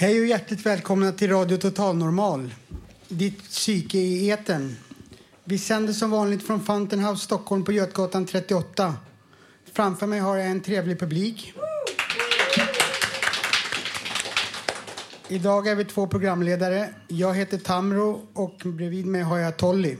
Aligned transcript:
Hej 0.00 0.20
och 0.20 0.26
hjärtligt 0.26 0.66
välkomna 0.66 1.12
till 1.12 1.30
Radio 1.30 1.56
Total 1.56 1.96
Normal. 1.96 2.54
Ditt 3.08 3.42
psyke 3.42 3.98
i 3.98 4.30
etern. 4.30 4.76
Vi 5.44 5.58
sänder 5.58 5.92
som 5.92 6.10
vanligt 6.10 6.46
från 6.46 6.64
Fountain 6.64 7.04
House 7.04 7.24
Stockholm 7.24 7.64
på 7.64 7.72
Götgatan 7.72 8.26
38. 8.26 8.94
Framför 9.72 10.06
mig 10.06 10.20
har 10.20 10.36
jag 10.36 10.46
en 10.46 10.60
trevlig 10.60 11.00
publik. 11.00 11.52
Idag 15.28 15.68
är 15.68 15.74
vi 15.74 15.84
två 15.84 16.06
programledare. 16.06 16.94
Jag 17.08 17.34
heter 17.34 17.58
Tamro 17.58 18.26
och 18.32 18.60
bredvid 18.64 19.06
mig 19.06 19.22
har 19.22 19.38
jag 19.38 19.56
Tolly. 19.56 19.96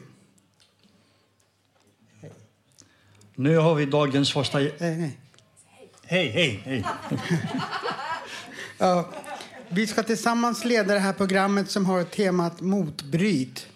Nu 3.35 3.57
har 3.57 3.75
vi 3.75 3.87
dagens 3.87 4.33
första... 4.33 4.61
Eh, 4.61 4.71
nej. 4.79 5.19
Hej, 6.03 6.29
hej, 6.29 6.63
hej. 6.65 6.85
Ja, 8.79 9.09
vi 9.73 9.87
ska 9.87 10.03
tillsammans 10.03 10.65
leda 10.65 10.95
det 10.95 11.01
här 11.01 11.13
programmet 11.13 11.71
som 11.71 11.87
har 11.87 12.05
temat 12.05 12.61
motbryt. 12.61 13.67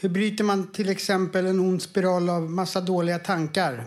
Hur 0.00 0.08
bryter 0.08 0.44
man 0.44 0.72
till 0.72 0.88
exempel 0.88 1.46
en 1.46 1.60
ond 1.60 1.82
spiral 1.82 2.30
av 2.30 2.50
massa 2.50 2.80
dåliga 2.80 3.18
tankar? 3.18 3.84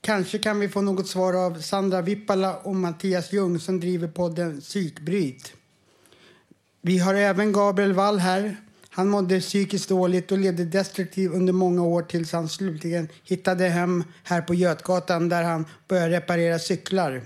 Kanske 0.00 0.38
kan 0.38 0.60
vi 0.60 0.68
få 0.68 0.80
något 0.80 1.08
svar 1.08 1.46
av 1.46 1.60
Sandra 1.60 2.02
Vippala 2.02 2.56
och 2.56 2.76
Mattias 2.76 3.32
Ljung 3.32 3.58
som 3.58 3.80
driver 3.80 4.08
podden 4.08 4.60
Psykbryt. 4.60 5.52
Vi 6.82 6.98
har 6.98 7.14
även 7.14 7.52
Gabriel 7.52 7.92
Wall 7.92 8.18
här. 8.18 8.56
Han 8.90 9.08
mådde 9.08 9.40
psykiskt 9.40 9.88
dåligt 9.88 10.32
och 10.32 10.38
levde 10.38 10.64
destruktivt 10.64 11.32
under 11.32 11.52
många 11.52 11.82
år 11.82 12.02
tills 12.02 12.32
han 12.32 12.48
slutligen 12.48 13.08
hittade 13.24 13.68
hem 13.68 14.04
här 14.24 14.42
på 14.42 14.54
Götgatan 14.54 15.28
där 15.28 15.42
han 15.42 15.66
började 15.88 16.16
reparera 16.16 16.58
cyklar. 16.58 17.22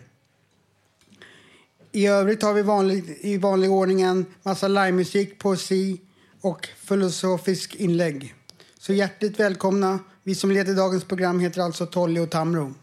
I 1.95 2.07
övrigt 2.07 2.43
har 2.43 2.55
vi 2.55 2.63
vanlig, 2.63 3.19
i 3.21 3.37
vanlig 3.37 3.71
ordning 3.71 4.03
en 4.03 4.27
massa 4.43 4.69
livemusik, 4.69 5.39
poesi 5.39 6.01
och 6.41 6.69
filosofisk 6.77 7.75
inlägg. 7.75 8.35
Så 8.79 8.93
hjärtligt 8.93 9.41
välkomna. 9.41 9.99
Vi 10.25 10.35
som 10.35 10.51
leder 10.51 10.75
dagens 10.75 11.05
program 11.05 11.41
heter 11.41 11.61
alltså 11.61 11.87
Tolly 11.87 12.21
och 12.21 12.31
Tamro. 12.31 12.75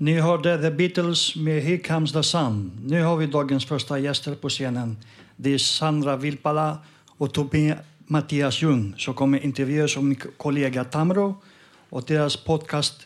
Ni 0.00 0.20
hörde 0.20 0.62
The 0.62 0.70
Beatles 0.70 1.36
med 1.36 1.62
Here 1.62 1.78
Comes 1.78 2.12
the 2.12 2.22
Sun. 2.22 2.72
Nu 2.84 3.02
har 3.02 3.16
vi 3.16 3.26
dagens 3.26 3.66
första 3.66 3.98
gäster 3.98 4.34
på 4.34 4.48
scenen. 4.48 4.96
Det 5.36 5.54
är 5.54 5.58
Sandra 5.58 6.16
Vilpala 6.16 6.78
och 7.06 7.34
Tobi 7.34 7.74
Mattias 8.06 8.62
Ljung 8.62 8.94
som 8.98 9.14
kommer 9.14 9.44
intervjuas 9.44 9.96
av 9.96 10.04
min 10.04 10.20
kollega 10.36 10.84
Tamro 10.84 11.42
och 11.88 12.04
deras 12.06 12.36
podcast 12.36 13.04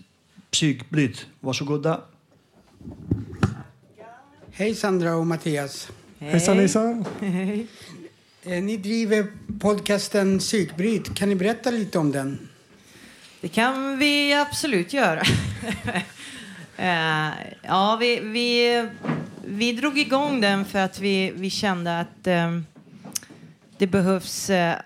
Psykbryt. 0.51 1.27
Varsågoda. 1.41 2.01
Hej 4.53 4.75
Sandra 4.75 5.15
och 5.17 5.27
Mattias. 5.27 5.89
Hejsan 6.19 6.59
hejsan. 6.59 7.05
Eh, 8.47 8.63
Ni 8.63 8.77
driver 8.77 9.27
podcasten 9.61 10.39
Psykbryt. 10.39 11.15
Kan 11.15 11.29
ni 11.29 11.35
berätta 11.35 11.71
lite 11.71 11.99
om 11.99 12.13
den? 12.13 12.49
Det 13.41 13.49
kan 13.49 13.99
vi 13.99 14.35
absolut 14.35 14.93
göra. 14.93 15.23
Eh, 16.77 17.31
ja, 17.63 17.97
vi, 18.01 18.21
vi, 18.21 18.89
vi 19.45 19.73
drog 19.73 19.99
igång 19.99 20.41
den 20.41 20.65
för 20.65 20.79
att 20.79 21.01
vi, 21.01 21.33
vi 21.37 21.51
kände 21.51 22.01
att 22.01 22.27
eh, 22.27 22.61
det 23.79 23.87
behövs 23.87 24.51
eh, 24.51 24.79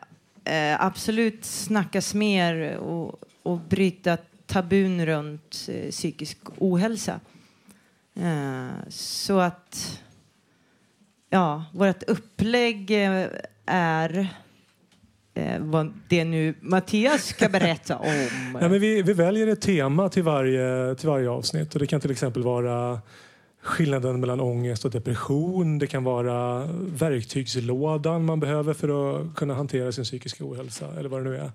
eh 0.45 0.85
absolut 0.85 1.45
snackas 1.45 2.15
mer 2.15 2.77
och, 2.77 3.21
och 3.43 3.59
bryta 3.59 4.17
tabun 4.47 5.07
runt 5.07 5.69
eh, 5.69 5.91
psykisk 5.91 6.39
ohälsa. 6.59 7.21
Eh, 8.15 8.89
så 8.89 9.39
att 9.39 10.03
ja, 11.31 11.65
vårt 11.73 12.03
upplägg 12.03 12.91
eh, 12.91 13.27
är 13.67 14.29
eh, 15.39 15.61
vad 15.61 15.93
det 16.09 16.25
nu 16.25 16.55
Mattias 16.61 17.25
ska 17.25 17.49
berätta 17.49 17.97
om. 17.97 18.29
Ja, 18.61 18.69
men 18.69 18.81
vi, 18.81 19.03
vi 19.03 19.13
väljer 19.13 19.47
ett 19.47 19.61
tema 19.61 20.09
till 20.09 20.23
varje, 20.23 20.95
till 20.95 21.09
varje 21.09 21.31
avsnitt. 21.31 21.75
Och 21.75 21.81
det 21.81 21.87
kan 21.87 22.01
till 22.01 22.11
exempel 22.11 22.43
vara 22.43 23.01
skillnaden 23.63 24.21
mellan 24.21 24.41
ångest 24.41 24.85
och 24.85 24.91
depression. 24.91 25.79
Det 25.79 25.87
kan 25.87 26.05
vara 26.05 26.67
verktygslådan 26.79 28.25
man 28.25 28.41
behöver 28.41 28.75
för 28.75 28.89
att 28.89 29.35
kunna 29.35 29.55
hantera 29.55 29.93
sin 29.93 30.05
psykiska 30.05 30.45
ohälsa. 30.45 30.87
Eller 30.99 31.09
vad 31.09 31.25
det 31.25 31.31
nu 31.31 31.37
är. 31.37 31.51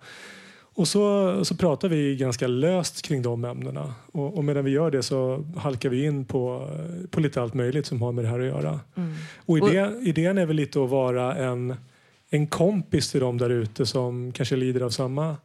Och 0.76 0.88
så, 0.88 1.46
så 1.46 1.56
pratar 1.56 1.90
vi 1.90 2.16
ganska 2.16 2.48
löst 2.48 3.02
kring 3.02 3.22
de 3.22 3.46
ämnena. 3.46 3.94
Och, 4.12 4.38
och 4.38 4.44
medan 4.44 4.66
vi 4.66 4.72
gör 4.72 4.92
det 4.92 5.04
så 5.04 5.46
halkar 5.58 5.90
vi 5.90 6.06
in 6.06 6.26
på, 6.26 6.70
på 7.12 7.20
lite 7.20 7.42
allt 7.42 7.54
möjligt 7.54 7.86
som 7.86 8.02
har 8.02 8.12
med 8.12 8.26
det 8.26 8.30
här 8.30 8.40
att 8.40 8.46
göra. 8.46 8.80
Mm. 8.96 9.14
Och 9.46 9.58
idé, 9.58 9.92
idén 10.02 10.38
är 10.38 10.46
väl 10.46 10.56
lite 10.56 10.84
att 10.84 10.90
vara 10.90 11.36
en, 11.36 11.76
en 12.34 12.48
kompis 12.48 13.12
till 13.12 13.20
dem 13.20 13.38
där 13.38 13.50
ute 13.50 13.86
som 13.86 14.32
kanske 14.32 14.56
lider 14.56 14.82
av 14.82 14.90
samma 14.90 15.38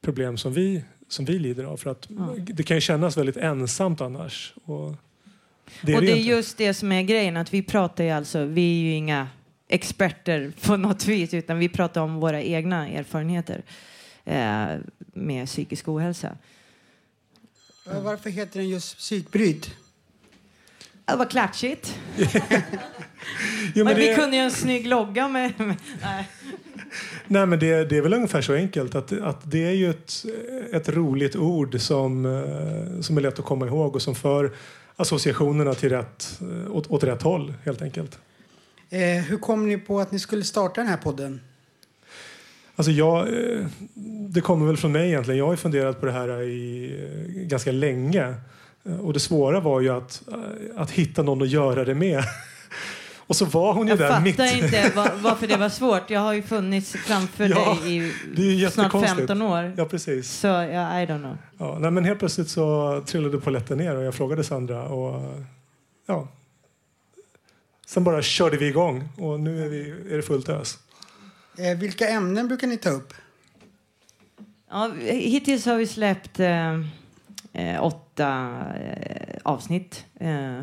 problem 0.00 0.36
som 0.38 0.52
vi, 0.52 0.84
som 1.08 1.24
vi 1.24 1.38
lider 1.38 1.64
av. 1.64 1.76
För 1.76 1.90
att 1.90 2.06
Ja. 2.18 2.34
det 2.38 2.62
kan 2.62 2.76
ju 2.76 2.80
kännas 2.80 3.16
väldigt 3.16 3.36
ensamt 3.36 4.00
annars. 4.00 4.54
Och 4.64 4.94
det 5.80 5.92
är 5.92 5.96
och 5.96 6.00
det 6.02 6.06
det 6.06 6.12
är 6.12 6.16
just 6.22 6.58
det 6.58 6.74
som 6.74 6.92
är 6.92 7.02
grejen, 7.02 7.36
att 7.36 7.54
vi 7.54 7.62
pratar 7.62 8.04
ju 8.04 8.10
alltså, 8.10 8.44
vi 8.44 8.78
är 8.78 8.82
ju 8.84 8.92
inga 8.92 9.28
experter 9.68 10.52
på 10.66 10.76
något 10.86 11.06
vis, 11.06 11.34
utan 11.34 11.58
vi 11.58 11.68
pratar 11.68 12.00
om 12.00 12.14
våra 12.14 12.42
egna 12.42 12.88
erfarenheter 12.88 13.62
eh, 14.24 14.66
med 14.98 15.46
psykisk 15.46 15.88
ohälsa. 15.88 16.36
Varför 18.02 18.30
heter 18.30 18.60
den 18.60 18.68
just 18.68 18.96
Psykbryt? 18.98 19.70
Det 21.06 21.16
var 21.16 21.24
klatschigt. 21.26 21.98
Jo, 23.74 23.84
men 23.84 23.84
Men 23.84 23.96
vi 23.96 24.08
det, 24.08 24.14
kunde 24.14 24.36
ju 24.36 24.42
en 24.42 24.50
snygg 24.50 24.86
logga 24.86 25.28
med... 25.28 25.52
nej. 26.02 26.28
nej, 27.26 27.46
men 27.46 27.58
det, 27.58 27.84
det 27.84 27.96
är 27.96 28.02
väl 28.02 28.14
ungefär 28.14 28.40
så 28.40 28.54
enkelt 28.54 28.94
att, 28.94 29.12
att 29.12 29.50
det 29.50 29.66
är 29.66 29.72
ju 29.72 29.90
ett, 29.90 30.24
ett 30.72 30.88
roligt 30.88 31.36
ord 31.36 31.80
som, 31.80 32.26
eh, 32.26 33.00
som 33.00 33.16
är 33.16 33.20
lätt 33.20 33.38
att 33.38 33.44
komma 33.44 33.66
ihåg 33.66 33.94
och 33.94 34.02
som 34.02 34.14
för 34.14 34.52
associationerna 34.96 35.74
till 35.74 35.88
rätt, 35.88 36.40
eh, 36.40 36.76
åt, 36.76 36.90
åt 36.90 37.04
rätt 37.04 37.22
håll 37.22 37.54
helt 37.64 37.82
enkelt. 37.82 38.18
Eh, 38.90 39.00
hur 39.00 39.36
kom 39.36 39.68
ni 39.68 39.78
på 39.78 40.00
att 40.00 40.12
ni 40.12 40.18
skulle 40.18 40.44
starta 40.44 40.80
den 40.80 40.90
här 40.90 40.96
podden? 40.96 41.40
Alltså 42.76 42.92
jag, 42.92 43.28
eh, 43.28 43.66
det 44.28 44.40
kommer 44.40 44.66
väl 44.66 44.76
från 44.76 44.92
mig 44.92 45.08
egentligen. 45.08 45.38
Jag 45.38 45.46
har 45.46 45.56
funderat 45.56 46.00
på 46.00 46.06
det 46.06 46.12
här 46.12 46.42
i 46.42 47.46
ganska 47.48 47.72
länge. 47.72 48.34
Eh, 48.88 49.00
Och 49.00 49.12
det 49.12 49.20
svåra 49.20 49.60
var 49.60 49.80
ju 49.80 49.88
att, 49.90 50.22
eh, 50.32 50.80
att 50.82 50.90
hitta 50.90 51.22
någon 51.22 51.42
att 51.42 51.48
göra 51.48 51.84
det 51.84 51.94
med. 51.94 52.24
Och 53.28 53.36
så 53.36 53.44
var 53.44 53.72
hon 53.74 53.86
ju 53.86 53.90
Jag 53.92 53.98
där 53.98 54.08
fattar 54.08 54.22
mitt. 54.22 54.38
inte 54.64 54.92
var, 54.96 55.10
varför 55.22 55.46
det 55.46 55.56
var 55.56 55.68
svårt. 55.68 56.10
Jag 56.10 56.20
har 56.20 56.32
ju 56.32 56.42
funnits 56.42 56.92
framför 56.92 57.48
Ja, 57.48 57.78
dig 57.82 57.96
i 58.06 58.10
snart 58.60 58.76
jättekonstigt. 58.76 59.16
15 59.18 59.42
år. 59.42 59.74
Ja, 59.76 59.84
precis. 59.84 60.30
Så 60.32 60.46
ja, 60.46 61.00
I 61.02 61.06
don't 61.06 61.18
know. 61.18 61.36
Ja, 61.58 61.78
nej, 61.80 61.90
men 61.90 62.04
helt 62.04 62.18
plötsligt 62.18 62.48
så 62.48 63.02
trillade 63.06 63.38
polletten 63.38 63.78
ner 63.78 63.96
och 63.96 64.02
jag 64.04 64.14
frågade 64.14 64.44
Sandra 64.44 64.82
och 64.88 65.34
ja. 66.06 66.28
Sen 67.86 68.04
bara 68.04 68.22
körde 68.22 68.56
vi 68.56 68.66
igång 68.66 69.08
och 69.18 69.40
nu 69.40 69.64
är, 69.64 69.68
vi, 69.68 69.90
är 70.12 70.16
det 70.16 70.22
fullt 70.22 70.48
ös. 70.48 70.78
Eh, 71.58 71.78
vilka 71.78 72.08
ämnen 72.08 72.48
brukar 72.48 72.66
ni 72.66 72.76
ta 72.76 72.90
upp? 72.90 73.14
Ja, 74.70 74.90
hittills 75.04 75.66
har 75.66 75.76
vi 75.76 75.86
släppt 75.86 76.40
eh, 76.40 76.80
eh, 77.56 77.84
åtta 77.84 78.62
eh, 78.80 79.38
avsnitt. 79.42 80.06
Eh, 80.14 80.58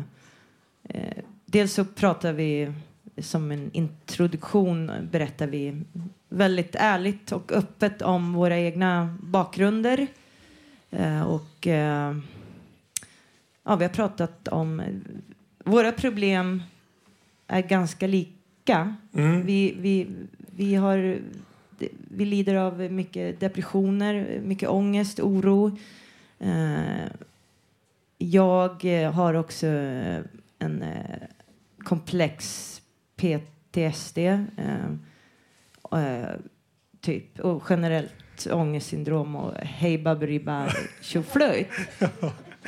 eh, 0.84 1.16
dels 1.46 1.72
så 1.72 1.84
pratar 1.84 2.32
vi 2.32 2.72
som 3.18 3.52
en 3.52 3.70
introduktion 3.72 4.92
berättar 5.10 5.46
vi 5.46 5.82
väldigt 6.28 6.74
ärligt 6.74 7.32
och 7.32 7.52
öppet 7.52 8.02
om 8.02 8.32
våra 8.32 8.58
egna 8.58 9.16
bakgrunder. 9.22 10.06
Eh, 10.90 11.22
och 11.22 11.66
eh, 11.66 12.16
ja, 13.64 13.76
vi 13.76 13.84
har 13.84 13.92
pratat 13.92 14.48
om... 14.48 14.82
Våra 15.64 15.92
problem 15.92 16.62
är 17.46 17.62
ganska 17.62 18.06
lika. 18.06 18.94
Mm. 19.14 19.46
Vi, 19.46 19.76
vi, 19.78 20.06
vi, 20.56 20.74
har, 20.74 21.18
vi 22.08 22.24
lider 22.24 22.54
av 22.54 22.80
mycket 22.80 23.40
depressioner, 23.40 24.40
mycket 24.44 24.68
ångest, 24.68 25.20
oro. 25.20 25.78
Eh, 26.44 27.06
jag 28.18 28.84
har 29.12 29.34
också 29.34 29.66
en 29.66 30.82
eh, 30.82 31.28
komplex 31.78 32.82
PTSD. 33.16 34.18
Eh, 34.18 34.38
eh, 35.92 36.28
typ. 37.00 37.40
Och 37.40 37.62
generellt 37.70 38.46
ångestsyndrom 38.50 39.36
och 39.36 39.54
hej 39.54 39.98
baberiba 39.98 40.68
tjoflöjt. 41.00 41.68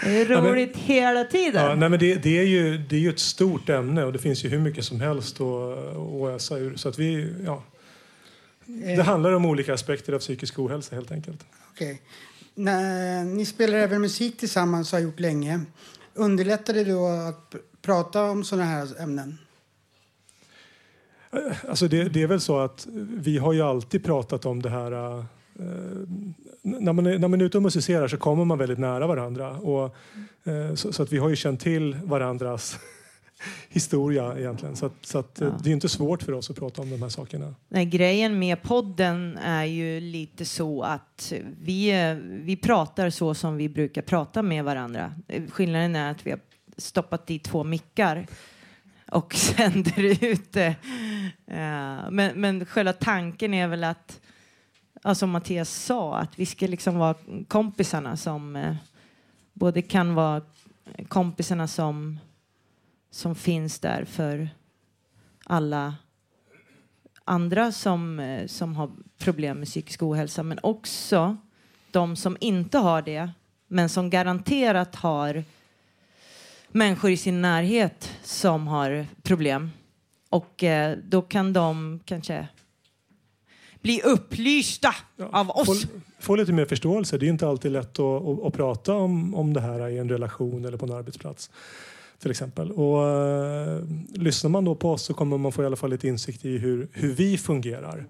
Det 0.04 0.20
är 0.20 0.24
roligt 0.26 0.70
ja, 0.74 0.82
men, 0.82 0.84
hela 0.86 1.24
tiden. 1.24 1.64
Ja, 1.64 1.74
nej, 1.74 1.88
men 1.88 1.98
det, 1.98 2.14
det, 2.14 2.38
är 2.38 2.44
ju, 2.44 2.78
det 2.78 2.96
är 2.96 3.00
ju 3.00 3.10
ett 3.10 3.18
stort 3.18 3.68
ämne 3.68 4.04
och 4.04 4.12
det 4.12 4.18
finns 4.18 4.44
ju 4.44 4.48
hur 4.48 4.58
mycket 4.58 4.84
som 4.84 5.00
helst 5.00 5.40
att, 5.40 5.96
att 5.96 6.28
ösa 6.34 6.58
ur. 6.58 6.76
Så 6.76 6.88
att 6.88 6.98
vi, 6.98 7.34
ja, 7.44 7.62
det 8.66 9.02
handlar 9.02 9.32
om 9.32 9.46
olika 9.46 9.74
aspekter 9.74 10.12
av 10.12 10.18
psykisk 10.18 10.58
ohälsa 10.58 10.94
helt 10.94 11.12
enkelt. 11.12 11.46
Okay. 11.72 11.96
När 12.58 13.24
ni 13.24 13.46
spelar 13.46 13.78
även 13.78 14.00
musik 14.00 14.38
tillsammans 14.38 14.92
och 14.92 14.98
har 14.98 15.04
gjort 15.04 15.20
länge. 15.20 15.60
Underlättar 16.14 16.74
det 16.74 16.84
då 16.84 17.06
att 17.06 17.54
prata 17.82 18.22
om 18.22 18.44
sådana 18.44 18.64
här 18.64 19.02
ämnen? 19.02 19.38
Eh, 21.30 21.56
alltså 21.68 21.88
det, 21.88 22.04
det, 22.04 22.22
är 22.22 22.26
väl 22.26 22.40
så 22.40 22.58
att 22.58 22.86
vi 23.16 23.38
har 23.38 23.52
ju 23.52 23.62
alltid 23.62 24.04
pratat 24.04 24.46
om 24.46 24.62
det 24.62 24.70
här... 24.70 25.18
Eh, 25.18 25.24
när, 26.62 26.92
man 26.92 27.06
är, 27.06 27.18
när 27.18 27.28
man 27.28 27.40
är 27.40 27.44
ute 27.44 27.58
och 27.58 27.62
musicerar 27.62 28.08
så 28.08 28.16
kommer 28.16 28.44
man 28.44 28.58
väldigt 28.58 28.78
nära 28.78 29.06
varandra. 29.06 29.50
Och, 29.50 29.96
eh, 30.44 30.74
så, 30.74 30.92
så, 30.92 31.02
att 31.02 31.12
vi 31.12 31.18
har 31.18 31.28
ju 31.28 31.36
känt 31.36 31.60
till 31.60 31.96
varandras 32.04 32.78
historia 33.68 34.38
egentligen. 34.38 34.76
Så, 34.76 34.86
att, 34.86 34.92
så 35.02 35.18
att, 35.18 35.38
ja. 35.40 35.58
det 35.62 35.70
är 35.70 35.72
inte 35.72 35.88
svårt 35.88 36.22
för 36.22 36.32
oss 36.32 36.50
att 36.50 36.56
prata 36.56 36.82
om 36.82 36.90
de 36.90 37.02
här 37.02 37.08
sakerna. 37.08 37.54
Nej, 37.68 37.86
grejen 37.86 38.38
med 38.38 38.62
podden 38.62 39.38
är 39.38 39.64
ju 39.64 40.00
lite 40.00 40.44
så 40.44 40.82
att 40.82 41.32
vi, 41.60 41.92
vi 42.44 42.56
pratar 42.56 43.10
så 43.10 43.34
som 43.34 43.56
vi 43.56 43.68
brukar 43.68 44.02
prata 44.02 44.42
med 44.42 44.64
varandra. 44.64 45.14
Skillnaden 45.50 45.96
är 45.96 46.10
att 46.10 46.26
vi 46.26 46.30
har 46.30 46.40
stoppat 46.76 47.26
dit 47.26 47.44
två 47.44 47.64
mickar 47.64 48.26
och 49.10 49.34
sänder 49.56 50.24
ut 50.24 50.52
det. 50.52 50.76
Uh, 51.50 52.10
men, 52.10 52.40
men 52.40 52.66
själva 52.66 52.92
tanken 52.92 53.54
är 53.54 53.68
väl 53.68 53.84
att, 53.84 54.20
ja, 55.02 55.14
som 55.14 55.30
Mattias 55.30 55.70
sa, 55.70 56.16
att 56.16 56.38
vi 56.38 56.46
ska 56.46 56.66
liksom 56.66 56.96
vara 56.98 57.14
kompisarna 57.48 58.16
som 58.16 58.56
uh, 58.56 58.74
både 59.52 59.82
kan 59.82 60.14
vara 60.14 60.42
kompisarna 61.08 61.68
som, 61.68 62.18
som 63.16 63.34
finns 63.34 63.78
där 63.78 64.04
för 64.04 64.48
alla 65.44 65.94
andra 67.24 67.72
som, 67.72 68.18
uh, 68.18 68.46
som 68.46 68.76
har 68.76 68.90
problem 69.18 69.58
med 69.58 69.68
psykisk 69.68 70.02
ohälsa, 70.02 70.42
men 70.42 70.58
också 70.62 71.36
de 71.90 72.16
som 72.16 72.36
inte 72.40 72.78
har 72.78 73.02
det, 73.02 73.30
men 73.68 73.88
som 73.88 74.10
garanterat 74.10 74.94
har 74.94 75.44
människor 76.68 77.10
i 77.10 77.16
sin 77.16 77.42
närhet 77.42 78.12
som 78.22 78.66
har 78.66 79.06
problem. 79.22 79.70
Och 80.28 80.64
eh, 80.64 80.98
då 81.04 81.22
kan 81.22 81.52
de 81.52 82.00
kanske 82.04 82.48
bli 83.80 84.02
upplysta 84.02 84.94
ja, 85.16 85.28
av 85.32 85.50
oss. 85.50 85.82
Få, 85.82 85.88
få, 86.18 86.36
lite 86.36 86.52
mer 86.52 86.64
förståelse. 86.64 87.18
Det 87.18 87.26
är 87.26 87.30
inte 87.30 87.48
alltid 87.48 87.72
lätt 87.72 87.98
att, 87.98 88.22
att, 88.22 88.44
att, 88.44 88.54
prata 88.54 88.94
om, 88.94 89.34
om 89.34 89.52
det 89.52 89.60
här 89.60 89.88
i 89.88 89.98
en 89.98 90.08
relation 90.08 90.64
eller 90.64 90.78
på 90.78 90.86
en 90.86 90.92
arbetsplats. 90.92 91.50
Till 92.18 92.30
exempel. 92.30 92.72
Och, 92.72 93.02
uh, 93.04 93.84
lyssnar 94.14 94.50
man 94.50 94.64
då 94.64 94.74
på 94.74 94.92
oss 94.92 95.02
så 95.02 95.14
kommer 95.14 95.38
man 95.38 95.52
få 95.52 95.62
i 95.62 95.66
alla 95.66 95.76
fall 95.76 95.90
lite 95.90 96.08
insikt 96.08 96.44
i 96.44 96.58
hur, 96.58 96.88
hur 96.92 97.14
vi 97.14 97.38
fungerar. 97.38 98.06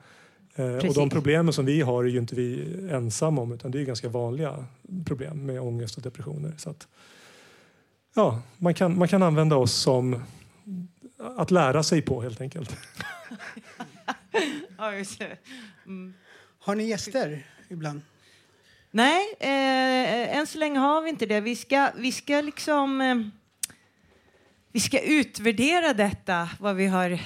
Uh, 0.58 0.76
och 0.76 0.94
de 0.94 1.10
problemen 1.10 1.52
som 1.52 1.64
vi 1.64 1.80
har 1.80 2.04
är 2.04 2.08
ju 2.08 2.18
inte 2.18 2.34
vi 2.34 2.76
ensamma 2.90 3.42
om 3.42 3.52
utan 3.52 3.70
det 3.70 3.80
är 3.80 3.84
ganska 3.84 4.08
vanliga 4.08 4.64
problem 5.04 5.46
med 5.46 5.60
ångest 5.60 5.96
och 5.96 6.02
depressioner. 6.02 6.54
Så 6.56 6.70
att, 6.70 6.88
ja, 8.14 8.42
man, 8.56 8.74
kan, 8.74 8.98
man 8.98 9.08
kan 9.08 9.22
använda 9.22 9.56
oss 9.56 9.72
som 9.72 10.22
att 11.36 11.50
lära 11.50 11.82
sig 11.82 12.02
på 12.02 12.22
helt 12.22 12.40
enkelt. 12.40 12.76
mm. 15.86 16.14
Har 16.58 16.74
ni 16.74 16.84
gäster 16.84 17.46
ibland? 17.68 18.00
Nej, 18.90 19.36
eh, 19.40 20.36
än 20.38 20.46
så 20.46 20.58
länge 20.58 20.78
har 20.78 21.02
vi 21.02 21.10
inte 21.10 21.26
det. 21.26 21.40
Vi 21.40 21.56
ska, 21.56 21.90
vi 21.96 22.12
ska 22.12 22.40
liksom... 22.40 23.00
Eh, 23.00 23.16
vi 24.76 24.80
ska 24.80 25.00
utvärdera 25.00 25.94
detta, 25.94 26.48
vad 26.60 26.76
vi 26.76 26.86
har 26.86 27.18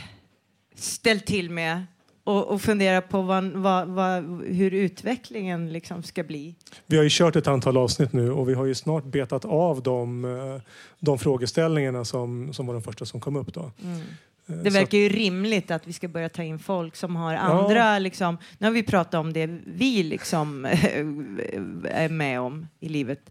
ställt 0.75 1.26
till 1.26 1.50
med 1.50 1.87
och, 2.25 2.49
och 2.49 2.62
fundera 2.62 3.00
på 3.00 3.23
vad, 3.23 3.44
vad, 3.44 3.88
vad, 3.88 4.25
hur 4.44 4.75
utvecklingen 4.75 5.73
liksom 5.73 6.02
ska 6.02 6.23
bli. 6.23 6.55
Vi 6.87 6.97
har 6.97 7.05
ju 7.05 7.08
kört 7.12 7.37
ett 7.37 7.47
antal 7.47 7.76
avsnitt 7.76 8.12
nu 8.12 8.32
och 8.32 8.49
vi 8.49 8.55
har 8.55 8.67
ju 8.67 8.75
snart 8.75 9.05
betat 9.05 9.44
av 9.44 9.82
de, 9.82 10.25
eh, 10.25 10.62
de 10.99 11.19
frågeställningarna 11.19 12.05
som, 12.05 12.52
som 12.52 12.67
var 12.67 12.75
de 12.75 12.82
första 12.82 13.05
som 13.05 13.20
kom 13.20 13.37
upp. 13.37 13.55
Då. 13.55 13.70
Mm. 13.82 14.00
Eh, 14.47 14.55
det 14.55 14.70
verkar 14.70 14.99
ju 14.99 15.08
rimligt 15.08 15.70
att 15.70 15.87
vi 15.87 15.93
ska 15.93 16.08
börja 16.08 16.29
ta 16.29 16.43
in 16.43 16.58
folk 16.58 16.97
som 16.97 17.17
har 17.17 17.35
andra, 17.35 17.93
ja. 17.93 17.99
liksom, 17.99 18.38
nu 18.58 18.67
har 18.67 18.73
vi 18.73 18.82
pratat 18.82 19.14
om 19.14 19.32
det 19.32 19.47
vi 19.67 20.02
liksom 20.02 20.64
är 21.91 22.08
med 22.08 22.41
om 22.41 22.67
i 22.81 22.88
livet. 22.88 23.31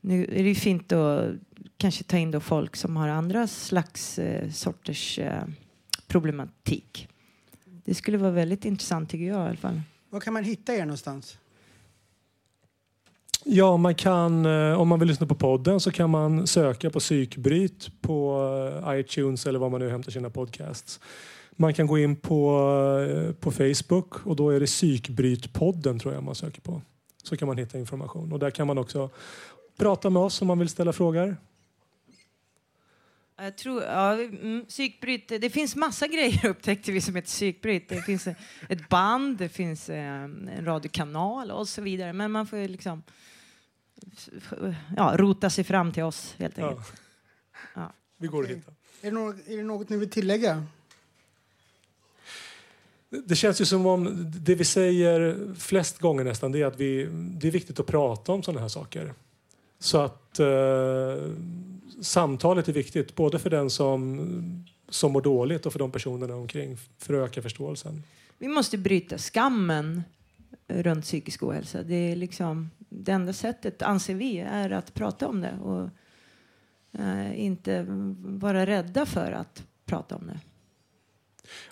Nu 0.00 0.24
är 0.24 0.42
det 0.42 0.48
ju 0.48 0.54
fint 0.54 0.92
att 0.92 1.34
kanske 1.76 2.04
ta 2.04 2.16
in 2.16 2.30
då 2.30 2.40
folk 2.40 2.76
som 2.76 2.96
har 2.96 3.08
andra 3.08 3.46
slags 3.46 4.18
eh, 4.18 4.50
sorters 4.50 5.18
eh, 5.18 5.42
problematik. 6.06 7.08
Det 7.84 7.94
skulle 7.94 8.18
vara 8.18 8.30
väldigt 8.30 8.64
intressant 8.64 9.10
tycker 9.10 9.24
jag 9.24 9.44
i 9.44 9.48
alla 9.48 9.56
fall. 9.56 9.80
Var 10.10 10.20
kan 10.20 10.32
man 10.32 10.44
hitta 10.44 10.74
er 10.74 10.80
någonstans? 10.80 11.38
Ja, 13.48 13.76
man 13.76 13.94
kan, 13.94 14.46
eh, 14.46 14.80
om 14.80 14.88
man 14.88 14.98
vill 14.98 15.08
lyssna 15.08 15.26
på 15.26 15.34
podden 15.34 15.80
så 15.80 15.90
kan 15.90 16.10
man 16.10 16.46
söka 16.46 16.90
på 16.90 16.98
psykbryt 16.98 17.88
på 18.00 18.40
eh, 18.84 19.00
iTunes 19.00 19.46
eller 19.46 19.58
var 19.58 19.70
man 19.70 19.80
nu 19.80 19.90
hämtar 19.90 20.10
sina 20.10 20.30
podcasts. 20.30 21.00
Man 21.52 21.74
kan 21.74 21.86
gå 21.86 21.98
in 21.98 22.16
på, 22.16 22.60
eh, 23.10 23.32
på 23.32 23.50
Facebook 23.50 24.26
och 24.26 24.36
då 24.36 24.50
är 24.50 24.60
det 24.60 24.66
psykbrytpodden 24.66 25.98
tror 25.98 26.14
jag 26.14 26.22
man 26.22 26.34
söker 26.34 26.60
på. 26.60 26.82
Så 27.22 27.36
kan 27.36 27.48
man 27.48 27.58
hitta 27.58 27.78
information 27.78 28.32
och 28.32 28.38
där 28.38 28.50
kan 28.50 28.66
man 28.66 28.78
också 28.78 29.10
prata 29.76 30.10
med 30.10 30.22
oss 30.22 30.42
om 30.42 30.48
man 30.48 30.58
vill 30.58 30.68
ställa 30.68 30.92
frågor. 30.92 31.36
Jag 33.38 33.56
tror, 33.56 33.82
ja, 33.82 34.12
mm, 34.12 34.64
psykbryt, 34.68 35.28
det 35.28 35.50
finns 35.50 35.76
massa 35.76 36.06
grejer 36.06 36.46
upptäckte 36.46 36.92
vi 36.92 37.00
som 37.00 37.14
heter 37.14 37.26
psykbryt. 37.26 37.88
Det 37.88 38.02
finns 38.02 38.28
ett 38.68 38.88
band, 38.88 39.38
det 39.38 39.48
finns 39.48 39.88
en 39.88 40.50
radiokanal 40.60 41.50
och 41.50 41.68
så 41.68 41.82
vidare. 41.82 42.12
Men 42.12 42.30
man 42.30 42.46
får 42.46 42.68
liksom 42.68 43.02
ja, 44.96 45.14
rota 45.16 45.50
sig 45.50 45.64
fram 45.64 45.92
till 45.92 46.02
oss 46.02 46.34
helt 46.38 46.58
enkelt. 46.58 46.92
Ja. 47.74 47.80
Ja. 47.82 47.92
Vi 48.16 48.28
går 48.28 48.44
att 48.44 48.50
hitta. 48.50 48.72
Är 49.00 49.10
det, 49.10 49.10
något, 49.10 49.36
är 49.48 49.56
det 49.56 49.62
något 49.62 49.88
ni 49.88 49.96
vill 49.96 50.10
tillägga? 50.10 50.66
Det 53.08 53.36
känns 53.36 53.60
ju 53.60 53.64
som 53.64 53.86
om 53.86 54.30
det 54.44 54.54
vi 54.54 54.64
säger 54.64 55.54
flest 55.58 55.98
gånger 55.98 56.24
nästan 56.24 56.52
det 56.52 56.62
är 56.62 56.66
att 56.66 56.80
vi, 56.80 57.08
det 57.12 57.46
är 57.48 57.52
viktigt 57.52 57.80
att 57.80 57.86
prata 57.86 58.32
om 58.32 58.42
sådana 58.42 58.60
här 58.60 58.68
saker. 58.68 59.14
Så 59.78 59.98
att 59.98 60.38
eh, 60.38 61.32
samtalet 62.00 62.68
är 62.68 62.72
viktigt 62.72 63.14
både 63.14 63.38
för 63.38 63.50
den 63.50 63.70
som, 63.70 64.66
som 64.88 65.12
mår 65.12 65.20
dåligt 65.20 65.66
och 65.66 65.72
för 65.72 65.78
de 65.78 65.92
personerna 65.92 66.34
omkring 66.34 66.76
för 66.98 67.14
att 67.14 67.30
öka 67.30 67.42
förståelsen. 67.42 68.02
Vi 68.38 68.48
måste 68.48 68.78
bryta 68.78 69.18
skammen 69.18 70.02
runt 70.68 71.04
psykisk 71.04 71.42
ohälsa. 71.42 71.82
Det, 71.82 71.94
är 71.94 72.16
liksom, 72.16 72.70
det 72.78 73.12
enda 73.12 73.32
sättet, 73.32 73.82
anser 73.82 74.14
vi, 74.14 74.38
är 74.38 74.70
att 74.70 74.94
prata 74.94 75.28
om 75.28 75.40
det 75.40 75.58
och 75.62 75.88
eh, 77.00 77.40
inte 77.40 77.86
vara 78.18 78.66
rädda 78.66 79.06
för 79.06 79.32
att 79.32 79.64
prata 79.84 80.16
om 80.16 80.26
det. 80.26 80.40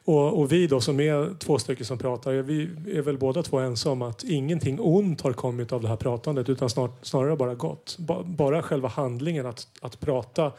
Och, 0.04 0.40
och, 0.40 0.52
vi 0.52 0.66
då 0.66 0.80
som 0.80 1.00
är 1.00 1.38
två 1.38 1.58
stycken 1.58 1.86
som 1.86 1.98
pratar, 1.98 2.32
vi 2.32 2.62
är 2.98 3.02
väl 3.02 3.18
båda 3.18 3.42
två 3.42 3.58
ensamma 3.58 4.04
om 4.04 4.10
att 4.10 4.24
ingenting 4.24 4.80
ont 4.80 5.20
har 5.20 5.32
kommit 5.32 5.72
av 5.72 5.82
det 5.82 5.88
här 5.88 5.96
pratandet 5.96 6.48
utan 6.48 6.70
snar, 6.70 6.90
snarare 7.02 7.36
bara 7.36 7.54
gott. 7.54 7.96
Ba, 7.98 8.22
bara 8.22 8.62
själva 8.62 8.88
handlingen 8.88 9.46
att, 9.46 9.68
att 9.80 10.00
prata 10.00 10.52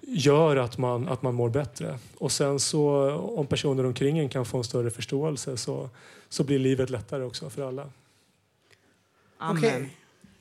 gör 0.00 0.56
att 0.56 0.78
man, 0.78 1.08
att 1.08 1.22
man 1.22 1.34
mår 1.34 1.48
bättre. 1.48 1.98
Och 2.18 2.32
sen 2.32 2.60
så 2.60 3.10
om 3.14 3.46
personer 3.46 3.86
omkring 3.86 4.18
en 4.18 4.28
kan 4.28 4.44
få 4.44 4.58
en 4.58 4.64
större 4.64 4.90
förståelse 4.90 5.56
så, 5.56 5.90
så 6.28 6.44
blir 6.44 6.58
livet 6.58 6.90
lättare 6.90 7.24
också 7.24 7.50
för 7.50 7.68
alla. 7.68 7.90
Amen. 9.38 9.58
Okej. 9.58 9.96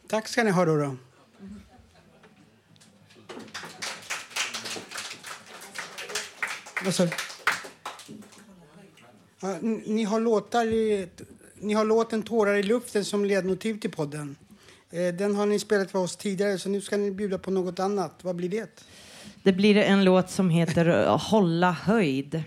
Tack 0.07 0.27
ska 0.27 0.43
ni 0.43 0.51
ha 0.51 0.65
då. 0.65 0.75
då. 0.75 0.95
Vad 6.85 6.93
sa 6.93 7.05
du? 7.05 7.11
Ja, 9.41 9.57
ni, 9.61 10.03
har 10.03 10.19
låtar 10.19 10.65
i, 10.65 11.07
ni 11.55 11.73
har 11.73 11.85
låten 11.85 12.23
Tårar 12.23 12.55
i 12.55 12.63
luften 12.63 13.05
som 13.05 13.25
ledmotiv 13.25 13.79
till 13.79 13.91
podden. 13.91 14.35
Eh, 14.89 15.13
Den 15.13 15.35
har 15.35 15.45
ni 15.45 15.59
spelat 15.59 15.91
för 15.91 15.99
oss 15.99 16.15
tidigare, 16.15 16.59
så 16.59 16.69
nu 16.69 16.81
ska 16.81 16.97
ni 16.97 17.11
bjuda 17.11 17.37
på 17.37 17.51
något 17.51 17.79
annat. 17.79 18.19
Vad 18.21 18.35
blir 18.35 18.49
det? 18.49 18.83
Det 19.43 19.53
blir 19.53 19.77
en 19.77 20.03
låt 20.03 20.29
som 20.29 20.49
heter 20.49 21.05
eh, 21.05 21.17
Hålla 21.19 21.71
höjd. 21.71 22.43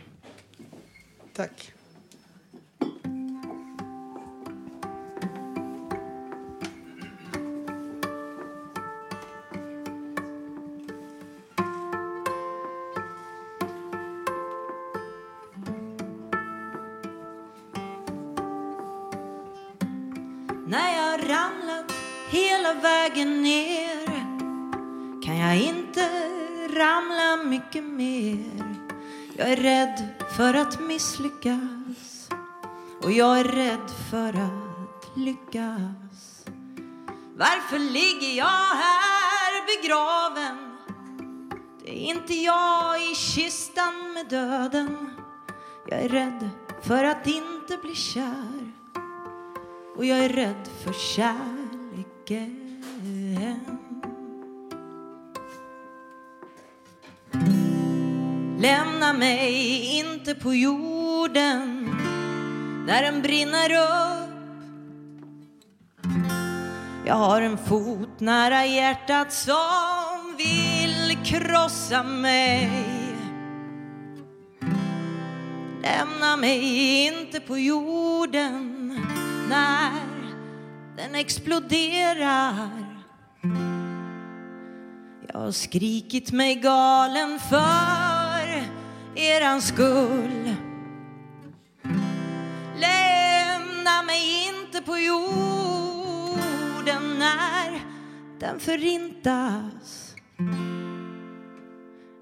Tack. 1.36 1.73
När 20.66 20.96
jag 20.96 21.30
ramlat 21.30 21.92
hela 22.28 22.74
vägen 22.74 23.42
ner 23.42 24.06
kan 25.24 25.36
jag 25.36 25.56
inte 25.58 26.08
ramla 26.68 27.44
mycket 27.44 27.84
mer. 27.84 28.74
Jag 29.36 29.48
är 29.48 29.56
rädd 29.56 30.08
för 30.36 30.54
att 30.54 30.80
misslyckas 30.80 32.28
och 33.02 33.12
jag 33.12 33.40
är 33.40 33.44
rädd 33.44 33.90
för 34.10 34.28
att 34.28 35.16
lyckas. 35.16 36.44
Varför 37.36 37.78
ligger 37.78 38.36
jag 38.36 38.76
här 38.76 39.82
begraven? 39.82 40.76
Det 41.84 41.90
är 41.90 42.14
inte 42.14 42.34
jag 42.34 43.02
i 43.02 43.14
kistan 43.14 44.12
med 44.14 44.26
döden. 44.28 45.10
Jag 45.86 46.00
är 46.00 46.08
rädd 46.08 46.50
för 46.82 47.04
att 47.04 47.26
inte 47.26 47.76
bli 47.82 47.94
kär 47.94 48.53
och 49.96 50.04
jag 50.04 50.18
är 50.18 50.28
rädd 50.28 50.68
för 50.84 50.92
kärleken. 50.92 52.60
Lämna 58.58 59.12
mig 59.12 59.52
inte 59.98 60.34
på 60.34 60.54
jorden 60.54 61.90
när 62.86 63.02
den 63.02 63.22
brinner 63.22 63.70
upp. 63.70 64.30
Jag 67.06 67.14
har 67.14 67.40
en 67.42 67.58
fot 67.58 68.20
nära 68.20 68.66
hjärtat 68.66 69.32
som 69.32 70.36
vill 70.38 71.18
krossa 71.24 72.02
mig. 72.02 72.70
Lämna 75.82 76.36
mig 76.36 77.06
inte 77.06 77.40
på 77.40 77.58
jorden 77.58 78.73
när 79.48 80.00
den 80.96 81.14
exploderar. 81.14 82.68
Jag 85.32 85.40
har 85.40 85.50
skrikit 85.52 86.32
mig 86.32 86.54
galen 86.54 87.38
för 87.38 88.64
eran 89.14 89.62
skull. 89.62 90.54
Lämna 92.76 94.02
mig 94.06 94.48
inte 94.48 94.82
på 94.82 94.98
jorden 94.98 96.38
när 97.18 97.80
den 98.40 98.60
förintas. 98.60 100.14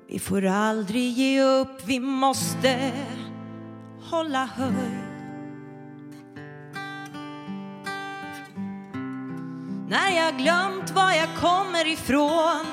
Vi 0.09 0.19
får 0.19 0.45
aldrig 0.47 1.13
ge 1.13 1.43
upp, 1.43 1.83
vi 1.87 2.01
måste 2.01 2.93
hålla 4.11 4.45
höjd. 4.45 5.12
När 9.93 10.11
jag 10.11 10.39
glömt 10.39 10.91
var 10.91 11.13
jag 11.13 11.29
kommer 11.37 11.87
ifrån 11.87 12.67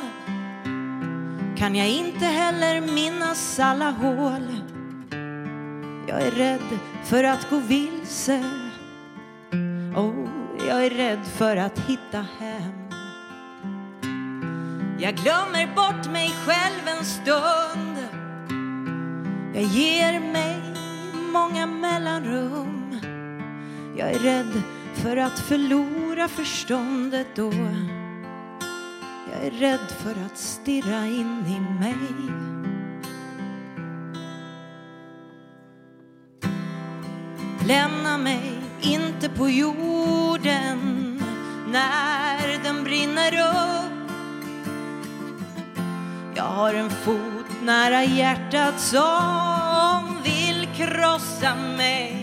kan 1.57 1.75
jag 1.75 1.89
inte 1.89 2.25
heller 2.25 2.81
minnas 2.81 3.59
alla 3.59 3.89
hål. 3.89 4.61
Jag 6.07 6.21
är 6.21 6.31
rädd 6.31 6.79
för 7.03 7.23
att 7.23 7.49
gå 7.49 7.57
vilse. 7.57 8.43
Oh, 9.95 10.29
jag 10.67 10.85
är 10.85 10.89
rädd 10.89 11.25
för 11.37 11.57
att 11.57 11.79
hitta 11.79 12.25
hem. 12.39 12.89
Jag 14.99 15.15
glömmer 15.15 15.75
bort 15.75 16.11
mig 16.11 16.35
själv 16.45 16.87
en 16.97 17.05
stund. 17.05 17.97
Jag 19.53 19.63
ger 19.63 20.19
mig 20.19 20.61
många 21.33 21.65
mellanrum. 21.65 22.99
Jag 23.97 24.11
är 24.11 24.19
rädd 24.19 24.63
för 25.03 25.17
att 25.17 25.39
förlora 25.39 26.27
förståndet 26.27 27.27
då. 27.35 27.51
Jag 29.31 29.45
är 29.45 29.51
rädd 29.51 29.91
för 29.97 30.25
att 30.25 30.37
stirra 30.37 31.05
in 31.05 31.45
i 31.47 31.59
mig. 31.79 31.95
Lämna 37.67 38.17
mig 38.17 38.61
inte 38.81 39.29
på 39.29 39.49
jorden 39.49 40.79
när 41.67 42.63
den 42.63 42.83
brinner 42.83 43.33
upp. 43.33 44.11
Jag 46.35 46.43
har 46.43 46.73
en 46.73 46.89
fot 46.89 47.61
nära 47.63 48.03
hjärtat 48.03 48.79
som 48.79 50.21
vill 50.23 50.67
krossa 50.75 51.55
mig. 51.55 52.18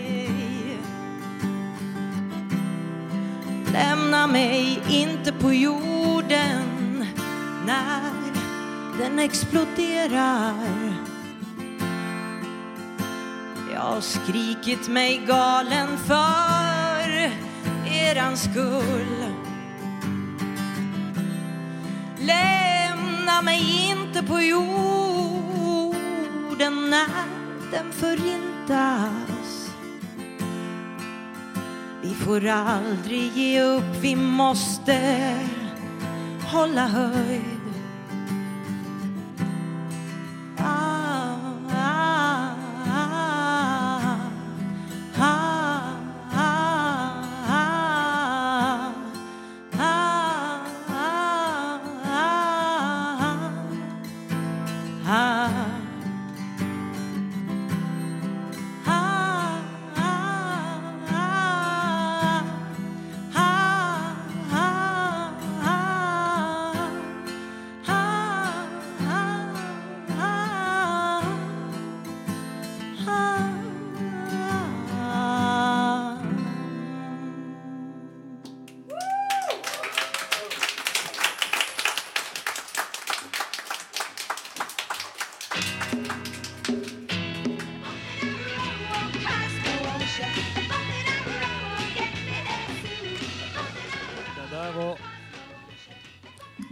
Lämna 3.77 4.27
mig 4.27 4.83
inte 4.89 5.31
på 5.33 5.53
jorden 5.53 7.05
när 7.65 8.11
den 8.99 9.19
exploderar. 9.19 10.53
Jag 13.73 13.81
har 13.81 14.01
skrikit 14.01 14.87
mig 14.87 15.21
galen 15.27 15.97
för 15.97 17.31
eran 17.91 18.37
skull. 18.37 19.33
Lämna 22.19 23.41
mig 23.41 23.89
inte 23.91 24.23
på 24.23 24.41
jorden 24.41 25.89
när 26.89 27.07
den 27.71 27.91
förintas. 27.91 29.36
Vi 32.01 32.13
får 32.13 32.47
aldrig 32.47 33.31
ge 33.33 33.61
upp, 33.61 33.95
vi 34.01 34.15
måste 34.15 35.35
hålla 36.51 36.87
höjd. 36.87 37.41
Ah. 40.57 40.96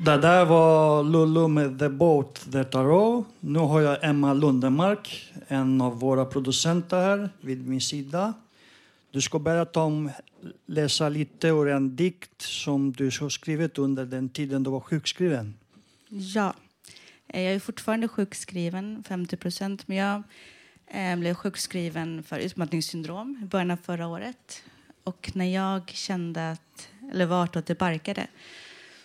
Det 0.05 0.17
där 0.17 0.45
var 0.45 1.03
Lulu 1.03 1.47
med 1.47 1.79
The 1.79 1.89
Boat 1.89 2.47
That 2.51 2.75
Are 2.75 2.93
All. 2.93 3.23
Nu 3.39 3.59
har 3.59 3.81
jag 3.81 4.03
Emma 4.03 4.33
Lundemark, 4.33 5.33
en 5.47 5.81
av 5.81 5.99
våra 5.99 6.25
producenter 6.25 6.97
här 6.97 7.29
vid 7.41 7.67
min 7.67 7.81
sida. 7.81 8.33
Du 9.11 9.21
ska 9.21 9.39
berätta 9.39 9.79
om, 9.79 10.11
läsa 10.65 11.09
lite 11.09 11.47
ur 11.47 11.67
en 11.67 11.95
dikt 11.95 12.41
som 12.41 12.91
du 12.91 13.05
har 13.05 13.29
skrivit 13.29 13.77
under 13.77 14.05
den 14.05 14.29
tiden 14.29 14.63
du 14.63 14.69
var 14.69 14.79
sjukskriven. 14.79 15.53
Ja. 16.09 16.53
Eh, 17.27 17.41
jag 17.41 17.53
är 17.53 17.59
fortfarande 17.59 18.07
sjukskriven, 18.07 19.03
50 19.07 19.37
procent. 19.37 19.87
Men 19.87 19.97
jag 19.97 20.23
eh, 20.87 21.15
blev 21.15 21.33
sjukskriven 21.33 22.23
för 22.23 22.39
utmattningssyndrom 22.39 23.39
i 23.43 23.45
början 23.45 23.71
av 23.71 23.77
förra 23.77 24.07
året. 24.07 24.63
Och 25.03 25.31
när 25.33 25.53
jag 25.53 25.89
kände 25.89 26.51
att 26.51 26.89
eller 27.11 27.25
vartåt 27.25 27.65
det 27.65 27.79
barkade 27.79 28.27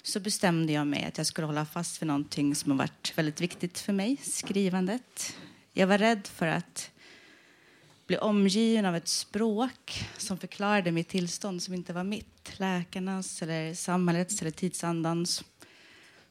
så 0.02 0.20
bestämde 0.20 0.72
jag 0.72 0.86
mig 0.86 1.04
att 1.04 1.18
jag 1.18 1.26
skulle 1.26 1.46
hålla 1.46 1.66
fast 1.66 2.02
vid 2.02 2.06
någonting 2.06 2.54
som 2.54 2.70
har 2.70 2.78
varit 2.78 3.12
väldigt 3.18 3.40
viktigt 3.40 3.78
för 3.78 3.92
mig, 3.92 4.16
skrivandet. 4.16 5.36
Jag 5.72 5.86
var 5.86 5.98
rädd 5.98 6.26
för 6.26 6.46
att 6.46 6.90
bli 8.06 8.18
omgiven 8.18 8.86
av 8.86 8.96
ett 8.96 9.08
språk 9.08 10.04
som 10.16 10.38
förklarade 10.38 10.92
mitt 10.92 11.08
tillstånd 11.08 11.62
som 11.62 11.74
inte 11.74 11.92
var 11.92 12.04
mitt, 12.04 12.52
läkarnas, 12.58 13.42
eller 13.42 13.74
samhällets 13.74 14.40
eller 14.40 14.50
tidsandans. 14.50 15.44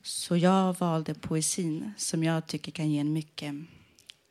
Så 0.02 0.38
jag 0.38 0.80
valde 0.80 1.14
poesin 1.14 1.94
som 1.98 2.24
jag 2.24 2.48
tycker 2.48 2.72
kan 2.72 2.92
ge 2.92 3.00
en 3.00 3.14
mycket 3.14 3.56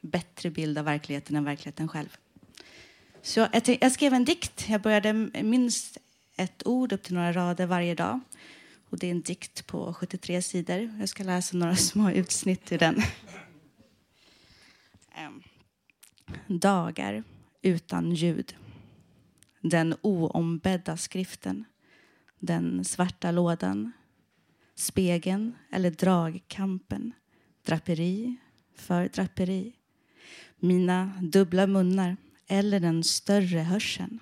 bättre 0.01 0.51
bild 0.51 0.79
av 0.79 0.85
verkligheten 0.85 1.37
än 1.37 1.45
verkligheten 1.45 1.89
själv. 1.89 2.17
Så 3.23 3.49
jag 3.81 3.93
skrev 3.93 4.15
en 4.15 4.25
dikt. 4.25 4.69
Jag 4.69 4.81
började 4.81 5.13
minst 5.43 5.99
ett 6.37 6.67
ord 6.67 6.93
upp 6.93 7.03
till 7.03 7.15
några 7.15 7.33
rader 7.33 7.67
varje 7.67 7.95
dag. 7.95 8.21
Och 8.91 8.99
det 8.99 9.07
är 9.07 9.11
en 9.11 9.23
dikt 9.23 9.67
på 9.67 9.95
73 9.95 10.43
sidor. 10.43 10.97
Jag 11.01 11.09
ska 11.09 11.25
läsa 11.25 11.57
några 11.57 11.77
små 11.91 12.11
utsnitt 12.11 12.73
ur 12.73 12.79
den. 12.79 13.03
Ehm, 15.15 15.43
dagar 16.47 17.25
utan 17.63 18.13
ljud. 18.13 18.57
Den 19.61 19.95
oombedda 20.03 20.97
skriften. 20.97 21.65
Den 22.39 22.85
svarta 22.85 23.31
lådan. 23.31 23.93
Spegeln 24.75 25.55
eller 25.71 25.91
dragkampen. 25.91 27.13
Draperi 27.65 28.37
för 28.75 29.09
draperi. 29.09 29.73
Mina 30.57 31.13
dubbla 31.23 31.67
munnar 31.67 32.17
eller 32.47 32.81
den 32.81 33.05
större 33.05 33.59
hörseln. 33.59 34.19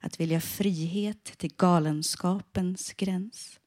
Att 0.00 0.20
vilja 0.20 0.40
frihet 0.40 1.24
till 1.24 1.52
galenskapens 1.56 2.92
gräns. 2.92 3.60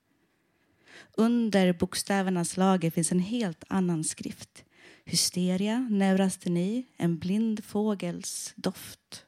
Under 1.17 1.73
bokstävernas 1.73 2.57
lager 2.57 2.91
finns 2.91 3.11
en 3.11 3.19
helt 3.19 3.63
annan 3.67 4.03
skrift. 4.03 4.63
Hysteria, 5.05 5.87
neurasteni, 5.89 6.85
en 6.97 7.17
blind 7.17 7.63
fågels 7.63 8.53
doft. 8.55 9.25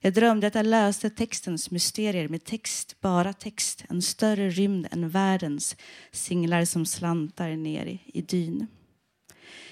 Jag 0.00 0.14
drömde 0.14 0.46
att 0.46 0.54
jag 0.54 0.66
löste 0.66 1.10
textens 1.10 1.70
mysterier 1.70 2.28
med 2.28 2.44
text, 2.44 3.00
bara 3.00 3.32
text. 3.32 3.84
En 3.88 4.02
större 4.02 4.50
rymd 4.50 4.88
än 4.90 5.08
världens 5.08 5.76
singlar 6.12 6.64
som 6.64 6.86
slantar 6.86 7.56
ner 7.56 7.98
i 8.06 8.22
dyn. 8.22 8.66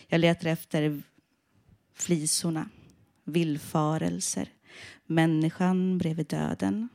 Jag 0.07 0.21
letar 0.21 0.49
efter 0.49 1.03
flisorna, 1.95 2.69
villfarelser, 3.25 4.49
människan 5.07 5.99
bredvid 5.99 6.27
döden, 6.27 6.89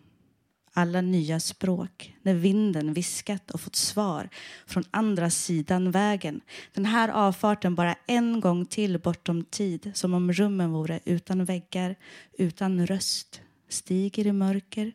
alla 0.79 1.01
nya 1.01 1.39
språk 1.39 2.15
när 2.21 2.33
vinden 2.33 2.93
viskat 2.93 3.51
och 3.51 3.61
fått 3.61 3.75
svar 3.75 4.29
från 4.65 4.83
andra 4.91 5.29
sidan 5.29 5.91
vägen. 5.91 6.41
Den 6.73 6.85
här 6.85 7.09
avfarten 7.09 7.75
bara 7.75 7.95
en 8.07 8.39
gång 8.39 8.65
till 8.65 8.99
bortom 8.99 9.43
tid 9.43 9.91
som 9.93 10.13
om 10.13 10.33
rummen 10.33 10.71
vore 10.71 10.99
utan 11.05 11.45
väggar, 11.45 11.95
utan 12.37 12.87
röst 12.87 13.41
stiger 13.69 14.27
i 14.27 14.31
mörker, 14.31 14.91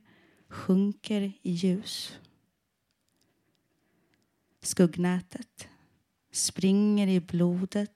sjunker 0.48 1.32
i 1.42 1.50
ljus. 1.50 2.18
Skuggnätet 4.62 5.68
springer 6.32 7.06
i 7.06 7.20
blodet 7.20 7.90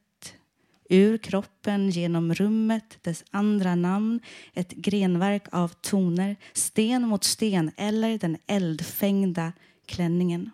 Ur 0.88 1.18
kroppen 1.18 1.90
genom 1.90 2.34
rummet, 2.34 2.98
dess 3.02 3.24
andra 3.30 3.74
namn 3.74 4.20
ett 4.54 4.70
grenverk 4.70 5.44
av 5.52 5.68
toner, 5.68 6.36
sten 6.52 7.08
mot 7.08 7.24
sten 7.24 7.70
eller 7.76 8.18
den 8.18 8.36
eldfängda 8.46 9.52
klänningen. 9.86 10.50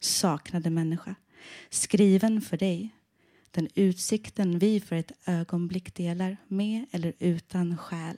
Saknade 0.00 0.70
människa, 0.70 1.14
skriven 1.70 2.40
för 2.40 2.56
dig 2.56 2.90
den 3.52 3.68
utsikten 3.74 4.58
vi 4.58 4.80
för 4.80 4.96
ett 4.96 5.12
ögonblick 5.26 5.94
delar 5.94 6.36
med 6.48 6.86
eller 6.90 7.12
utan 7.18 7.78
själ. 7.78 8.16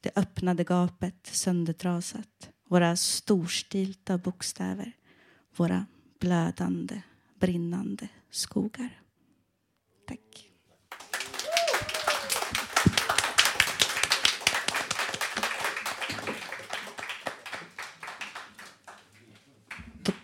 Det 0.00 0.10
öppnade 0.16 0.64
gapet 0.64 1.26
söndertrasat, 1.32 2.50
våra 2.68 2.96
storstilta 2.96 4.18
bokstäver, 4.18 4.92
våra 5.56 5.86
blödande, 6.20 7.02
brinnande 7.40 8.08
skogar. 8.30 9.00
Tack. 10.06 10.18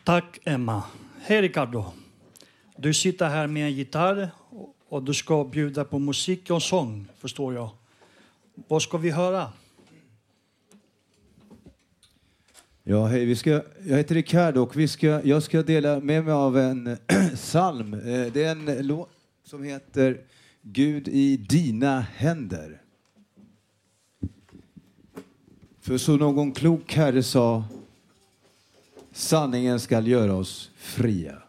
Tack, 0.05 0.39
Emma. 0.45 0.83
Hej, 1.21 1.43
Ricardo. 1.43 1.85
Du 2.77 2.95
sitter 2.95 3.29
här 3.29 3.47
med 3.47 3.65
en 3.65 3.73
gitarr 3.73 4.31
och 4.89 5.03
du 5.03 5.15
ska 5.15 5.45
bjuda 5.45 5.85
på 5.85 5.99
musik 5.99 6.51
och 6.51 6.63
sång, 6.63 7.09
förstår 7.19 7.55
jag. 7.55 7.71
Vad 8.55 8.83
ska 8.83 8.99
vi 8.99 9.11
höra? 9.11 9.53
Ja, 12.85 13.07
hej. 13.07 13.25
Vi 13.25 13.37
ska, 13.37 13.51
jag 13.87 13.97
heter 13.97 14.15
Ricardo 14.15 14.63
och 14.63 14.77
vi 14.77 14.89
ska, 14.89 15.21
jag 15.25 15.43
ska 15.43 15.63
dela 15.63 16.01
med 16.01 16.25
mig 16.25 16.35
av 16.35 16.59
en 16.59 16.97
psalm. 17.35 17.95
Eh, 17.95 18.33
det 18.33 18.45
är 18.45 18.51
en 18.51 18.87
låt 18.87 19.09
som 19.45 19.63
heter 19.63 20.21
Gud 20.63 21.09
i 21.09 21.37
dina 21.37 22.01
händer. 22.01 22.83
För 25.81 25.99
så 25.99 26.17
någon 26.17 26.53
klok 26.53 26.93
herre 26.93 27.23
sa 27.23 27.65
sanningen 29.13 29.81
skall 29.81 30.07
göra 30.07 30.35
oss 30.35 30.71
fria. 30.77 31.42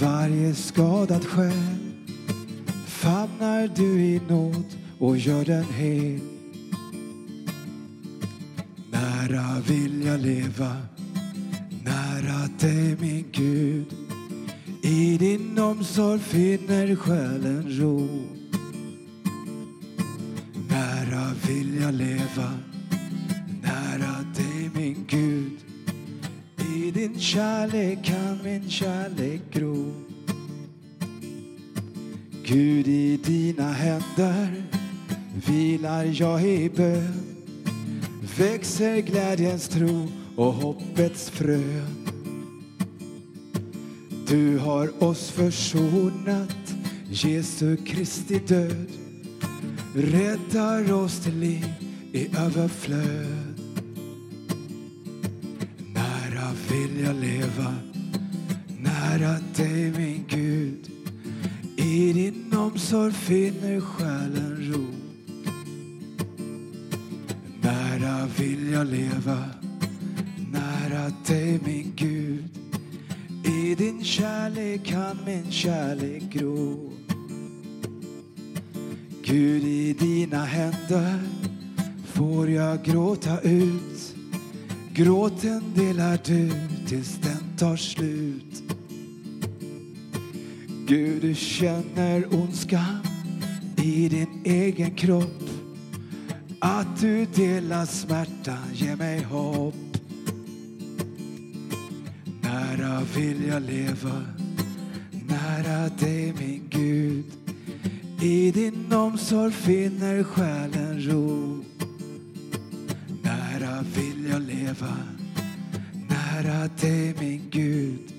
Varje 0.00 0.54
skadad 0.54 1.24
själ 1.24 1.92
famnar 2.86 3.70
du 3.76 4.00
i 4.00 4.20
nåd 4.28 4.64
och 4.98 5.16
gör 5.16 5.44
den 5.44 5.64
hel 5.64 6.20
Nära 8.90 9.60
vill 9.68 10.04
jag 10.04 10.20
leva, 10.20 10.76
nära 11.84 12.48
dig 12.60 12.96
min 13.00 13.24
Gud 13.32 13.94
i 14.82 15.18
din 15.18 15.58
omsorg 15.58 16.20
finner 16.20 16.96
själen 16.96 17.64
ro. 17.68 18.08
Nära 20.68 21.32
vill 21.46 21.80
jag 21.82 21.94
leva, 21.94 22.52
din 26.96 27.20
kärlek 27.20 28.04
kan 28.04 28.38
min 28.44 28.70
kärlek 28.70 29.40
gro. 29.52 29.92
Gud, 32.44 32.88
i 32.88 33.16
dina 33.16 33.72
händer 33.72 34.62
vilar 35.46 36.10
jag 36.14 36.42
i 36.42 36.70
bön. 36.70 37.36
Växer 38.38 39.00
glädjens 39.00 39.68
tro 39.68 40.08
och 40.36 40.52
hoppets 40.52 41.30
frön. 41.30 42.06
Du 44.28 44.58
har 44.58 45.04
oss 45.04 45.30
försonat, 45.30 46.74
Jesu 47.10 47.76
Kristi 47.76 48.38
död 48.38 48.86
räddar 49.94 50.92
oss 50.92 51.20
till 51.20 51.38
liv 51.38 51.66
i 52.12 52.28
överflöd. 52.36 53.45
Vill 56.70 57.04
jag 57.04 57.16
leva, 57.16 57.74
nära 58.80 59.36
dig 59.56 59.92
min 59.96 60.24
Gud. 60.28 60.90
I 61.76 62.12
din 62.12 62.54
omsorg 62.56 63.12
finner 63.12 63.80
själen 63.80 64.72
ro. 64.72 64.86
Nära 67.60 68.28
vill 68.38 68.72
jag 68.72 68.86
leva, 68.86 69.44
nära 70.52 71.12
dig 71.26 71.60
min 71.64 71.92
Gud. 71.96 72.44
I 73.44 73.74
din 73.74 74.04
kärlek 74.04 74.84
kan 74.84 75.16
min 75.26 75.50
kärlek 75.50 76.22
gro. 76.32 76.92
Gud, 79.24 79.64
i 79.64 79.92
dina 79.92 80.44
händer 80.44 81.20
får 82.04 82.50
jag 82.50 82.84
gråta 82.84 83.40
ut. 83.40 83.95
Gråten 84.96 85.62
delar 85.74 86.18
du 86.24 86.50
tills 86.86 87.18
den 87.18 87.56
tar 87.58 87.76
slut. 87.76 88.62
Gud, 90.86 91.22
du 91.22 91.34
känner 91.34 92.34
ondskan 92.34 92.98
i 93.76 94.08
din 94.08 94.40
egen 94.44 94.90
kropp. 94.90 95.42
Att 96.60 97.00
du 97.00 97.26
delar 97.34 97.86
smärtan 97.86 98.74
ger 98.74 98.96
mig 98.96 99.22
hopp. 99.22 99.74
Nära 102.42 103.02
vill 103.16 103.46
jag 103.48 103.62
leva, 103.62 104.22
nära 105.28 105.88
dig 105.88 106.34
min 106.38 106.62
Gud. 106.70 107.24
I 108.22 108.50
din 108.50 108.92
omsorg 108.92 109.52
finner 109.52 110.22
själen 110.22 111.02
ro. 111.02 111.64
Nära 114.66 114.74
leva, 114.74 114.96
nära 116.08 116.68
dig 116.80 117.14
min 117.20 117.42
Gud. 117.50 118.12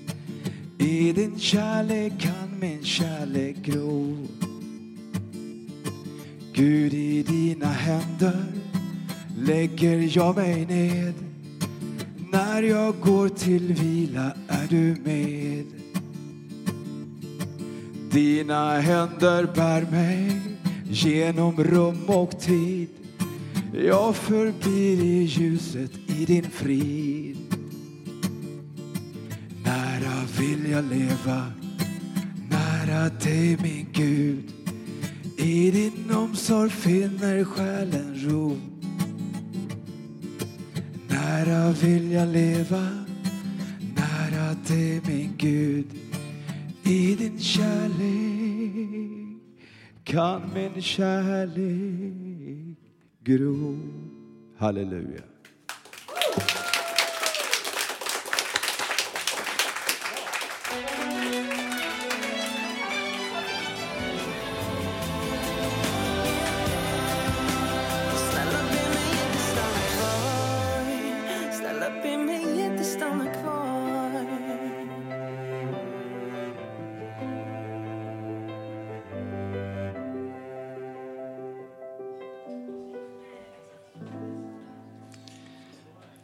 I 0.78 1.12
din 1.12 1.38
kärlek 1.38 2.12
kan 2.20 2.60
min 2.60 2.84
kärlek 2.84 3.56
gro. 3.56 4.16
Gud, 6.52 6.94
i 6.94 7.22
dina 7.22 7.66
händer 7.66 8.44
lägger 9.36 10.16
jag 10.16 10.36
mig 10.36 10.66
ned. 10.66 11.14
När 12.32 12.62
jag 12.62 13.00
går 13.00 13.28
till 13.28 13.74
vila 13.74 14.32
är 14.48 14.66
du 14.68 14.96
med. 15.04 15.64
Dina 18.10 18.80
händer 18.80 19.46
bär 19.54 19.90
mig 19.90 20.40
genom 20.90 21.56
rum 21.64 22.04
och 22.06 22.40
tid. 22.40 22.88
Jag 23.72 24.16
förblir 24.16 25.04
i 25.04 25.22
ljuset 25.22 26.07
i 26.18 26.24
din 26.24 26.50
frid. 26.50 27.36
Nära 29.64 30.24
vill 30.38 30.70
jag 30.70 30.84
leva, 30.84 31.52
nära 32.50 33.08
dig 33.08 33.56
min 33.62 33.86
Gud. 33.92 34.52
I 35.36 35.70
din 35.70 36.10
omsorg 36.10 36.70
finner 36.70 37.44
själen 37.44 38.14
ro. 38.28 38.56
Nära 41.08 41.72
vill 41.72 42.12
jag 42.12 42.28
leva, 42.28 42.88
nära 43.96 44.54
dig 44.68 45.00
min 45.06 45.30
Gud. 45.36 45.86
I 46.82 47.14
din 47.14 47.38
kärlek 47.38 48.08
kan 50.04 50.42
min 50.54 50.82
kärlek 50.82 52.76
gro. 53.24 53.78
Halleluja. 54.56 55.37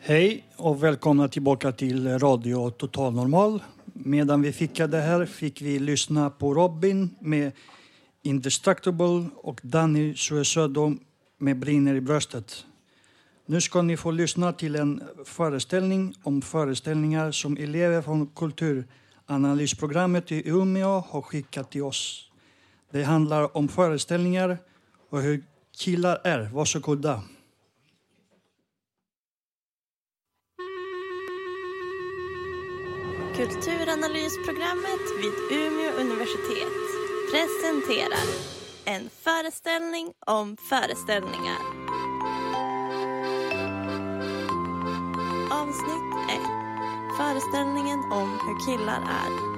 Hej 0.07 0.45
och 0.57 0.83
välkomna 0.83 1.29
tillbaka 1.29 1.73
till 1.73 2.19
Radio 2.19 2.71
Total 2.71 3.13
Normal. 3.13 3.63
Medan 3.85 4.43
vi 4.43 4.53
fikade 4.53 5.01
här 5.01 5.27
fick 5.27 5.63
vi 5.63 5.79
lyssna 5.79 6.31
på 6.31 6.55
Robin 6.55 7.17
med 7.21 7.53
Indestructible 8.23 9.27
och 9.37 9.61
Danny 9.63 10.15
Suesödo 10.15 10.95
med 11.39 11.59
Brinner 11.59 11.95
i 11.95 12.01
bröstet. 12.01 12.65
Nu 13.47 13.61
ska 13.61 13.83
ni 13.83 13.97
få 13.97 14.11
lyssna 14.11 14.53
till 14.53 14.77
en 14.77 15.03
föreställning 15.25 16.15
om 16.23 16.43
föreställningar 16.43 17.31
som 17.31 17.57
elever 17.57 18.03
från 18.03 18.27
kulturanalysprogrammet 18.27 20.33
i 20.33 20.49
Umeå 20.49 21.05
har 21.09 21.23
skickat 21.23 21.71
till 21.71 21.83
oss. 21.83 22.31
Det 22.91 23.03
handlar 23.03 23.57
om 23.57 23.69
föreställningar 23.69 24.59
och 25.11 25.21
hur 25.21 25.45
killar 25.77 26.21
är. 26.25 26.51
Varsågoda. 26.53 27.23
Kulturanalysprogrammet 33.37 35.05
vid 35.19 35.59
Umeå 35.59 35.93
universitet 36.01 36.85
presenterar 37.33 38.27
en 38.85 39.11
föreställning 39.23 40.13
om 40.27 40.57
föreställningar. 40.57 41.59
Avsnitt 45.51 46.31
1. 46.31 46.41
Föreställningen 47.19 47.99
om 48.13 48.39
hur 48.47 48.67
killar 48.67 49.01
är. 49.01 49.55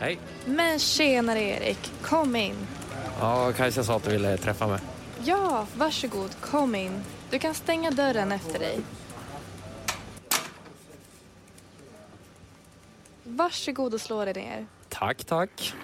Hej. 0.00 0.18
Men 0.44 0.78
tjenare 0.78 1.40
Erik, 1.40 1.92
kom 2.02 2.36
in. 2.36 2.66
Ja, 3.20 3.52
Kajsa 3.52 3.84
sa 3.84 3.96
att 3.96 4.04
du 4.04 4.10
ville 4.10 4.36
träffa 4.36 4.66
mig. 4.66 4.80
Ja, 5.24 5.66
varsågod, 5.76 6.30
kom 6.40 6.74
in. 6.74 7.02
Du 7.36 7.40
kan 7.40 7.54
stänga 7.54 7.90
dörren 7.90 8.32
efter 8.32 8.58
dig. 8.58 8.80
Varsågod 13.24 13.94
och 13.94 14.00
slå 14.00 14.24
dig 14.24 14.34
ner. 14.34 14.66
Tack, 14.88 15.24
tack. 15.24 15.74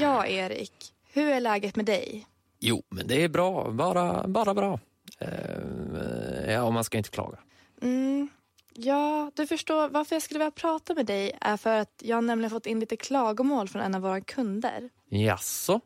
Ja, 0.00 0.26
Erik. 0.26 0.72
Hur 1.12 1.28
är 1.28 1.40
läget 1.40 1.76
med 1.76 1.86
dig? 1.86 2.26
Jo, 2.58 2.82
men 2.88 3.06
det 3.06 3.24
är 3.24 3.28
bra. 3.28 3.70
Bara, 3.70 4.28
bara 4.28 4.54
bra. 4.54 4.80
Eh, 5.18 6.52
ja, 6.52 6.70
man 6.70 6.84
ska 6.84 6.98
inte 6.98 7.10
klaga. 7.10 7.38
Mm, 7.82 8.28
ja, 8.74 9.30
du 9.34 9.46
förstår 9.46 9.88
varför 9.88 10.14
jag 10.16 10.22
skulle 10.22 10.38
vilja 10.38 10.50
prata 10.50 10.94
med 10.94 11.06
dig 11.06 11.38
är 11.40 11.56
för 11.56 11.78
att 11.78 12.02
jag 12.02 12.24
nämligen 12.24 12.50
fått 12.50 12.66
in 12.66 12.80
lite 12.80 12.96
klagomål 12.96 13.68
från 13.68 13.82
en 13.82 13.94
av 13.94 14.00
våra 14.00 14.20
kunder. 14.20 14.90
Jaså? 15.08 15.80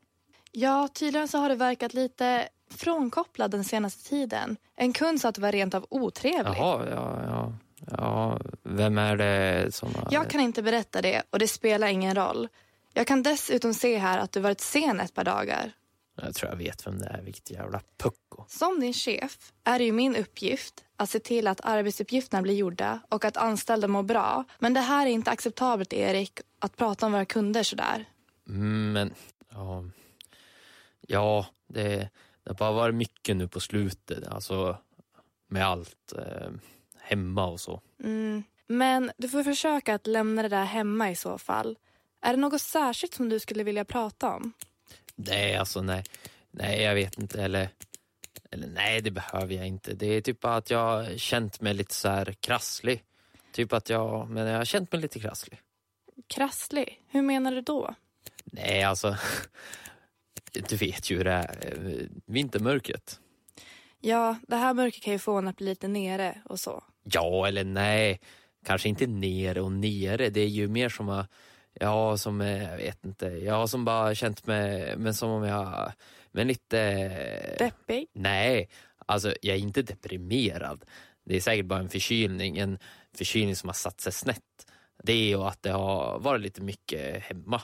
Ja, 0.53 0.89
tydligen 0.89 1.29
så 1.29 1.39
har 1.39 1.49
det 1.49 1.55
verkat 1.55 1.95
lite 1.95 2.49
frånkopplad 2.75 3.51
den 3.51 3.65
senaste 3.65 4.09
tiden. 4.09 4.57
En 4.77 4.93
kund 4.93 5.21
sa 5.21 5.29
att 5.29 5.35
du 5.35 5.41
var 5.41 5.53
rent 5.53 5.75
av 5.75 5.87
otrevlig. 5.91 6.55
Jaha, 6.57 6.87
ja, 6.91 7.21
ja. 7.27 7.53
Ja, 7.91 8.41
vem 8.63 8.99
är 8.99 9.17
det 9.17 9.75
som 9.75 9.95
har... 9.95 10.09
Jag 10.11 10.31
kan 10.31 10.41
inte 10.41 10.63
berätta 10.63 11.03
det 11.03 11.23
och 11.31 11.39
det 11.39 11.49
spelar 11.49 11.87
ingen 11.87 12.15
roll. 12.15 12.49
Jag 12.93 13.07
kan 13.07 13.23
dessutom 13.23 13.75
se 13.75 13.99
här 13.99 14.19
att 14.19 14.33
du 14.33 14.41
varit 14.41 14.61
sen 14.61 15.01
ett 15.01 15.15
par 15.15 15.25
dagar. 15.25 15.73
Jag 16.23 16.35
tror 16.35 16.51
jag 16.51 16.57
vet 16.57 16.87
vem 16.87 16.99
det 16.99 17.07
är, 17.07 17.23
vilket 17.23 17.51
jävla 17.51 17.81
pucko. 17.99 18.45
Som 18.49 18.81
din 18.81 18.93
chef 18.93 19.53
är 19.65 19.79
det 19.79 19.85
ju 19.85 19.93
min 19.93 20.17
uppgift 20.17 20.85
att 20.97 21.11
se 21.11 21.19
till 21.19 21.47
att 21.47 21.61
arbetsuppgifterna 21.65 22.43
blir 22.43 22.55
gjorda 22.55 23.01
och 23.09 23.25
att 23.25 23.37
anställda 23.37 23.89
mår 23.89 24.03
bra. 24.03 24.45
Men 24.59 24.75
det 24.75 24.81
här 24.81 25.07
är 25.07 25.11
inte 25.11 25.31
acceptabelt, 25.31 25.93
Erik, 25.93 26.41
att 26.59 26.77
prata 26.77 27.07
om 27.07 27.13
våra 27.13 27.25
kunder 27.25 27.63
sådär. 27.63 28.05
Mm, 28.49 28.93
men, 28.93 29.15
ja... 29.51 29.85
Ja, 31.07 31.47
det, 31.67 32.11
det 32.45 32.51
har 32.51 32.55
bara 32.55 32.73
varit 32.73 32.95
mycket 32.95 33.37
nu 33.37 33.49
på 33.49 33.61
slutet. 33.61 34.29
Alltså, 34.29 34.77
med 35.49 35.67
allt. 35.67 36.13
Eh, 36.19 36.51
hemma 37.05 37.47
och 37.47 37.61
så. 37.61 37.81
Mm. 38.03 38.43
Men 38.67 39.13
du 39.17 39.29
får 39.29 39.43
försöka 39.43 39.95
att 39.95 40.07
lämna 40.07 40.43
det 40.43 40.49
där 40.49 40.65
hemma 40.65 41.11
i 41.11 41.17
så 41.17 41.39
fall. 41.39 41.79
Är 42.21 42.31
det 42.31 42.37
något 42.37 42.63
särskilt 42.63 43.15
som 43.15 43.29
du 43.29 43.41
skulle 43.41 43.65
vilja 43.65 43.85
prata 43.85 44.35
om? 44.35 44.53
Nej, 45.15 45.57
alltså 45.57 45.83
nej. 45.83 46.05
Nej, 46.51 46.83
jag 46.83 46.95
vet 46.95 47.19
inte. 47.19 47.43
Eller, 47.43 47.69
eller 48.51 48.67
nej, 48.67 49.01
det 49.01 49.11
behöver 49.11 49.55
jag 49.55 49.67
inte. 49.67 49.95
Det 49.95 50.07
är 50.07 50.21
typ 50.21 50.41
bara 50.41 50.57
att 50.57 50.71
jag 50.71 51.21
känt 51.21 51.61
mig 51.61 51.75
lite 51.75 51.95
så 51.95 52.09
här 52.09 52.33
krasslig. 52.41 53.03
Typ 53.53 53.73
att 53.73 53.89
jag, 53.89 54.31
men 54.31 54.47
jag 54.47 54.59
har 54.59 54.65
känt 54.65 54.93
mig 54.93 55.01
lite 55.01 55.21
krasslig. 55.21 55.61
Krasslig? 56.27 57.01
Hur 57.09 57.23
menar 57.23 57.53
du 57.53 57.61
då? 57.61 57.95
Nej, 58.45 58.83
alltså. 58.83 59.17
Du 60.69 60.77
vet 60.77 61.11
ju 61.11 61.17
hur 61.17 61.25
det 61.25 61.31
är. 61.33 61.73
eh, 61.73 62.07
Vintermörkret. 62.27 63.21
Ja, 64.01 64.37
det 64.49 64.57
här 64.57 64.75
mörkret 64.75 65.03
kan 65.03 65.13
ju 65.13 65.19
få 65.19 65.39
en 65.39 65.49
att 65.49 65.57
bli 65.57 65.67
lite 65.67 65.89
nere 65.89 66.39
och 66.45 66.61
så. 66.61 66.85
Ja 67.03 67.47
eller 67.49 67.65
nej. 67.65 68.21
Kanske 68.67 68.89
inte 68.89 69.07
nere 69.07 69.61
och 69.61 69.73
nere. 69.73 70.31
Det 70.31 70.41
är 70.41 70.49
ju 70.49 70.69
mer 70.69 70.89
som 70.89 71.09
att 71.09 71.31
Ja, 71.81 72.17
som, 72.17 72.41
eh, 72.41 72.63
jag 72.63 72.77
vet 72.77 73.05
inte. 73.05 73.27
Jag 73.27 73.55
har 73.55 73.67
som 73.67 73.85
bara 73.85 74.15
känt 74.15 74.47
mig, 74.47 74.97
men 74.97 75.15
som 75.15 75.31
om 75.31 75.45
jag, 75.45 75.93
men 76.33 76.49
lite... 76.49 77.57
Deppig? 77.59 78.07
Nej, 78.13 78.69
alltså 79.07 79.35
jag 79.43 79.57
är 79.57 79.61
inte 79.61 79.83
deprimerad. 79.83 80.85
Det 81.25 81.37
är 81.37 81.41
säkert 81.41 81.67
bara 81.67 81.79
en 81.81 81.89
förkylning, 81.89 82.59
en 82.59 82.79
förkylning 83.17 83.57
som 83.57 83.69
har 83.69 83.75
satt 83.75 84.01
sig 84.01 84.13
snett. 84.13 84.67
Det 85.03 85.13
är 85.13 85.27
ju 85.27 85.43
att 85.43 85.63
det 85.63 85.71
har 85.71 86.19
varit 86.19 86.41
lite 86.41 86.63
mycket 86.63 87.23
hemma. 87.23 87.63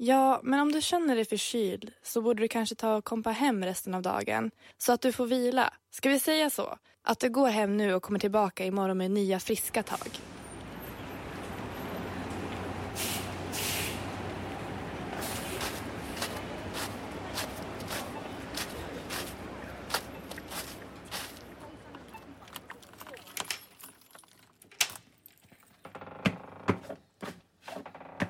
Ja, 0.00 0.40
men 0.42 0.60
om 0.60 0.72
du 0.72 0.80
känner 0.80 1.16
dig 1.16 1.24
förkyld 1.24 1.92
så 2.02 2.22
borde 2.22 2.42
du 2.42 2.48
kanske 2.48 2.74
ta 2.74 2.96
och 2.96 3.04
kompa 3.04 3.30
hem 3.30 3.64
resten 3.64 3.94
av 3.94 4.02
dagen 4.02 4.50
så 4.76 4.92
att 4.92 5.00
du 5.00 5.12
får 5.12 5.26
vila. 5.26 5.72
Ska 5.90 6.08
vi 6.08 6.20
säga 6.20 6.50
så? 6.50 6.78
Att 7.02 7.20
du 7.20 7.30
går 7.30 7.48
hem 7.48 7.76
nu 7.76 7.94
och 7.94 8.02
kommer 8.02 8.18
tillbaka 8.18 8.64
imorgon 8.64 8.98
med 8.98 9.10
nya 9.10 9.40
friska 9.40 9.82
tag. 9.82 10.08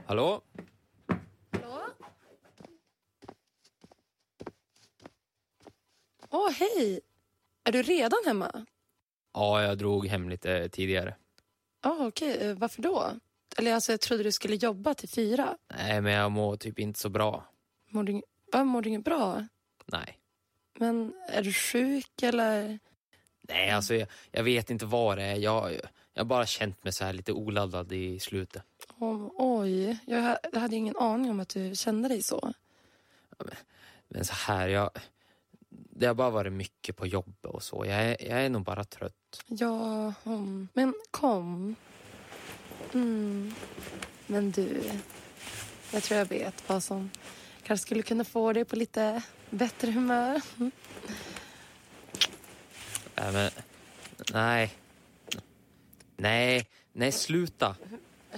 Hallå? 0.07 0.47
Åh, 6.31 6.51
hej! 6.51 7.01
Är 7.64 7.73
du 7.73 7.83
redan 7.83 8.19
hemma? 8.27 8.67
Ja, 9.35 9.62
jag 9.62 9.79
drog 9.79 10.07
hem 10.07 10.29
lite 10.29 10.69
tidigare. 10.69 11.14
Ja, 11.83 12.07
okej. 12.07 12.37
Eh, 12.49 12.55
Varför 12.57 12.83
då? 12.83 13.11
Eller 13.57 13.75
alltså, 13.75 13.93
jag 13.93 14.01
trodde 14.01 14.23
du 14.23 14.33
skulle 14.33 14.57
jobba 14.57 14.95
till 14.95 15.09
fyra. 15.09 15.57
Nej, 15.77 16.01
men 16.01 16.12
jag 16.12 16.31
mår 16.31 16.57
typ 16.57 16.79
inte 16.79 17.01
så 17.01 17.09
bra. 17.09 17.45
Mår 17.91 18.03
du, 18.03 18.23
va, 18.53 18.64
mår 18.64 18.83
du 18.83 18.88
inget 18.88 19.05
bra? 19.05 19.47
Nej. 19.87 20.19
Men 20.79 21.14
är 21.29 21.43
du 21.43 21.53
sjuk 21.53 22.23
eller? 22.23 22.79
Nej, 23.43 23.71
alltså 23.71 23.95
jag, 23.95 24.09
jag 24.31 24.43
vet 24.43 24.71
inte 24.71 24.87
vad 24.87 25.19
det 25.19 25.25
är. 25.25 25.37
Jag, 25.37 25.73
jag 26.12 26.21
har 26.21 26.25
bara 26.25 26.47
känt 26.47 26.85
mig 26.85 26.93
så 26.93 27.05
här 27.05 27.12
lite 27.12 27.33
oladdad 27.33 27.93
i 27.93 28.21
slutet. 28.21 28.62
Åh, 28.99 29.31
oj, 29.37 29.99
jag 30.07 30.23
ha- 30.23 30.38
jag 30.53 30.61
hade 30.61 30.77
ingen 30.77 30.97
aning 30.97 31.31
om 31.31 31.41
att 31.41 31.49
du 31.49 31.75
kände 31.77 32.09
dig 32.09 32.23
så. 32.23 32.53
Men 34.09 34.25
så 34.25 34.35
här, 34.35 34.69
jag... 34.69 34.91
Det 35.98 36.06
har 36.06 36.14
bara 36.14 36.30
varit 36.30 36.52
mycket 36.52 36.96
på 36.96 37.06
jobbet 37.06 37.44
och 37.44 37.62
så. 37.62 37.84
Jag 37.87 38.02
är, 38.02 38.16
jag 38.28 38.44
är 38.44 38.48
nog 38.48 38.62
bara 38.62 38.84
trött. 38.84 39.42
Ja, 39.46 40.14
men 40.72 40.94
kom. 41.11 41.76
Mm. 42.92 43.54
Men 44.26 44.50
du, 44.50 44.82
jag 45.90 46.02
tror 46.02 46.18
jag 46.18 46.26
vet 46.26 46.68
vad 46.68 46.82
som 46.82 47.11
kanske 47.62 47.87
skulle 47.87 48.02
kunna 48.02 48.24
få 48.24 48.52
dig 48.52 48.64
på 48.64 48.76
lite 48.76 49.22
bättre 49.50 49.90
humör. 49.90 50.40
Mm. 50.56 50.70
Nej, 53.14 53.32
men... 53.32 53.50
Nej. 54.32 54.74
Nej, 56.16 56.68
nej 56.92 57.12
sluta. 57.12 57.76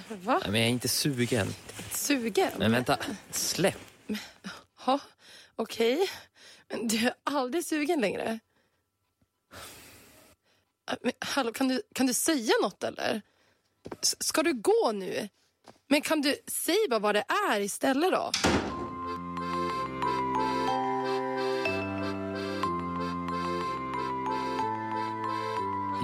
Va? 0.09 0.41
Nej, 0.43 0.51
men 0.51 0.61
jag 0.61 0.69
är 0.69 0.73
inte 0.73 0.89
sugen. 0.89 1.55
Sugen? 1.91 2.51
Men 2.59 2.73
vänta, 2.73 2.99
släpp. 3.31 3.79
Ja, 4.87 5.01
okej. 5.57 5.97
Men 5.97 6.07
du 6.83 7.07
är 7.07 7.15
aldrig 7.25 7.65
sugen 7.65 8.01
längre? 8.01 8.39
Ah, 10.85 10.97
men, 11.03 11.13
hallå, 11.21 11.53
kan 11.53 11.69
du, 11.69 11.83
kan 11.95 12.07
du 12.07 12.15
säga 12.15 12.53
något 12.63 12.85
eller? 12.85 13.23
S- 14.03 14.17
ska 14.21 14.43
du 14.43 14.53
gå 14.53 14.93
nu? 14.95 15.29
Men 15.89 16.01
kan 16.01 16.21
du 16.21 16.37
säga 16.47 16.77
bara 16.91 16.99
vad 17.01 17.15
det 17.15 17.25
är 17.53 17.61
istället 17.61 18.13
då? 18.13 18.31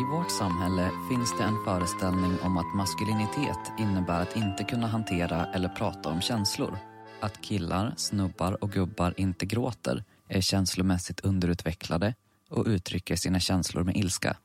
I 0.00 0.04
vårt 0.04 0.30
samhälle 0.30 0.90
finns 1.08 1.38
det 1.38 1.44
en 1.44 1.64
föreställning 1.64 2.38
om 2.42 2.56
att 2.58 2.74
maskulinitet 2.74 3.72
innebär 3.78 4.22
att 4.22 4.36
inte 4.36 4.64
kunna 4.64 4.86
hantera 4.86 5.46
eller 5.54 5.68
prata 5.68 6.08
om 6.08 6.20
känslor. 6.20 6.78
Att 7.20 7.40
killar, 7.40 7.94
snubbar 7.96 8.64
och 8.64 8.70
gubbar 8.72 9.14
inte 9.16 9.46
gråter, 9.46 10.04
är 10.28 10.40
känslomässigt 10.40 11.20
underutvecklade 11.20 12.14
och 12.50 12.66
uttrycker 12.66 13.16
sina 13.16 13.40
känslor 13.40 13.84
med 13.84 13.96
ilska. 13.96 14.36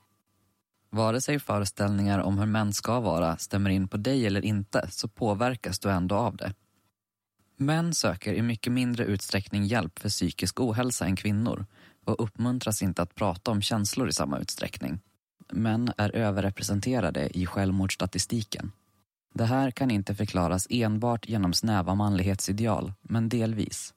Vare 0.90 1.22
sig 1.22 1.40
föreställningar 1.40 2.20
om 2.20 2.38
hur 2.38 2.46
män 2.46 2.74
ska 2.74 3.00
vara 3.00 3.38
stämmer 3.38 3.70
in 3.70 3.88
på 3.88 3.98
dig 3.98 4.28
eller 4.28 4.46
inte 4.46 4.88
så 4.92 5.08
påverkas 5.08 5.80
du 5.80 5.92
ändå 5.92 6.16
av 6.16 6.36
det. 6.36 6.54
Män 7.58 7.94
söker 7.94 8.34
i 8.34 8.42
mycket 8.42 8.74
mindre 8.74 9.06
utsträckning 9.06 9.66
hjälp 9.66 10.00
för 10.00 10.10
psykisk 10.10 10.60
ohälsa 10.60 11.06
än 11.06 11.16
kvinnor 11.16 11.66
och 12.06 12.24
uppmuntras 12.24 12.82
inte 12.82 13.02
att 13.02 13.16
prata 13.16 13.52
om 13.52 13.62
känslor 13.62 14.10
i 14.10 14.14
samma 14.14 14.40
utsträckning. 14.40 15.00
Män 15.52 15.92
är 15.98 16.16
överrepresenterade 16.16 17.38
i 17.38 17.46
självmordsstatistiken. 17.46 18.72
Det 19.34 19.46
här 19.46 19.72
kan 19.72 19.92
inte 19.92 20.16
förklaras 20.16 20.68
enbart 20.70 21.30
genom 21.30 21.54
snäva 21.54 21.96
manlighetsideal, 21.96 22.94
men 23.02 23.30
delvis. 23.30 23.94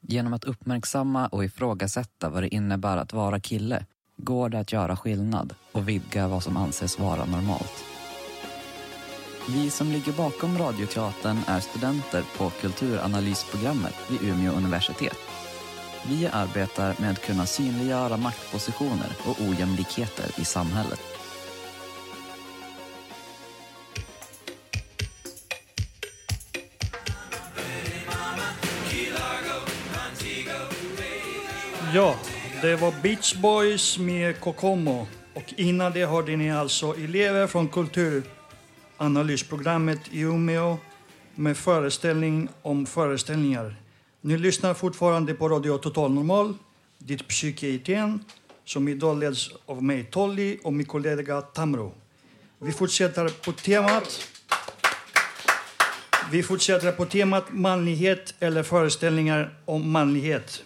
Genom 0.00 0.32
att 0.32 0.44
uppmärksamma 0.44 1.26
och 1.26 1.44
ifrågasätta 1.44 2.28
vad 2.28 2.42
det 2.42 2.54
innebär 2.54 2.96
att 2.96 3.12
vara 3.12 3.40
kille 3.40 3.84
går 4.16 4.48
det 4.48 4.60
att 4.60 4.72
göra 4.72 4.96
skillnad 4.96 5.54
och 5.72 5.88
vidga 5.88 6.28
vad 6.28 6.42
som 6.42 6.56
anses 6.56 6.98
vara 6.98 7.24
normalt. 7.24 7.84
Vi 9.48 9.70
som 9.70 9.92
ligger 9.92 10.12
bakom 10.12 10.58
Radioteatern 10.58 11.38
är 11.46 11.60
studenter 11.60 12.24
på 12.36 12.50
kulturanalysprogrammet 12.50 13.94
vid 14.10 14.30
Umeå 14.30 14.52
universitet. 14.52 15.18
Vi 16.08 16.26
arbetar 16.26 17.00
med 17.00 17.10
att 17.10 17.26
kunna 17.26 17.46
synliggöra 17.46 18.16
maktpositioner 18.16 19.12
och 19.26 19.40
ojämlikheter 19.40 20.40
i 20.40 20.44
samhället. 20.44 21.17
Ja, 31.94 32.16
det 32.62 32.76
var 32.76 32.94
Beach 33.02 33.34
Boys 33.34 33.98
med 33.98 34.40
Kokomo. 34.40 35.06
Och 35.34 35.54
innan 35.56 35.92
det 35.92 36.06
hörde 36.06 36.36
ni 36.36 36.52
alltså 36.52 36.94
elever 36.94 37.46
från 37.46 37.68
kulturanalysprogrammet 37.68 40.00
i 40.10 40.20
Umeå 40.20 40.78
med 41.34 41.56
föreställning 41.56 42.48
om 42.62 42.86
föreställningar. 42.86 43.76
Ni 44.20 44.38
lyssnar 44.38 44.74
fortfarande 44.74 45.34
på 45.34 45.48
Radio 45.48 45.78
Total 45.78 46.12
Normal, 46.12 46.54
ditt 46.98 47.28
psyke 47.28 47.68
i 47.68 47.78
ten, 47.78 48.24
som 48.64 48.88
idag 48.88 49.18
leds 49.18 49.50
av 49.66 49.82
mig, 49.82 50.04
Tolly, 50.04 50.58
och 50.62 50.72
min 50.72 50.86
kollega 50.86 51.40
Tamro. 51.40 51.94
Vi 52.58 52.72
fortsätter 52.72 53.28
på 53.28 53.52
temat 53.52 54.28
vi 56.30 56.42
fortsätter 56.42 56.92
på 56.92 57.04
temat 57.04 57.44
manlighet 57.52 58.34
eller 58.40 58.62
föreställningar 58.62 59.54
om 59.64 59.90
manlighet. 59.90 60.62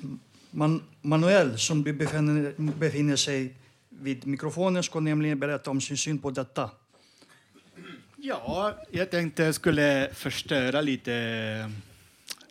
Man, 0.54 0.82
Manuel, 1.02 1.58
som 1.58 1.82
befinner, 1.82 2.54
befinner 2.56 3.16
sig 3.16 3.54
vid 3.88 4.26
mikrofonen, 4.26 4.82
ska 4.82 5.00
nämligen 5.00 5.38
berätta 5.38 5.70
om 5.70 5.80
sin 5.80 5.96
syn 5.96 6.18
på 6.18 6.30
detta. 6.30 6.70
Ja, 8.16 8.74
jag 8.90 9.10
tänkte 9.10 9.42
jag 9.42 9.54
skulle 9.54 10.10
förstöra 10.14 10.80
lite 10.80 11.14
eh, 11.14 11.70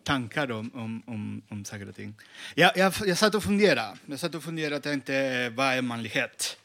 tankar 0.04 0.52
om, 0.52 0.72
om, 0.74 1.04
om, 1.06 1.42
om 1.50 1.66
saker 1.66 1.90
och 1.90 1.96
ting. 1.96 2.16
Jag, 2.56 2.78
jag, 2.78 2.94
jag 3.06 3.18
satt 3.18 3.36
och 3.36 3.44
funderade. 3.44 3.98
Jag 4.06 4.20
satt 4.20 4.36
och 4.36 4.44
funderade 4.44 4.76
och 4.76 4.84
tänkte, 4.84 5.16
eh, 5.16 5.50
vad 5.52 5.68
är 5.68 5.82
manlighet? 5.82 6.58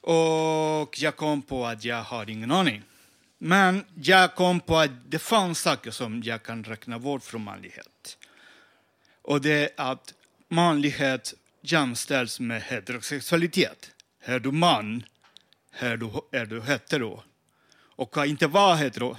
Och 0.00 0.98
jag 1.02 1.16
kom 1.16 1.42
på 1.42 1.66
att 1.66 1.84
jag 1.84 2.02
har 2.02 2.30
ingen 2.30 2.50
aning. 2.50 2.82
Men 3.38 3.84
jag 3.94 4.34
kom 4.34 4.60
på 4.60 4.78
att 4.78 4.90
det 5.08 5.18
fanns 5.18 5.60
saker 5.60 5.90
som 5.90 6.22
jag 6.22 6.42
kan 6.42 6.64
räkna 6.64 6.98
bort 6.98 7.22
från 7.22 7.44
manlighet. 7.44 8.18
Och 9.22 9.40
det 9.40 9.80
är 9.80 9.90
att 9.90 10.14
manlighet 10.50 11.34
jämställs 11.60 12.40
med 12.40 12.62
heterosexualitet. 12.62 13.90
Är 14.24 14.38
du 14.38 14.52
man, 14.52 15.04
är 15.78 15.96
du, 15.96 16.10
är 16.32 16.46
du 16.46 16.62
hetero. 16.62 17.22
Och 17.96 18.16
att 18.16 18.26
inte 18.26 18.46
vara 18.46 18.74
hetero 18.74 19.16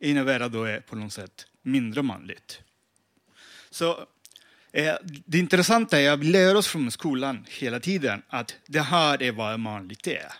innebär 0.00 0.40
att 0.40 0.52
du 0.52 0.68
är 0.68 0.80
på 0.80 0.96
något 0.96 1.12
sätt 1.12 1.46
mindre 1.62 2.02
manligt. 2.02 2.60
Så 3.70 4.06
eh, 4.72 4.94
det 5.02 5.38
intressanta 5.38 6.00
är 6.00 6.10
att 6.10 6.20
vi 6.20 6.26
lär 6.26 6.54
oss 6.54 6.66
från 6.66 6.90
skolan 6.90 7.46
hela 7.48 7.80
tiden 7.80 8.22
att 8.28 8.56
det 8.66 8.80
här 8.80 9.22
är 9.22 9.32
vad 9.32 9.60
manligt 9.60 10.06
är. 10.06 10.32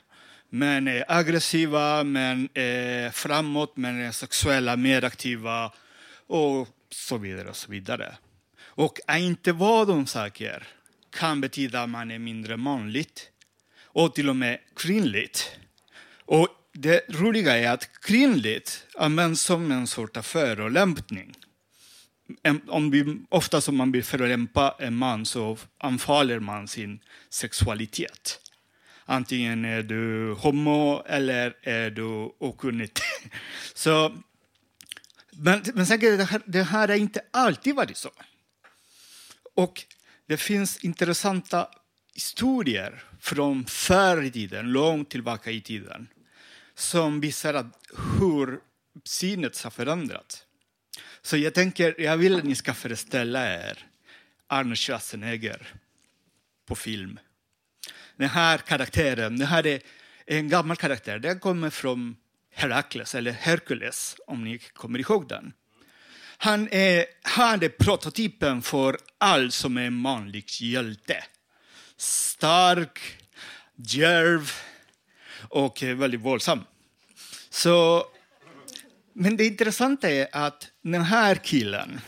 Män 0.48 0.88
är 0.88 1.04
aggressiva, 1.08 2.04
män 2.04 2.48
är 2.54 3.10
framåt, 3.10 3.76
män 3.76 4.00
är 4.00 4.12
sexuella, 4.12 4.76
mer 4.76 5.04
aktiva 5.04 5.72
och 6.26 6.68
så 6.90 7.18
vidare. 7.18 7.48
och 7.48 7.56
så 7.56 7.70
vidare. 7.70 8.16
Och 8.76 8.98
att 9.06 9.18
inte 9.18 9.52
vara 9.52 9.84
de 9.84 10.06
saker 10.06 10.66
kan 11.10 11.40
betyda 11.40 11.82
att 11.82 11.90
man 11.90 12.10
är 12.10 12.18
mindre 12.18 12.56
manligt 12.56 13.30
och 13.82 14.14
till 14.14 14.28
och 14.28 14.36
med 14.36 14.58
kvinnligt. 14.76 15.50
Och 16.24 16.48
det 16.72 17.04
roliga 17.08 17.56
är 17.56 17.70
att 17.70 18.00
kvinnligt 18.00 18.86
används 18.98 19.42
som 19.42 19.72
en 19.72 19.86
sorts 19.86 20.16
av 20.16 20.22
förolämpning. 20.22 21.34
Om 22.68 22.90
vi, 22.90 23.18
ofta 23.28 23.60
som 23.60 23.76
man 23.76 23.92
vill 23.92 24.04
förolämpa 24.04 24.74
en 24.78 24.96
man 24.96 25.26
så 25.26 25.58
anfaller 25.78 26.38
man 26.38 26.68
sin 26.68 27.00
sexualitet. 27.30 28.40
Antingen 29.04 29.64
är 29.64 29.82
du 29.82 30.32
homo 30.32 31.02
eller 31.06 31.56
är 31.62 31.90
du 31.90 32.04
okunnig. 32.38 32.90
Så, 33.74 34.12
men, 35.30 35.62
men 35.74 35.86
säkert, 35.86 36.18
det, 36.18 36.24
här, 36.24 36.42
det 36.46 36.62
här 36.62 36.88
har 36.88 36.94
inte 36.94 37.20
alltid 37.30 37.74
varit 37.74 37.96
så. 37.96 38.10
Och 39.56 39.84
det 40.26 40.36
finns 40.36 40.84
intressanta 40.84 41.68
historier 42.14 43.04
från 43.20 43.64
förr 43.64 44.22
i 44.22 44.30
tiden, 44.30 44.72
långt 44.72 45.10
tillbaka 45.10 45.50
i 45.50 45.60
tiden, 45.60 46.08
som 46.74 47.20
visar 47.20 47.54
att 47.54 47.66
hur 48.20 48.60
synet 49.04 49.62
har 49.62 49.70
förändrats. 49.70 50.44
Så 51.22 51.36
jag 51.36 51.54
tänker, 51.54 52.00
jag 52.00 52.16
vill 52.16 52.36
att 52.36 52.44
ni 52.44 52.54
ska 52.54 52.74
föreställa 52.74 53.54
er 53.54 53.86
Arnold 54.46 54.78
Schwarzenegger 54.78 55.72
på 56.66 56.74
film. 56.74 57.18
Den 58.16 58.28
här 58.28 58.58
karaktären, 58.58 59.38
det 59.38 59.46
här 59.46 59.66
är 59.66 59.80
en 60.26 60.48
gammal 60.48 60.76
karaktär, 60.76 61.18
den 61.18 61.40
kommer 61.40 61.70
från 61.70 62.16
Herakles, 62.50 63.14
eller 63.14 63.32
Herkules, 63.32 64.16
om 64.26 64.44
ni 64.44 64.58
kommer 64.58 64.98
ihåg 64.98 65.28
den. 65.28 65.52
Han 66.38 66.68
är, 66.70 67.04
han 67.22 67.62
är 67.62 67.68
prototypen 67.68 68.62
för 68.62 68.98
allt 69.18 69.54
som 69.54 69.76
är 69.76 69.82
en 69.82 69.94
manlig 69.94 70.44
hjälte. 70.60 71.24
Stark, 71.96 73.00
djärv 73.76 74.52
och 75.48 75.82
eh, 75.82 75.96
väldigt 75.96 76.20
våldsam. 76.20 76.64
Så, 77.50 78.06
men 79.12 79.36
det 79.36 79.46
intressanta 79.46 80.10
är 80.10 80.28
att 80.32 80.70
den 80.82 81.02
här 81.02 81.34
killen 81.34 82.00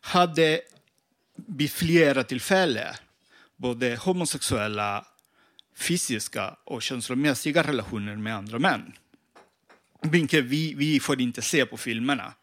hade 0.00 0.60
vid 1.46 1.70
flera 1.70 2.24
tillfällen 2.24 2.94
både 3.56 3.96
homosexuella, 3.96 5.06
fysiska 5.76 6.56
och 6.64 6.82
känslomässiga 6.82 7.62
relationer 7.62 8.16
med 8.16 8.36
andra 8.36 8.58
män. 8.58 8.92
Vilket 10.02 10.44
vi, 10.44 10.74
vi 10.74 11.00
får 11.00 11.20
inte 11.20 11.42
se 11.42 11.66
på 11.66 11.76
filmerna. 11.76 12.34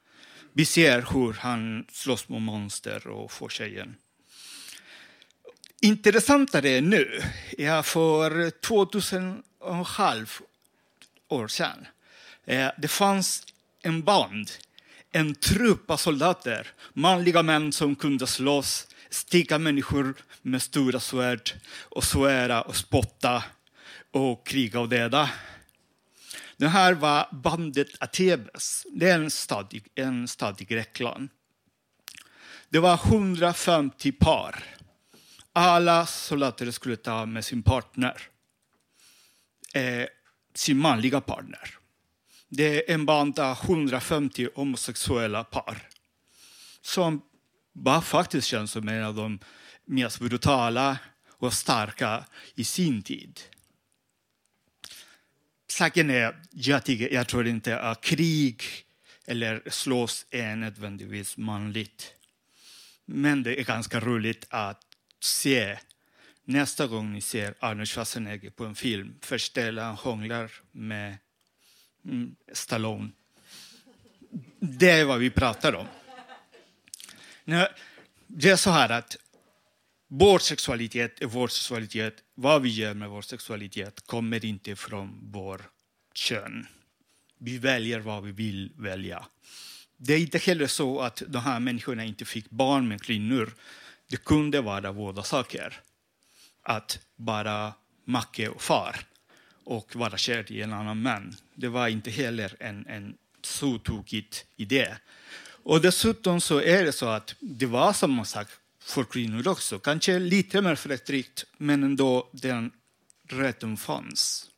Vi 0.56 0.66
ser 0.66 1.06
hur 1.14 1.34
han 1.34 1.86
slåss 1.92 2.30
mot 2.30 2.42
monster 2.42 3.08
och 3.08 3.32
får 3.32 3.50
tjejen. 3.50 3.96
Intressantare 5.82 6.70
är 6.70 6.82
nu, 6.82 7.22
ja, 7.58 7.84
för 7.84 8.50
2000 8.50 9.44
och 9.60 9.88
år 11.30 11.48
sedan, 11.48 11.88
eh, 12.46 12.70
det 12.78 12.88
fanns 12.88 13.44
en 13.82 14.04
band, 14.04 14.52
en 15.12 15.36
trupp 15.36 15.92
av 15.92 15.98
soldater, 15.98 16.68
manliga 16.94 17.44
män 17.44 17.72
som 17.72 17.96
kunde 17.96 18.28
slåss, 18.28 18.88
sticka 19.10 19.60
människor 19.60 20.14
med 20.42 20.62
stora 20.62 21.00
svärd 21.00 21.52
och 21.80 22.04
svära 22.04 22.62
och 22.62 22.76
spotta 22.76 23.44
och 24.12 24.48
kriga 24.48 24.80
och 24.80 24.90
döda. 24.90 25.30
Det 26.58 26.68
här 26.68 26.94
var 26.94 27.28
bandet 27.32 27.88
Atebes. 28.00 28.86
Det 28.94 29.10
är 29.10 29.16
en 29.20 29.32
stad, 29.32 29.74
i- 29.74 30.02
en 30.02 30.28
stad 30.28 30.62
i 30.62 30.66
Grekland. 30.66 31.30
Det 32.70 32.80
var 32.80 32.98
150 32.98 34.12
par. 34.12 34.64
Alla 35.54 36.06
soldater 36.06 36.72
skulle 36.72 36.96
ta 36.96 37.26
med 37.26 37.46
sin 37.46 37.64
partner. 37.64 38.22
Eh, 39.74 40.06
sin 40.56 40.78
manliga 40.78 41.22
partner. 41.22 41.78
Det 42.50 42.90
är 42.90 42.94
en 42.94 43.06
band 43.06 43.40
av 43.40 43.58
150 43.58 44.50
homosexuella 44.56 45.44
par 45.44 45.90
som 46.82 47.22
var 47.74 48.02
faktiskt 48.02 48.48
känns 48.48 48.72
som 48.72 48.88
en 48.88 49.04
av 49.04 49.16
de 49.16 49.40
mest 49.86 50.20
brutala 50.20 50.98
och 51.30 51.54
starka 51.54 52.26
i 52.56 52.64
sin 52.64 53.02
tid. 53.02 53.40
Saken 55.74 56.10
är, 56.10 56.36
jag, 56.52 56.84
tycker, 56.84 57.14
jag 57.14 57.28
tror 57.28 57.48
inte 57.48 57.80
att 57.80 58.02
krig 58.02 58.64
eller 59.26 59.64
slåss 59.70 60.26
är 60.30 60.56
nödvändigtvis 60.56 61.38
manligt. 61.38 62.14
Men 63.06 63.44
det 63.44 63.60
är 63.60 63.64
ganska 63.64 64.00
roligt 64.00 64.46
att 64.50 64.82
se 65.20 65.78
nästa 66.44 66.88
gång 66.88 67.14
ni 67.14 67.22
ser 67.22 67.54
Arnold 67.60 67.88
Schwarzenegger 67.88 68.50
på 68.50 68.66
en 68.66 68.76
film. 68.76 69.16
Föreställa 69.22 69.84
han 69.84 69.96
hånglar 69.96 70.52
med 70.72 71.18
mm, 72.06 72.36
Stallone. 72.52 73.10
Det 74.60 74.92
är 74.92 75.06
vad 75.06 75.20
vi 75.20 75.30
pratar 75.30 75.76
om. 75.76 75.88
Nu, 77.44 77.68
Det 78.28 78.50
är 78.50 78.56
så 78.56 78.70
här 78.70 78.90
att 78.90 79.18
vår 80.16 80.40
sexualitet 80.40 81.22
är 81.22 81.26
vår 81.26 81.48
sexualitet. 81.48 82.14
Vad 82.36 82.62
vi 82.62 82.70
gör 82.70 82.94
med 82.94 83.10
vår 83.10 83.22
sexualitet 83.22 84.08
kommer 84.08 84.46
inte 84.46 84.76
från 84.76 85.20
vår 85.32 85.62
kön. 86.14 86.68
Vi 87.38 87.58
väljer 87.58 88.00
vad 88.00 88.24
vi 88.24 88.32
vill 88.32 88.72
välja. 88.78 89.26
Det 89.98 90.14
är 90.14 90.20
inte 90.20 90.38
heller 90.38 90.68
så 90.68 91.00
att 91.00 91.24
de 91.28 91.38
här 91.40 91.60
människorna 91.60 92.04
inte 92.04 92.26
fick 92.26 92.50
barn 92.50 92.88
med 92.88 93.02
kvinnor. 93.02 93.54
Det 94.10 94.18
kunde 94.18 94.62
vara 94.62 94.94
båda 94.94 95.24
saker. 95.24 95.80
Att 96.62 97.00
vara 97.16 97.74
make 98.06 98.50
och 98.50 98.62
far 98.62 98.96
och 99.64 99.96
vara 99.96 100.18
kär 100.18 100.52
i 100.52 100.62
en 100.62 100.74
annan 100.74 101.02
man. 101.02 101.36
Det 101.56 101.68
var 101.68 101.88
inte 101.88 102.12
heller 102.12 102.56
en, 102.60 102.88
en 102.88 103.18
så 103.42 103.78
tokigt 103.78 104.46
idé. 104.56 104.96
Och 105.64 105.82
dessutom 105.82 106.42
så 106.42 106.62
är 106.62 106.86
det 106.86 106.92
så 106.92 107.06
att 107.06 107.36
det 107.40 107.66
var 107.66 107.94
samma 107.94 108.26
sak 108.26 108.48
för 108.86 109.04
kvinnor 109.04 109.48
också. 109.48 109.80
Kanske 109.80 110.20
lite 110.20 110.62
mer 110.62 110.76
förtryckt, 110.76 111.46
men 111.58 111.84
ändå 111.84 112.30
den 112.32 112.72
rätten 113.28 113.78
fanns. 113.78 114.50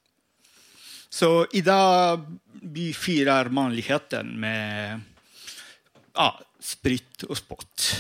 Så 1.10 1.48
idag 1.54 2.38
vi 2.52 2.94
firar 2.94 3.50
manligheten 3.50 4.40
med 4.40 5.02
ja, 6.14 6.42
sprit 6.60 7.24
och 7.24 7.38
spott. 7.38 7.96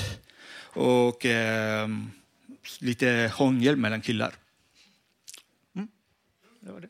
Och 0.57 1.25
eh, 1.25 1.87
lite 2.79 3.31
hångel 3.35 3.75
mellan 3.75 4.01
killar. 4.01 4.33
Mm. 5.75 5.87
Det 6.59 6.71
var 6.71 6.79
det. 6.79 6.89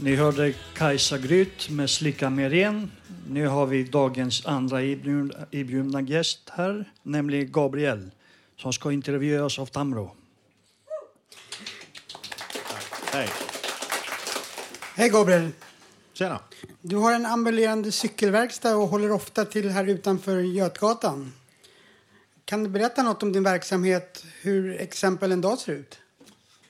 Ni 0.00 0.16
hörde 0.16 0.52
Kajsa 0.74 1.18
Gryt 1.18 1.70
med 1.70 1.90
Slicka 1.90 2.30
mer 2.30 2.50
igen. 2.54 2.90
Nu 3.28 3.46
har 3.46 3.66
vi 3.66 3.84
dagens 3.84 4.46
andra 4.46 4.82
inbjudna- 4.82 6.00
gäst 6.08 6.50
här, 6.50 6.92
nämligen 7.02 7.52
Gabriel, 7.52 8.10
som 8.56 8.72
ska 8.72 8.92
intervjuas 8.92 9.58
av 9.58 9.66
Tamro. 9.66 10.14
Hej. 13.12 13.28
Hej 14.94 15.08
Gabriel. 15.08 15.50
Tjena. 16.12 16.40
Du 16.82 16.96
har 16.96 17.12
en 17.12 17.26
ambulerande 17.26 17.92
cykelverkstad 17.92 18.76
och 18.76 18.88
håller 18.88 19.12
ofta 19.12 19.44
till 19.44 19.70
här 19.70 19.86
utanför 19.86 20.38
Götgatan. 20.40 21.32
Kan 22.44 22.64
du 22.64 22.70
berätta 22.70 23.02
något 23.02 23.22
om 23.22 23.32
din 23.32 23.42
verksamhet, 23.42 24.24
hur 24.40 24.80
exempel 24.80 25.32
en 25.32 25.40
dag 25.40 25.58
ser 25.58 25.72
ut? 25.72 25.98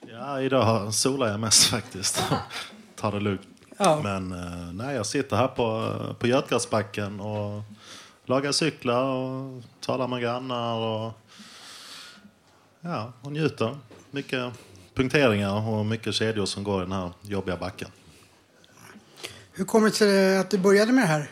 Ja, 0.06 0.40
idag 0.40 0.94
solar 0.94 1.28
jag 1.28 1.40
mest 1.40 1.64
faktiskt. 1.64 2.22
Tar 2.98 3.12
det 3.12 3.20
lugnt. 3.20 3.48
Ja. 3.78 4.00
Men 4.02 4.32
eh, 4.32 4.72
nej, 4.72 4.96
jag 4.96 5.06
sitter 5.06 5.36
här 5.36 5.48
på, 5.48 5.94
på 6.18 6.26
Götgatsbacken 6.26 7.20
och 7.20 7.62
lagar 8.24 8.52
cyklar 8.52 9.04
och 9.04 9.62
talar 9.80 10.08
med 10.08 10.22
grannar 10.22 10.74
och, 10.74 11.12
ja, 12.80 13.12
och 13.20 13.32
njuter. 13.32 13.78
Mycket 14.10 14.52
punkteringar 14.94 15.68
och 15.68 15.86
mycket 15.86 16.14
kedjor 16.14 16.46
som 16.46 16.64
går 16.64 16.82
i 16.82 16.84
den 16.84 16.92
här 16.92 17.10
jobbiga 17.22 17.56
backen. 17.56 17.88
Hur 19.52 19.64
kommer 19.64 19.88
det 19.88 19.94
sig 19.94 20.38
att 20.38 20.50
du 20.50 20.58
började 20.58 20.92
med 20.92 21.04
det 21.04 21.08
här? 21.08 21.30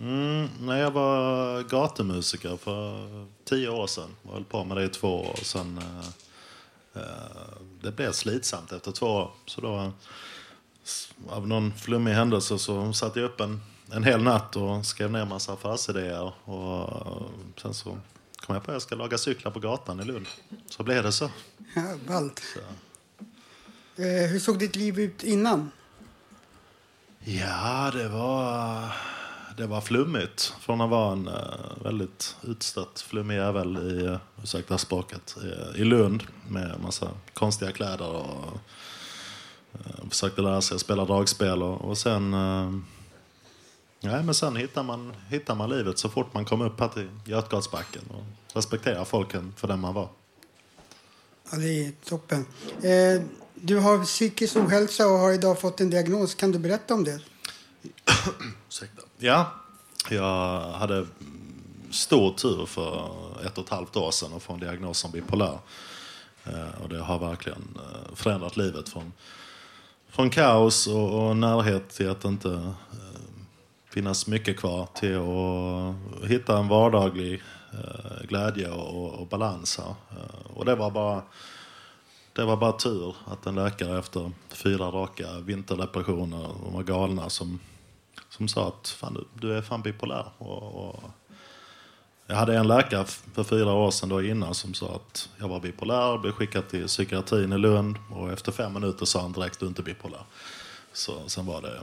Mm, 0.00 0.48
när 0.60 0.80
jag 0.80 0.90
var 0.90 1.62
gatumusiker 1.62 2.56
för 2.56 3.26
tio 3.44 3.68
år 3.68 3.86
sedan. 3.86 4.16
Jag 4.22 4.32
höll 4.32 4.44
på 4.44 4.64
med 4.64 4.76
det 4.76 4.84
i 4.84 4.88
två 4.88 5.20
år. 5.20 5.38
Sen, 5.42 5.78
eh, 5.78 7.02
eh, 7.02 7.58
det 7.82 7.90
blev 7.90 8.12
slitsamt 8.12 8.72
efter 8.72 8.92
två 8.92 9.06
år. 9.06 9.30
Så 9.46 9.60
då, 9.60 9.92
av 11.28 11.48
någon 11.48 11.72
flummig 11.72 12.12
händelse 12.12 12.58
så 12.58 12.92
satt 12.92 13.16
jag 13.16 13.24
upp 13.24 13.40
en, 13.40 13.60
en 13.92 14.04
hel 14.04 14.22
natt 14.22 14.56
och 14.56 14.86
skrev 14.86 15.10
ner 15.10 15.24
massa 15.24 15.52
affärsidéer. 15.52 16.32
Och 16.44 16.82
eh, 16.82 17.26
sen 17.62 17.74
så 17.74 17.98
kom 18.36 18.54
jag 18.54 18.64
på 18.64 18.70
att 18.70 18.74
jag 18.74 18.82
ska 18.82 18.94
laga 18.94 19.18
cyklar 19.18 19.52
på 19.52 19.60
gatan 19.60 20.00
i 20.00 20.04
Lund. 20.04 20.26
Så 20.66 20.82
blev 20.82 21.02
det 21.02 21.12
så. 21.12 21.30
Ja, 21.74 21.82
ballt. 22.06 22.42
Eh, 23.96 24.30
hur 24.30 24.38
såg 24.38 24.58
ditt 24.58 24.76
liv 24.76 25.00
ut 25.00 25.22
innan? 25.22 25.70
Ja, 27.26 27.90
det 27.94 28.08
var, 28.08 28.88
det 29.56 29.66
var 29.66 29.80
flummigt. 29.80 30.54
Från 30.60 30.80
att 30.80 30.90
vara 30.90 31.12
en 31.12 31.28
eh, 31.28 31.82
väldigt 31.82 32.36
utstött, 32.42 33.00
flummig 33.00 33.36
jävel 33.36 33.76
i, 33.76 34.06
uh, 34.06 34.16
ursäkta 34.42 34.78
språket, 34.78 35.36
i, 35.42 35.80
i 35.80 35.84
Lund 35.84 36.22
med 36.48 36.80
massa 36.82 37.08
konstiga 37.34 37.72
kläder 37.72 38.08
och 38.08 38.58
uh, 39.74 40.08
försökte 40.10 40.42
lära 40.42 40.60
sig 40.62 40.74
att 40.74 40.80
spela 40.80 41.04
dragspel 41.04 41.62
och, 41.62 41.80
och 41.80 41.98
sen 41.98 42.34
uh, 42.34 42.78
Nej, 44.00 44.22
men 44.22 44.34
sen 44.34 44.56
hittar 44.56 44.82
man, 44.82 45.12
hittar 45.28 45.54
man 45.54 45.70
livet 45.70 45.98
så 45.98 46.08
fort 46.08 46.34
man 46.34 46.44
kommer 46.44 46.66
upp 46.66 46.80
här 46.80 46.88
till 46.88 47.08
Götgatsbacken 47.24 48.02
och 48.10 48.56
respekterar 48.56 49.04
folken 49.04 49.54
för 49.56 49.68
den 49.68 49.80
man 49.80 49.94
var. 49.94 50.08
Ja, 51.50 51.58
det 51.58 51.86
är 51.86 51.92
toppen. 52.04 52.46
Eh, 52.82 53.22
du 53.54 53.78
har 53.78 54.04
psykisk 54.04 54.56
ohälsa 54.56 55.06
och 55.06 55.18
har 55.18 55.32
idag 55.32 55.60
fått 55.60 55.80
en 55.80 55.90
diagnos. 55.90 56.34
Kan 56.34 56.52
du 56.52 56.58
berätta 56.58 56.94
om 56.94 57.04
det? 57.04 57.20
Ursäkta. 58.68 59.02
Ja, 59.18 59.52
jag 60.10 60.60
hade 60.60 61.06
stor 61.90 62.32
tur 62.34 62.66
för 62.66 63.10
ett 63.46 63.58
och 63.58 63.64
ett 63.64 63.70
halvt 63.70 63.96
år 63.96 64.10
sedan 64.10 64.32
att 64.36 64.42
få 64.42 64.52
en 64.52 64.60
diagnos 64.60 64.98
som 64.98 65.10
bipolär. 65.10 65.58
Eh, 66.44 66.82
Och 66.82 66.88
det 66.88 66.98
har 66.98 67.18
verkligen 67.18 67.78
eh, 67.78 68.14
förändrat 68.14 68.56
livet 68.56 68.88
från, 68.88 69.12
från 70.14 70.30
kaos 70.30 70.86
och, 70.86 71.26
och 71.28 71.36
närhet 71.36 71.88
till 71.88 72.10
att 72.10 72.24
inte 72.24 72.52
eh, 72.52 73.20
finnas 73.94 74.26
mycket 74.26 74.56
kvar 74.56 74.88
till 74.94 75.16
att 75.16 76.30
hitta 76.30 76.58
en 76.58 76.68
vardaglig 76.68 77.42
eh, 77.72 78.26
glädje 78.28 78.70
och, 78.70 79.14
och 79.14 79.26
balans 79.26 79.78
här. 79.78 79.94
Eh, 80.10 80.56
och 80.56 80.64
det 80.64 80.74
var 80.74 80.90
bara 80.90 81.22
det 82.32 82.44
var 82.44 82.56
bara 82.56 82.72
tur 82.72 83.16
att 83.26 83.46
en 83.46 83.54
läkare 83.54 83.98
efter 83.98 84.32
fyra 84.48 84.84
raka 84.84 85.38
vinterdepressioner, 85.38 86.48
de 86.64 86.72
var 86.72 86.82
galna, 86.82 87.30
som, 87.30 87.60
som 88.28 88.48
sa 88.48 88.68
att 88.68 88.88
fan, 88.88 89.14
du, 89.14 89.48
du 89.48 89.56
är 89.56 89.62
fan 89.62 89.82
bipolär. 89.82 90.26
Och, 90.38 90.88
och 90.88 91.02
jag 92.26 92.36
hade 92.36 92.56
en 92.56 92.68
läkare 92.68 93.04
för 93.34 93.44
fyra 93.44 93.72
år 93.72 93.90
sedan 93.90 94.08
då 94.08 94.22
innan 94.22 94.54
som 94.54 94.74
sa 94.74 94.94
att 94.94 95.28
jag 95.38 95.48
var 95.48 95.60
bipolär, 95.60 96.18
blev 96.18 96.32
skickad 96.32 96.68
till 96.68 96.86
psykiatrin 96.86 97.52
i 97.52 97.58
Lund 97.58 97.96
och 98.10 98.32
efter 98.32 98.52
fem 98.52 98.72
minuter 98.72 99.06
sa 99.06 99.20
han 99.20 99.32
direkt 99.32 99.60
du 99.60 99.66
är 99.66 99.68
inte 99.68 99.82
bipolär. 99.82 100.24
Så 100.92 101.28
sen 101.28 101.46
var 101.46 101.62
det... 101.62 101.80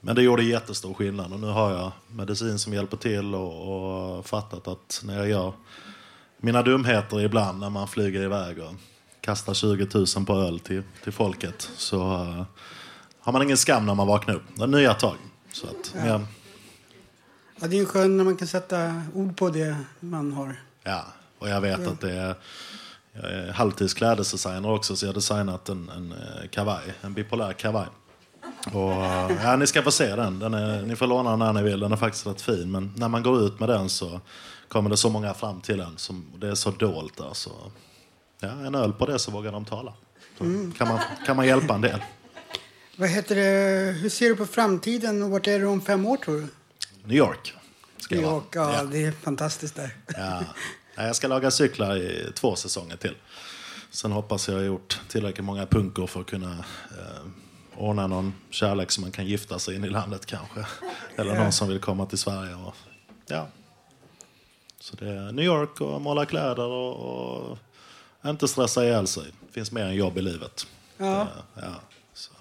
Men 0.00 0.14
det 0.14 0.22
gjorde 0.22 0.42
jättestor 0.42 0.94
skillnad 0.94 1.32
och 1.32 1.40
nu 1.40 1.46
har 1.46 1.70
jag 1.70 1.92
medicin 2.08 2.58
som 2.58 2.74
hjälper 2.74 2.96
till 2.96 3.34
och, 3.34 4.18
och 4.18 4.26
fattat 4.26 4.68
att 4.68 5.00
när 5.04 5.16
jag 5.16 5.28
gör 5.28 5.52
mina 6.36 6.62
dumheter 6.62 7.20
ibland 7.20 7.60
när 7.60 7.70
man 7.70 7.88
flyger 7.88 8.22
iväg 8.22 8.58
och 8.58 8.74
kastar 9.20 9.54
20 9.54 9.88
000 10.16 10.26
på 10.26 10.34
öl 10.34 10.60
till, 10.60 10.82
till 11.02 11.12
folket 11.12 11.70
så 11.76 12.00
eh, 12.12 12.44
har 13.20 13.32
man 13.32 13.42
ingen 13.42 13.56
skam 13.56 13.86
när 13.86 13.94
man 13.94 14.06
vaknar 14.06 14.34
upp. 14.34 14.42
Det 14.54 14.62
är 14.62 14.66
nya 14.66 14.94
tag. 14.94 15.16
Så 15.52 15.66
att, 15.66 15.94
Ja. 15.96 16.06
ja. 16.06 16.20
Ja, 17.60 17.66
det 17.68 17.76
är 17.76 17.80
ju 17.80 17.86
skönt 17.86 18.10
när 18.16 18.24
man 18.24 18.36
kan 18.36 18.48
sätta 18.48 19.02
ord 19.14 19.36
på 19.36 19.48
det 19.50 19.76
man 20.00 20.32
har. 20.32 20.60
Ja, 20.82 21.04
och 21.38 21.48
jag 21.48 21.60
vet 21.60 21.80
Ja. 21.84 21.90
att 21.90 22.00
det 22.00 22.12
är... 22.12 22.34
Jag 23.12 23.24
är 23.32 23.52
halvtidsklädesdesigner 23.52 24.70
också, 24.70 24.96
så 24.96 25.04
jag 25.06 25.08
har 25.08 25.14
designat 25.14 25.68
en, 25.68 25.88
en 25.96 26.12
eh, 26.12 26.48
kavaj, 26.50 26.94
en 27.00 27.12
bipolär 27.14 27.52
kavaj. 27.52 27.86
Och, 28.72 28.92
eh, 28.92 29.32
ja, 29.44 29.56
ni 29.56 29.66
ska 29.66 29.82
få 29.82 29.90
se 29.90 30.16
den. 30.16 30.38
den 30.38 30.54
är, 30.54 30.82
ni 30.82 30.96
får 30.96 31.06
låna 31.06 31.30
den 31.30 31.38
när 31.38 31.52
ni 31.52 31.62
vill. 31.62 31.80
Den 31.80 31.92
är 31.92 31.96
faktiskt 31.96 32.26
rätt 32.26 32.40
fin. 32.40 32.70
Men 32.70 32.92
när 32.96 33.08
man 33.08 33.22
går 33.22 33.40
ut 33.42 33.60
med 33.60 33.68
den 33.68 33.88
så 33.88 34.20
kommer 34.68 34.90
det 34.90 34.96
så 34.96 35.10
många 35.10 35.34
fram 35.34 35.60
till 35.60 35.78
den. 35.78 35.98
Som, 35.98 36.26
det 36.38 36.48
är 36.48 36.54
så 36.54 36.70
dolt 36.70 37.16
där. 37.16 37.30
Så, 37.32 37.50
ja, 38.40 38.48
en 38.48 38.74
öl 38.74 38.92
på 38.92 39.06
det 39.06 39.18
så 39.18 39.30
vågar 39.30 39.52
de 39.52 39.64
tala. 39.64 39.92
Så 40.38 40.44
Mm. 40.44 40.72
kan, 40.72 40.88
man, 40.88 41.00
kan 41.26 41.36
man 41.36 41.46
hjälpa 41.46 41.74
en 41.74 41.80
del. 41.80 42.00
Vad 42.96 43.08
heter 43.08 43.34
det? 43.36 43.92
Hur 43.92 44.08
ser 44.08 44.28
du 44.28 44.36
på 44.36 44.46
framtiden 44.46 45.22
och 45.22 45.30
vart 45.30 45.46
är 45.46 45.58
du 45.58 45.66
om 45.66 45.80
fem 45.80 46.06
år 46.06 46.16
tror 46.16 46.36
du? 46.36 46.46
New 47.04 47.16
York. 47.16 47.54
Ska 47.96 48.14
New. 48.14 48.24
York, 48.24 48.44
ja, 48.52 48.84
det 48.84 49.04
är 49.04 49.12
fantastiskt 49.12 49.74
där. 49.76 49.96
Ja. 50.16 50.44
Ja, 50.94 51.06
Jag 51.06 51.16
ska 51.16 51.28
laga 51.28 51.50
cyklar 51.50 51.96
i 51.96 52.32
två 52.34 52.56
säsonger 52.56 52.96
till. 52.96 53.14
Sen 53.90 54.12
hoppas 54.12 54.48
jag 54.48 54.54
ha 54.54 54.62
gjort 54.62 55.00
tillräckligt 55.08 55.44
många 55.44 55.66
punkor 55.66 56.06
för 56.06 56.20
att 56.20 56.26
kunna 56.26 56.52
eh, 56.98 57.26
ordna 57.76 58.06
någon 58.06 58.34
kärlek 58.50 58.90
som 58.90 59.00
man 59.02 59.12
kan 59.12 59.26
gifta 59.26 59.58
sig 59.58 59.74
in 59.76 59.84
i 59.84 59.88
landet 59.88 60.26
kanske. 60.26 60.66
Eller 61.16 61.34
Ja. 61.34 61.42
någon 61.42 61.52
som 61.52 61.68
vill 61.68 61.78
komma 61.80 62.06
till 62.06 62.18
Sverige. 62.18 62.54
Och, 62.54 62.74
ja. 63.26 63.48
Så 64.80 64.96
det 64.96 65.08
är 65.08 65.32
New 65.32 65.44
York 65.44 65.80
och 65.80 66.00
måla 66.00 66.26
kläder 66.26 66.66
och, 66.66 67.50
och 67.50 67.58
inte 68.26 68.48
stressa 68.48 68.84
ihjäl 68.84 69.06
sig. 69.06 69.24
Det 69.46 69.52
finns 69.52 69.72
mer 69.72 69.84
än 69.84 69.94
jobb 69.94 70.18
i 70.18 70.22
livet. 70.22 70.66
Ja. 70.96 71.06
Det, 71.54 71.60
ja, 71.62 71.74
så. 72.14 72.32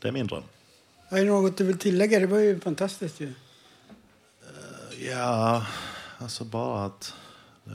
det 0.00 0.08
är 0.08 0.12
min 0.12 0.26
dröm. 0.26 0.42
Är 1.14 1.24
det 1.24 1.30
något 1.30 1.56
du 1.56 1.64
vill 1.64 1.78
tillägga? 1.78 2.20
Det 2.20 2.26
var 2.26 2.38
ju 2.38 2.60
fantastiskt 2.60 3.20
ju. 3.20 3.26
Eh, 3.26 5.10
ja, 5.10 5.66
alltså 6.18 6.44
bara 6.44 6.84
att 6.84 7.14
uh, 7.66 7.72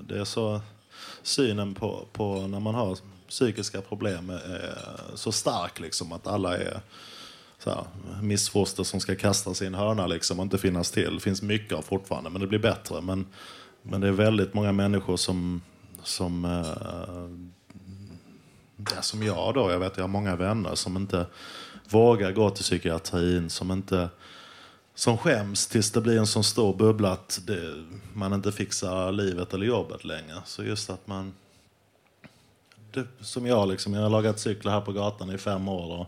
det 0.00 0.20
är 0.20 0.24
så 0.24 0.60
synen 1.22 1.74
på, 1.74 2.08
på 2.12 2.46
när 2.46 2.60
man 2.60 2.74
har 2.74 2.98
psykiska 3.28 3.80
problem 3.80 4.30
är 4.30 4.74
eh, 5.10 5.14
så 5.14 5.32
stark 5.32 5.80
liksom 5.80 6.12
att 6.12 6.26
alla 6.26 6.58
är 6.58 6.80
så 7.58 7.70
här, 7.70 7.84
missfoster 8.22 8.82
som 8.82 9.00
ska 9.00 9.16
kastas 9.16 9.62
i 9.62 9.66
en 9.66 9.74
hörna 9.74 10.06
liksom 10.06 10.38
och 10.38 10.44
inte 10.44 10.58
finnas 10.58 10.90
till. 10.90 11.14
Det 11.14 11.20
finns 11.20 11.42
mycket 11.42 11.78
av 11.78 11.82
fortfarande 11.82 12.30
men 12.30 12.40
det 12.40 12.46
blir 12.46 12.58
bättre. 12.58 13.00
Men, 13.00 13.26
men 13.82 14.00
det 14.00 14.08
är 14.08 14.12
väldigt 14.12 14.54
många 14.54 14.72
människor 14.72 15.16
som, 15.16 15.62
som 16.02 16.44
uh, 16.44 17.50
som 19.00 19.22
jag 19.22 19.54
då, 19.54 19.70
jag 19.70 19.78
vet 19.78 19.96
jag 19.96 20.04
har 20.04 20.08
många 20.08 20.36
vänner 20.36 20.74
som 20.74 20.96
inte 20.96 21.26
vågar 21.90 22.32
gå 22.32 22.50
till 22.50 22.64
psykiatrin, 22.64 23.50
som 23.50 23.70
inte 23.70 24.08
som 24.94 25.18
skäms 25.18 25.66
tills 25.66 25.90
det 25.90 26.00
blir 26.00 26.18
en 26.18 26.26
sån 26.26 26.44
stor 26.44 26.74
bubbla 26.74 27.12
att 27.12 27.40
det, 27.46 27.84
man 28.12 28.32
inte 28.32 28.52
fixar 28.52 29.12
livet 29.12 29.54
eller 29.54 29.66
jobbet 29.66 30.04
längre. 30.04 30.36
Så 30.44 30.64
just 30.64 30.90
att 30.90 31.06
man... 31.06 31.34
Det, 32.92 33.06
som 33.20 33.46
jag, 33.46 33.68
liksom, 33.68 33.94
jag 33.94 34.02
har 34.02 34.10
lagat 34.10 34.40
cyklar 34.40 34.72
här 34.72 34.80
på 34.80 34.92
gatan 34.92 35.30
i 35.30 35.38
fem 35.38 35.68
år 35.68 35.98
och 35.98 36.06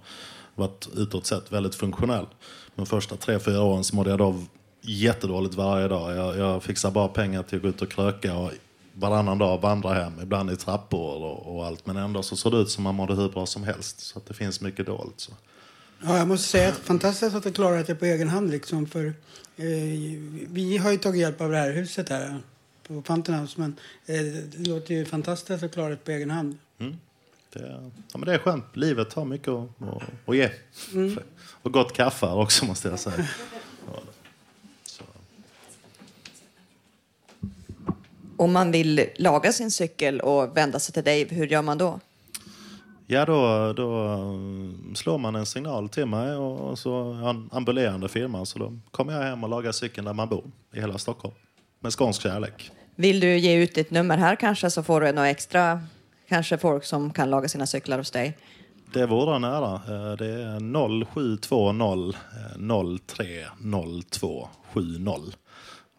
varit 0.55 0.89
utåt 0.95 1.27
sett 1.27 1.53
väldigt 1.53 1.75
funktionell. 1.75 2.27
Men 2.75 2.87
första 2.87 3.17
tre, 3.17 3.39
fyra 3.39 3.63
åren 3.63 3.85
så 3.85 3.97
mådde 3.97 4.11
jag 4.11 4.19
då 4.19 4.43
jättedåligt 4.81 5.55
varje 5.55 5.89
dag. 5.89 6.17
Jag, 6.17 6.37
jag 6.37 6.63
fixar 6.63 6.91
bara 6.91 7.09
pengar 7.09 7.43
till 7.43 7.57
att 7.57 7.63
gå 7.63 7.69
ut 7.69 7.83
och 7.83 7.91
kröka 7.91 8.37
och 8.37 8.51
varannan 8.95 9.39
dag 9.39 9.61
vandra 9.61 9.95
hem, 9.95 10.21
ibland 10.23 10.51
i 10.51 10.57
trappor 10.57 11.23
och, 11.23 11.57
och 11.57 11.67
allt. 11.67 11.87
Men 11.87 11.97
ändå 11.97 12.23
så 12.23 12.37
såg 12.37 12.53
det 12.53 12.59
ut 12.59 12.71
som 12.71 12.85
man 12.85 12.95
mådde 12.95 13.15
hur 13.15 13.29
bra 13.29 13.47
som 13.47 13.65
helst. 13.65 14.01
Så 14.01 14.19
att 14.19 14.27
det 14.27 14.35
finns 14.35 14.61
mycket 14.61 14.87
dolt. 14.87 15.15
Så. 15.17 15.33
Ja, 16.05 16.19
jag 16.19 16.29
måste 16.29 16.49
säga 16.49 16.69
att 16.69 16.77
fantastiskt 16.77 17.37
att 17.37 17.43
du 17.43 17.53
klarat 17.53 17.87
det 17.87 17.95
på 17.95 18.05
egen 18.05 18.29
hand. 18.29 18.51
Liksom, 18.51 18.87
för, 18.87 19.07
eh, 19.57 19.65
vi 20.49 20.79
har 20.83 20.91
ju 20.91 20.99
tagit 20.99 21.21
hjälp 21.21 21.41
av 21.41 21.51
det 21.51 21.57
här 21.57 21.73
huset 21.73 22.09
här 22.09 22.41
på 22.87 23.03
Fountain 23.03 23.39
House. 23.39 23.61
Men 23.61 23.77
eh, 24.07 24.23
det 24.23 24.69
låter 24.69 24.95
ju 24.95 25.05
fantastiskt 25.05 25.51
att 25.51 25.61
du 25.61 25.69
klarat 25.69 25.99
det 25.99 26.05
på 26.05 26.11
egen 26.11 26.31
hand. 26.31 26.59
Mm. 26.79 26.97
Det, 27.53 27.91
ja, 28.13 28.19
men 28.19 28.21
det 28.21 28.35
är 28.35 28.39
skönt. 28.39 28.65
Livet 28.77 29.13
har 29.13 29.25
mycket 29.25 29.49
att, 29.49 29.69
att, 29.83 30.03
att 30.27 30.37
ge. 30.37 30.51
Mm. 30.93 31.19
Och 31.63 31.73
gott 31.73 31.93
kaffe 31.93 32.27
också 32.27 32.65
måste 32.65 32.89
jag 32.89 32.99
säga. 32.99 33.29
Om 38.37 38.53
man 38.53 38.73
vill 38.73 39.07
laga 39.17 39.53
sin 39.53 39.71
cykel 39.71 40.21
och 40.21 40.57
vända 40.57 40.79
sig 40.79 40.95
till 40.95 41.05
dig, 41.05 41.29
hur 41.29 41.47
gör 41.47 41.63
man 41.63 41.79
då? 41.79 42.01
Ja, 43.13 43.25
då, 43.25 43.73
då 43.73 43.91
mm, 43.93 44.95
slår 44.95 45.19
man 45.19 45.35
en 45.35 45.47
signal 45.47 45.89
till 45.89 46.07
mig 46.07 46.37
och 46.37 46.79
så 46.79 46.95
en 47.03 47.49
ambulerande 47.53 48.09
firma. 48.09 48.45
Så 48.45 48.59
då 48.59 48.79
kommer 48.91 49.13
jag 49.13 49.23
hem 49.23 49.45
och 49.45 49.51
lagar 49.51 49.73
cykeln 49.73 50.05
där 50.05 50.13
man 50.13 50.29
bor 50.29 50.45
i 50.75 50.81
hela 50.81 50.99
Stockholm. 50.99 51.35
Med 51.81 51.93
skånsk 51.93 52.23
kärlek. 52.23 52.71
Vill 52.97 53.21
du 53.21 53.39
ge 53.39 53.57
ut 53.57 53.75
ditt 53.75 53.91
nummer 53.91 54.17
här 54.17 54.37
kanske 54.37 54.71
så 54.71 54.83
får 54.83 55.01
du 55.01 55.13
några 55.13 55.29
extra, 55.29 55.81
kanske 56.29 56.59
folk 56.59 56.85
som 56.85 57.13
kan 57.13 57.31
laga 57.31 57.49
sina 57.49 57.67
cyklar 57.67 57.99
hos 57.99 58.11
dig. 58.11 58.39
Det 58.93 59.07
vore 59.07 59.39
nära. 59.39 59.75
Eh, 59.75 60.13
Det 60.17 60.43
är 60.43 61.05
0720 61.05 62.13
030270. 62.57 65.33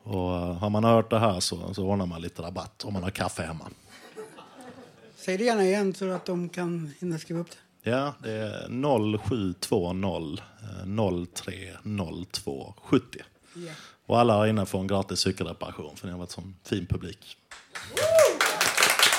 Och 0.03 0.36
eh, 0.36 0.53
har 0.53 0.70
man 0.70 0.84
hört 0.84 1.09
det 1.09 1.20
här 1.20 1.39
så, 1.39 1.74
så 1.74 1.86
ordnar 1.86 2.05
man 2.05 2.22
lite 2.22 2.41
rabatt 2.41 2.84
om 2.86 2.93
man 2.93 3.03
har 3.03 3.09
kaffe 3.09 3.43
hemma. 3.43 3.66
Säg 5.26 5.38
det 5.38 5.43
gärna 5.43 5.63
igen 5.63 5.93
så 5.93 6.11
att 6.11 6.26
de 6.26 6.49
kan 6.49 6.93
hinna 6.99 7.19
skriva 7.19 7.39
upp 7.39 7.49
det. 7.51 7.57
Ja, 7.89 8.13
det 8.24 8.32
är 8.32 9.17
0720 9.17 10.38
030270. 11.84 13.21
Ja. 13.53 13.71
Och 14.05 14.19
alla 14.19 14.38
här 14.38 14.47
inne 14.47 14.65
får 14.65 14.80
en 14.80 14.88
gratis 14.88 15.19
cykelreparation 15.19 15.97
för 15.97 16.07
ni 16.07 16.11
har 16.11 16.19
varit 16.19 16.32
sån 16.32 16.55
fin 16.63 16.86
publik. 16.86 17.38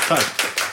Tack. 0.09 0.63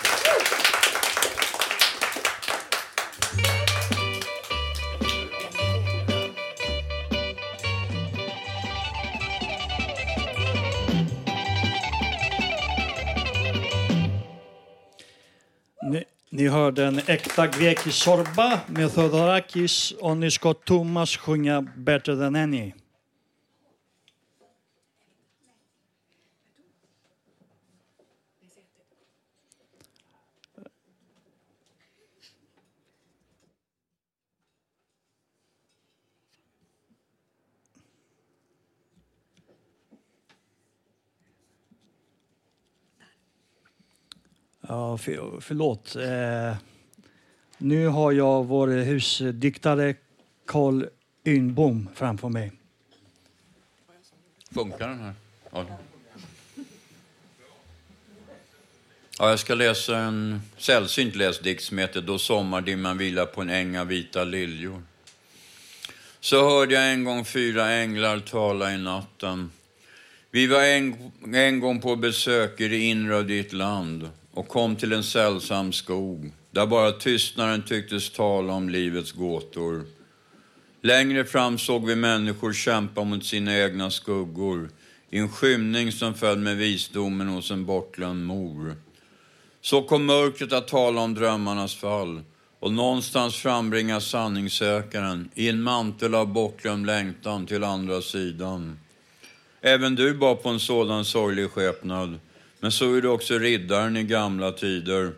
Ni, 16.41 16.47
hörde 16.47 16.85
en 16.85 17.01
äkta 17.07 17.47
grekisk 17.47 17.97
sorba 17.97 18.59
med 18.67 18.93
Theodorakis 18.93 19.93
och 19.99 20.17
ni 20.17 20.31
ska 20.31 20.53
Thomas 20.53 21.17
sjunga 21.17 21.61
Better 21.61 22.15
than 22.15 22.35
any. 22.35 22.73
Ja, 44.71 44.97
för, 44.97 45.39
förlåt. 45.41 45.95
Eh, 45.95 46.55
nu 47.57 47.87
har 47.87 48.11
jag 48.11 48.43
vår 48.43 48.67
husdiktare 48.67 49.95
Carl 50.47 50.85
Ynbom 51.25 51.89
framför 51.95 52.29
mig. 52.29 52.51
Funkar 54.51 54.89
den 54.89 54.99
här? 54.99 55.13
Ja. 55.51 55.65
ja, 59.19 59.29
jag 59.29 59.39
ska 59.39 59.55
läsa 59.55 59.97
en 59.97 60.41
sällsynt 60.57 61.15
läst 61.15 61.43
dikt 61.43 61.63
som 61.63 61.77
heter 61.77 62.01
Då 62.01 62.19
sommardimman 62.19 62.97
vilar 62.97 63.25
på 63.25 63.41
en 63.41 63.49
äng 63.49 63.77
av 63.77 63.87
vita 63.87 64.23
liljor. 64.23 64.83
Så 66.19 66.49
hörde 66.49 66.73
jag 66.73 66.93
en 66.93 67.03
gång 67.03 67.25
fyra 67.25 67.71
änglar 67.71 68.19
tala 68.19 68.73
i 68.73 68.77
natten. 68.77 69.51
Vi 70.29 70.47
var 70.47 70.63
en, 70.63 71.11
en 71.33 71.59
gång 71.59 71.81
på 71.81 71.95
besök 71.95 72.61
i 72.61 72.67
det 72.67 72.77
inre 72.77 73.17
av 73.17 73.25
ditt 73.25 73.53
land 73.53 74.09
och 74.33 74.47
kom 74.47 74.75
till 74.75 74.93
en 74.93 75.03
sällsam 75.03 75.73
skog 75.73 76.31
där 76.51 76.67
bara 76.67 76.91
tystnaden 76.91 77.63
tycktes 77.63 78.09
tala 78.09 78.53
om 78.53 78.69
livets 78.69 79.11
gåtor. 79.11 79.85
Längre 80.81 81.25
fram 81.25 81.57
såg 81.57 81.85
vi 81.85 81.95
människor 81.95 82.53
kämpa 82.53 83.03
mot 83.03 83.25
sina 83.25 83.57
egna 83.57 83.91
skuggor 83.91 84.69
i 85.09 85.17
en 85.17 85.29
skymning 85.29 85.91
som 85.91 86.13
föll 86.13 86.37
med 86.37 86.57
visdomen 86.57 87.27
hos 87.27 87.51
en 87.51 87.65
bortglömd 87.65 88.25
mor. 88.25 88.75
Så 89.61 89.81
kom 89.81 90.05
mörkret 90.05 90.53
att 90.53 90.67
tala 90.67 91.01
om 91.01 91.13
drömmarnas 91.13 91.75
fall 91.75 92.21
och 92.59 92.73
någonstans 92.73 93.35
frambringa 93.35 94.01
sanningssökaren 94.01 95.29
i 95.35 95.49
en 95.49 95.61
mantel 95.61 96.15
av 96.15 96.27
bortglömd 96.33 96.85
längtan 96.85 97.45
till 97.45 97.63
andra 97.63 98.01
sidan. 98.01 98.79
Även 99.61 99.95
du 99.95 100.13
bar 100.13 100.35
på 100.35 100.49
en 100.49 100.59
sådan 100.59 101.05
sorglig 101.05 101.49
skepnad, 101.49 102.19
men 102.61 102.71
så 102.71 102.95
är 102.95 103.01
det 103.01 103.09
också 103.09 103.37
riddaren 103.37 103.97
i 103.97 104.03
gamla 104.03 104.51
tider. 104.51 105.11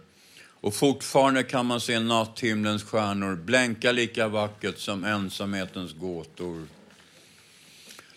Och 0.62 0.76
fortfarande 0.76 1.44
kan 1.44 1.66
man 1.66 1.82
se 1.82 2.00
natthimlens 2.00 2.84
stjärnor 2.84 3.36
blänka 3.36 3.92
lika 3.92 4.28
vackert 4.28 4.78
som 4.78 5.04
ensamhetens 5.04 5.94
gåtor. 5.94 6.68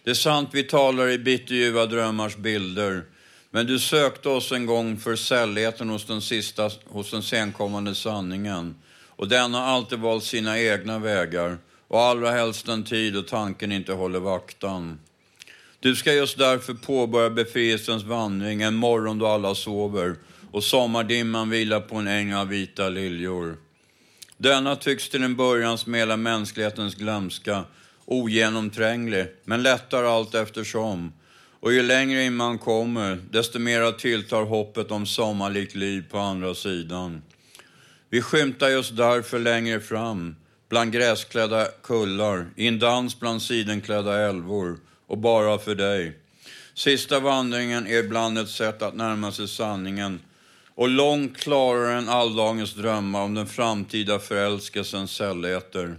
Det 0.04 0.10
är 0.10 0.14
sant, 0.14 0.48
vi 0.52 0.62
talar 0.62 1.08
i 1.08 1.18
bitterljuva 1.18 1.86
drömmars 1.86 2.36
bilder, 2.36 3.04
men 3.50 3.66
du 3.66 3.78
sökte 3.78 4.28
oss 4.28 4.52
en 4.52 4.66
gång 4.66 4.96
för 4.96 5.16
sällheten 5.16 5.88
hos 5.88 6.04
den, 6.04 6.22
sista, 6.22 6.70
hos 6.84 7.10
den 7.10 7.22
senkommande 7.22 7.94
sanningen. 7.94 8.74
Och 9.06 9.28
den 9.28 9.54
har 9.54 9.62
alltid 9.62 9.98
valt 9.98 10.24
sina 10.24 10.60
egna 10.60 10.98
vägar, 10.98 11.58
och 11.88 12.00
allra 12.00 12.30
helst 12.30 12.66
den 12.66 12.84
tid 12.84 13.14
då 13.14 13.22
tanken 13.22 13.72
inte 13.72 13.92
håller 13.92 14.20
vaktan. 14.20 14.98
Du 15.86 15.96
ska 15.96 16.12
just 16.12 16.38
därför 16.38 16.74
påbörja 16.74 17.30
befrielsens 17.30 18.04
vandring 18.04 18.62
en 18.62 18.74
morgon 18.74 19.18
då 19.18 19.26
alla 19.26 19.54
sover 19.54 20.16
och 20.50 20.64
sommardimman 20.64 21.50
vilar 21.50 21.80
på 21.80 21.96
en 21.96 22.08
äng 22.08 22.34
av 22.34 22.48
vita 22.48 22.88
liljor. 22.88 23.56
Denna 24.36 24.76
tycks 24.76 25.08
till 25.08 25.22
en 25.22 25.36
början 25.36 25.78
smela 25.78 26.16
mänsklighetens 26.16 26.94
glömska, 26.94 27.64
ogenomtränglig, 28.04 29.26
men 29.44 29.62
lättar 29.62 30.04
allt 30.04 30.34
eftersom. 30.34 31.12
Och 31.60 31.72
ju 31.72 31.82
längre 31.82 32.24
in 32.24 32.36
man 32.36 32.58
kommer, 32.58 33.18
desto 33.30 33.58
mera 33.58 33.92
tilltar 33.92 34.42
hoppet 34.42 34.90
om 34.90 35.06
sommarlikt 35.06 35.74
liv 35.74 36.04
på 36.10 36.18
andra 36.18 36.54
sidan. 36.54 37.22
Vi 38.10 38.22
skymtar 38.22 38.68
just 38.68 38.96
därför 38.96 39.38
längre 39.38 39.80
fram, 39.80 40.36
bland 40.68 40.92
gräsklädda 40.92 41.66
kullar, 41.82 42.46
i 42.56 42.66
en 42.66 42.78
dans 42.78 43.20
bland 43.20 43.42
sidenklädda 43.42 44.20
älvor, 44.20 44.78
och 45.06 45.18
bara 45.18 45.58
för 45.58 45.74
dig. 45.74 46.12
Sista 46.74 47.20
vandringen 47.20 47.86
är 47.86 48.04
ibland 48.04 48.38
ett 48.38 48.48
sätt 48.48 48.82
att 48.82 48.94
närma 48.94 49.32
sig 49.32 49.48
sanningen 49.48 50.20
och 50.74 50.88
långt 50.88 51.36
klarare 51.36 51.98
än 51.98 52.08
alldagens 52.08 52.74
drömmar 52.74 53.22
om 53.22 53.34
den 53.34 53.46
framtida 53.46 54.18
förälskelsens 54.18 55.10
sällheter. 55.10 55.96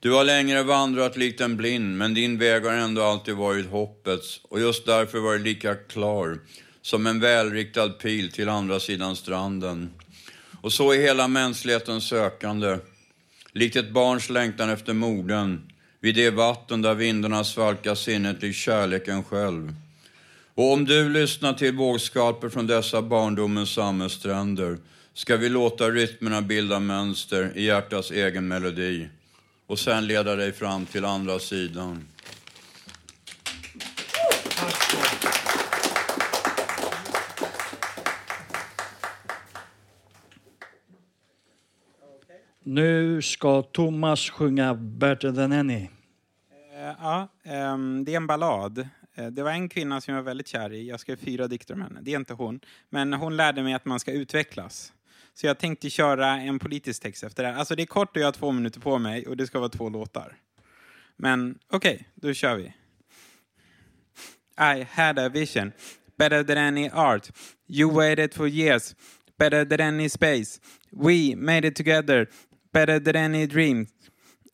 Du 0.00 0.12
har 0.12 0.24
längre 0.24 0.62
vandrat 0.62 1.16
likt 1.16 1.40
en 1.40 1.56
blind, 1.56 1.98
men 1.98 2.14
din 2.14 2.38
väg 2.38 2.64
har 2.64 2.72
ändå 2.72 3.02
alltid 3.02 3.34
varit 3.34 3.66
hoppets 3.66 4.40
och 4.48 4.60
just 4.60 4.86
därför 4.86 5.18
varit 5.18 5.40
lika 5.40 5.74
klar 5.74 6.38
som 6.82 7.06
en 7.06 7.20
välriktad 7.20 7.88
pil 7.88 8.32
till 8.32 8.48
andra 8.48 8.80
sidan 8.80 9.16
stranden. 9.16 9.90
Och 10.60 10.72
så 10.72 10.92
är 10.92 11.00
hela 11.00 11.28
mänsklighetens 11.28 12.08
sökande, 12.08 12.78
likt 13.52 13.76
ett 13.76 13.90
barns 13.90 14.30
längtan 14.30 14.70
efter 14.70 14.92
modern, 14.92 15.72
vid 16.00 16.14
det 16.14 16.30
vatten 16.30 16.82
där 16.82 16.94
vindarna 16.94 17.44
svalkar 17.44 17.94
sinnet 17.94 18.42
likt 18.42 18.58
kärleken 18.58 19.24
själv. 19.24 19.74
Och 20.54 20.72
om 20.72 20.84
du 20.84 21.08
lyssnar 21.08 21.52
till 21.52 21.74
vågskvalper 21.74 22.48
från 22.48 22.66
dessa 22.66 23.02
barndomens 23.02 23.70
samhällsstränder 23.70 24.78
ska 25.14 25.36
vi 25.36 25.48
låta 25.48 25.90
rytmerna 25.90 26.42
bilda 26.42 26.80
mönster 26.80 27.52
i 27.54 27.64
hjärtats 27.64 28.10
egen 28.10 28.48
melodi 28.48 29.08
och 29.66 29.78
sen 29.78 30.06
leda 30.06 30.36
dig 30.36 30.52
fram 30.52 30.86
till 30.86 31.04
andra 31.04 31.38
sidan. 31.38 32.04
Nu 42.70 43.22
ska 43.22 43.62
Thomas 43.62 44.30
sjunga 44.30 44.74
Better 44.74 45.32
than 45.32 45.52
any. 45.52 45.82
Eh, 45.82 45.88
ja, 47.00 47.28
ehm, 47.44 48.04
det 48.04 48.12
är 48.12 48.16
en 48.16 48.26
ballad. 48.26 48.88
Eh, 49.14 49.26
det 49.26 49.42
var 49.42 49.50
en 49.50 49.68
kvinna 49.68 50.00
som 50.00 50.14
jag 50.14 50.22
var 50.22 50.26
väldigt 50.26 50.48
kär 50.48 50.72
i. 50.72 50.88
Jag 50.88 51.00
skrev 51.00 51.16
fyra 51.16 51.48
dikter 51.48 51.74
om 51.74 51.82
henne. 51.82 52.00
Det 52.02 52.12
är 52.12 52.16
inte 52.16 52.34
hon. 52.34 52.60
Men 52.90 53.12
hon 53.12 53.36
lärde 53.36 53.62
mig 53.62 53.74
att 53.74 53.84
man 53.84 54.00
ska 54.00 54.12
utvecklas. 54.12 54.92
Så 55.34 55.46
jag 55.46 55.58
tänkte 55.58 55.90
köra 55.90 56.26
en 56.26 56.58
politisk 56.58 57.02
text 57.02 57.24
efter 57.24 57.42
det 57.42 57.48
här. 57.48 57.56
Alltså 57.56 57.76
det 57.76 57.82
är 57.82 57.86
kort 57.86 58.16
och 58.16 58.22
jag 58.22 58.26
har 58.26 58.32
två 58.32 58.52
minuter 58.52 58.80
på 58.80 58.98
mig 58.98 59.26
och 59.26 59.36
det 59.36 59.46
ska 59.46 59.58
vara 59.58 59.68
två 59.68 59.88
låtar. 59.88 60.36
Men 61.16 61.58
okej, 61.70 62.08
då 62.14 62.32
kör 62.32 62.56
vi. 62.56 62.72
I 64.78 64.86
had 64.90 65.18
a 65.18 65.28
vision, 65.28 65.72
better 66.18 66.44
than 66.44 66.58
any 66.58 66.88
art. 66.88 67.30
You 67.68 67.94
waited 67.94 68.34
for 68.34 68.48
years, 68.48 68.94
better 69.38 69.64
than 69.64 69.80
any 69.80 70.08
space. 70.08 70.60
We 70.90 71.36
made 71.36 71.68
it 71.68 71.76
together, 71.76 72.28
better 72.72 73.00
than 73.00 73.16
any 73.16 73.46
dream. 73.46 73.86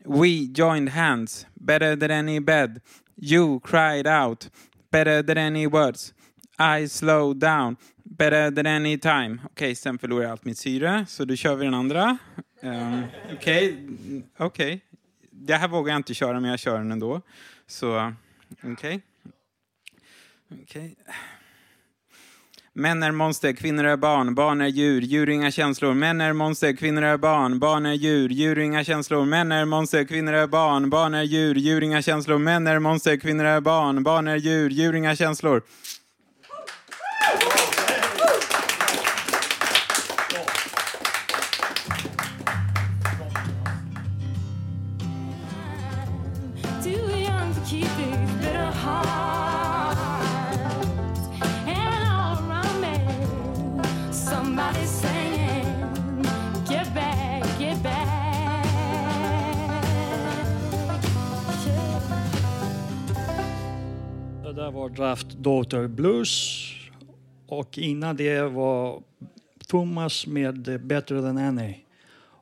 We 0.04 0.46
joined 0.46 0.90
hands, 0.90 1.46
better 1.54 1.96
than 1.96 2.10
any 2.10 2.40
bed. 2.40 2.80
You 3.16 3.60
cried 3.60 4.06
out, 4.06 4.50
better 4.90 5.22
than 5.22 5.38
any 5.38 5.66
words. 5.66 6.12
I 6.58 6.88
slowed 6.88 7.40
down, 7.40 7.76
better 8.04 8.50
than 8.50 8.66
any 8.66 8.98
time. 8.98 9.40
Okej, 9.44 9.74
sen 9.74 9.98
förlorar 9.98 10.22
jag 10.22 10.30
allt 10.30 10.44
mitt 10.44 10.58
syre, 10.58 11.06
så 11.08 11.24
då 11.24 11.36
kör 11.36 11.56
vi 11.56 11.64
den 11.64 11.74
andra. 11.74 12.18
Um, 12.60 13.04
Okej, 13.32 13.88
okej. 14.36 14.80
Det 15.30 15.56
här 15.56 15.68
vågar 15.68 15.92
jag 15.92 15.98
inte 15.98 16.14
köra, 16.14 16.40
men 16.40 16.50
jag 16.50 16.58
kör 16.58 16.78
den 16.78 16.92
ändå. 16.92 17.22
Så, 17.66 18.12
okej. 18.62 19.00
Okay. 20.62 20.94
Män 22.76 23.02
är 23.02 23.12
monster, 23.12 23.52
kvinnor 23.52 23.84
är 23.84 23.96
barn, 23.96 24.34
barn 24.34 24.60
är 24.60 24.66
djur, 24.66 25.00
djur 25.02 25.28
inga 25.28 25.50
känslor. 25.50 25.94
Män 25.94 26.20
är 26.20 26.32
monster, 26.32 26.72
kvinnor 26.72 27.02
är 27.02 27.16
barn, 27.16 27.58
barn 27.58 27.86
är 27.86 27.92
djur, 27.92 28.28
djur 28.28 28.58
inga 28.58 28.84
känslor. 28.84 29.24
Män 29.24 29.52
är 29.52 29.64
monster, 29.64 30.04
kvinnor 30.04 30.32
är 30.32 30.46
barn, 30.46 30.90
barn 30.90 31.14
är 31.14 31.22
djur, 31.22 31.54
djur 31.54 31.82
inga 31.82 32.02
känslor. 32.02 32.38
Män 32.38 32.66
är 32.66 32.78
monster, 32.78 33.16
kvinnor 33.16 33.44
är 33.44 33.60
barn, 33.60 34.02
barn 34.02 34.28
är 34.28 34.36
djur, 34.36 34.70
djur 34.70 34.94
inga 34.94 35.16
känslor. 35.16 35.62
Somebody 54.54 54.86
saying, 54.86 55.66
Get 56.70 56.94
back, 56.94 57.60
get 57.60 57.82
back. 57.82 58.08
Det 64.42 64.52
där 64.52 64.70
var 64.70 64.88
Draft 64.88 65.26
Daughter 65.26 65.86
Blues 65.86 66.64
och 67.46 67.78
innan 67.78 68.16
det 68.16 68.42
var 68.42 69.02
Thomas 69.66 70.26
med 70.26 70.80
Better 70.86 71.22
than 71.22 71.38
any. 71.38 71.74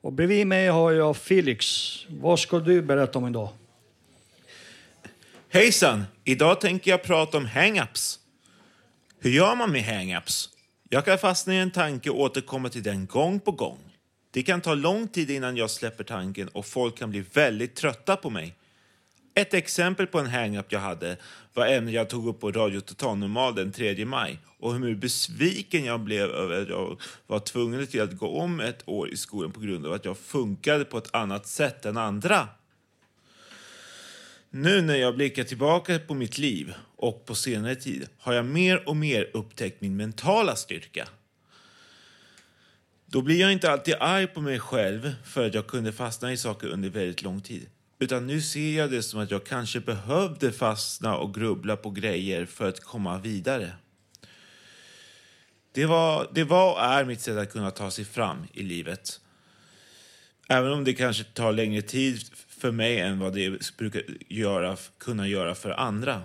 Och 0.00 0.12
bredvid 0.12 0.46
mig 0.46 0.68
har 0.68 0.92
jag 0.92 1.16
Felix. 1.16 1.66
Vad 2.08 2.38
ska 2.38 2.58
du 2.58 2.82
berätta 2.82 3.18
om 3.18 3.28
idag? 3.28 3.48
Hejsan! 5.48 6.04
Idag 6.24 6.60
tänker 6.60 6.90
jag 6.90 7.02
prata 7.02 7.36
om 7.38 7.46
hang-ups. 7.46 8.18
Hur 9.18 9.30
gör 9.30 9.56
man 9.56 9.72
med 9.72 9.82
hang-ups? 9.82 10.51
Jag 10.94 11.04
kan 11.04 11.18
fastna 11.18 11.54
i 11.54 11.58
en 11.58 11.70
tanke 11.70 12.10
och 12.10 12.20
återkomma 12.20 12.68
till 12.68 12.82
den 12.82 13.06
gång 13.06 13.40
på 13.40 13.52
gång. 13.52 13.78
Det 14.30 14.42
kan 14.42 14.60
ta 14.60 14.74
lång 14.74 15.08
tid 15.08 15.30
innan 15.30 15.56
jag 15.56 15.70
släpper 15.70 16.04
tanken 16.04 16.48
och 16.48 16.66
folk 16.66 16.98
kan 16.98 17.10
bli 17.10 17.24
väldigt 17.32 17.74
trötta 17.74 18.16
på 18.16 18.30
mig. 18.30 18.54
Ett 19.34 19.54
exempel 19.54 20.06
på 20.06 20.18
en 20.18 20.26
hang-up 20.26 20.72
jag 20.72 20.80
hade 20.80 21.16
var 21.54 21.66
ämnet 21.66 21.94
jag 21.94 22.10
tog 22.10 22.28
upp 22.28 22.40
på 22.40 22.52
Radio 22.52 22.80
Total 22.80 23.18
Normal 23.18 23.54
den 23.54 23.72
3 23.72 24.04
maj 24.04 24.38
och 24.58 24.74
hur 24.74 24.94
besviken 24.94 25.84
jag 25.84 26.00
blev 26.00 26.30
över 26.30 26.62
att 26.62 26.68
jag 26.68 27.00
var 27.26 27.38
tvungen 27.38 27.86
till 27.86 28.02
att 28.02 28.18
gå 28.18 28.28
om 28.28 28.60
ett 28.60 28.82
år 28.88 29.10
i 29.10 29.16
skolan 29.16 29.52
på 29.52 29.60
grund 29.60 29.86
av 29.86 29.92
att 29.92 30.04
jag 30.04 30.18
funkade 30.18 30.84
på 30.84 30.98
ett 30.98 31.14
annat 31.14 31.46
sätt 31.46 31.84
än 31.84 31.96
andra. 31.96 32.48
Nu 34.50 34.80
när 34.80 34.96
jag 34.96 35.14
blickar 35.14 35.44
tillbaka 35.44 35.98
på 35.98 36.14
mitt 36.14 36.38
liv 36.38 36.74
och 37.02 37.26
på 37.26 37.34
senare 37.34 37.74
tid 37.74 38.08
har 38.18 38.32
jag 38.32 38.44
mer 38.44 38.88
och 38.88 38.96
mer 38.96 39.30
upptäckt 39.32 39.80
min 39.80 39.96
mentala 39.96 40.56
styrka. 40.56 41.08
Då 43.06 43.22
blir 43.22 43.40
jag 43.40 43.52
inte 43.52 43.70
alltid 43.70 43.94
arg 44.00 44.26
på 44.26 44.40
mig 44.40 44.58
själv 44.58 45.14
för 45.24 45.46
att 45.46 45.54
jag 45.54 45.66
kunde 45.66 45.92
fastna 45.92 46.32
i 46.32 46.36
saker 46.36 46.66
under 46.66 46.88
väldigt 46.88 47.22
lång 47.22 47.40
tid. 47.40 47.66
Utan 47.98 48.26
nu 48.26 48.40
ser 48.40 48.78
jag 48.78 48.90
det 48.90 49.02
som 49.02 49.20
att 49.20 49.30
jag 49.30 49.44
kanske 49.44 49.80
behövde 49.80 50.52
fastna 50.52 51.16
och 51.16 51.34
grubbla 51.34 51.76
på 51.76 51.90
grejer 51.90 52.46
för 52.46 52.68
att 52.68 52.80
komma 52.80 53.18
vidare. 53.18 53.72
Det 55.72 55.86
var, 55.86 56.30
det 56.34 56.44
var 56.44 56.72
och 56.72 56.80
är 56.80 57.04
mitt 57.04 57.20
sätt 57.20 57.36
att 57.36 57.52
kunna 57.52 57.70
ta 57.70 57.90
sig 57.90 58.04
fram 58.04 58.46
i 58.52 58.62
livet. 58.62 59.20
Även 60.48 60.72
om 60.72 60.84
det 60.84 60.94
kanske 60.94 61.24
tar 61.24 61.52
längre 61.52 61.82
tid 61.82 62.22
för 62.48 62.70
mig 62.70 62.98
än 62.98 63.18
vad 63.18 63.34
det 63.34 63.76
brukar 63.76 64.02
göra, 64.28 64.76
kunna 64.98 65.28
göra 65.28 65.54
för 65.54 65.70
andra. 65.70 66.22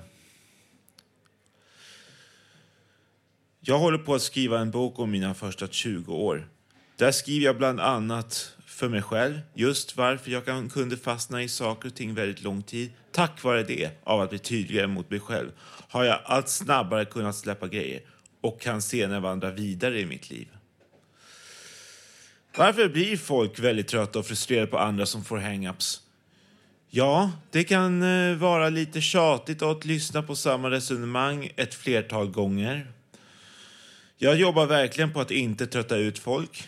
Jag 3.69 3.79
håller 3.79 3.97
på 3.97 4.15
att 4.15 4.21
skriva 4.21 4.59
en 4.59 4.71
bok 4.71 4.99
om 4.99 5.11
mina 5.11 5.33
första 5.33 5.67
20 5.67 6.13
år. 6.13 6.47
Där 6.95 7.11
skriver 7.11 7.45
jag 7.45 7.57
bland 7.57 7.79
annat 7.79 8.55
för 8.65 8.89
mig 8.89 9.01
själv 9.01 9.39
just 9.53 9.97
varför 9.97 10.31
jag 10.31 10.45
kan, 10.45 10.69
kunde 10.69 10.97
fastna 10.97 11.43
i 11.43 11.49
saker 11.49 11.89
och 11.89 11.95
ting 11.95 12.13
väldigt 12.13 12.43
lång 12.43 12.63
tid. 12.63 12.91
Tack 13.11 13.43
vare 13.43 13.63
det, 13.63 13.89
av 14.03 14.21
att 14.21 14.29
bli 14.29 14.39
tydligare 14.39 14.87
mot 14.87 15.09
mig 15.09 15.19
själv, 15.19 15.51
har 15.89 16.03
jag 16.03 16.19
allt 16.25 16.49
snabbare 16.49 17.05
kunnat 17.05 17.35
släppa 17.35 17.67
grejer 17.67 18.01
och 18.41 18.61
kan 18.61 18.81
senare 18.81 19.19
vandra 19.19 19.51
vidare 19.51 19.99
i 19.99 20.05
mitt 20.05 20.29
liv. 20.29 20.47
Varför 22.57 22.89
blir 22.89 23.17
folk 23.17 23.59
väldigt 23.59 23.87
trötta 23.87 24.19
och 24.19 24.25
frustrerade 24.25 24.67
på 24.67 24.77
andra 24.77 25.05
som 25.05 25.23
får 25.23 25.37
hang-ups? 25.37 25.99
Ja, 26.89 27.31
det 27.51 27.63
kan 27.63 28.03
eh, 28.03 28.37
vara 28.37 28.69
lite 28.69 29.01
tjatigt 29.01 29.61
att 29.61 29.85
lyssna 29.85 30.23
på 30.23 30.35
samma 30.35 30.69
resonemang 30.69 31.51
ett 31.55 31.73
flertal 31.73 32.27
gånger. 32.27 32.91
Jag 34.19 34.35
jobbar 34.35 34.65
verkligen 34.65 35.13
på 35.13 35.21
att 35.21 35.31
inte 35.31 35.67
trötta 35.67 35.97
ut 35.97 36.19
folk. 36.19 36.67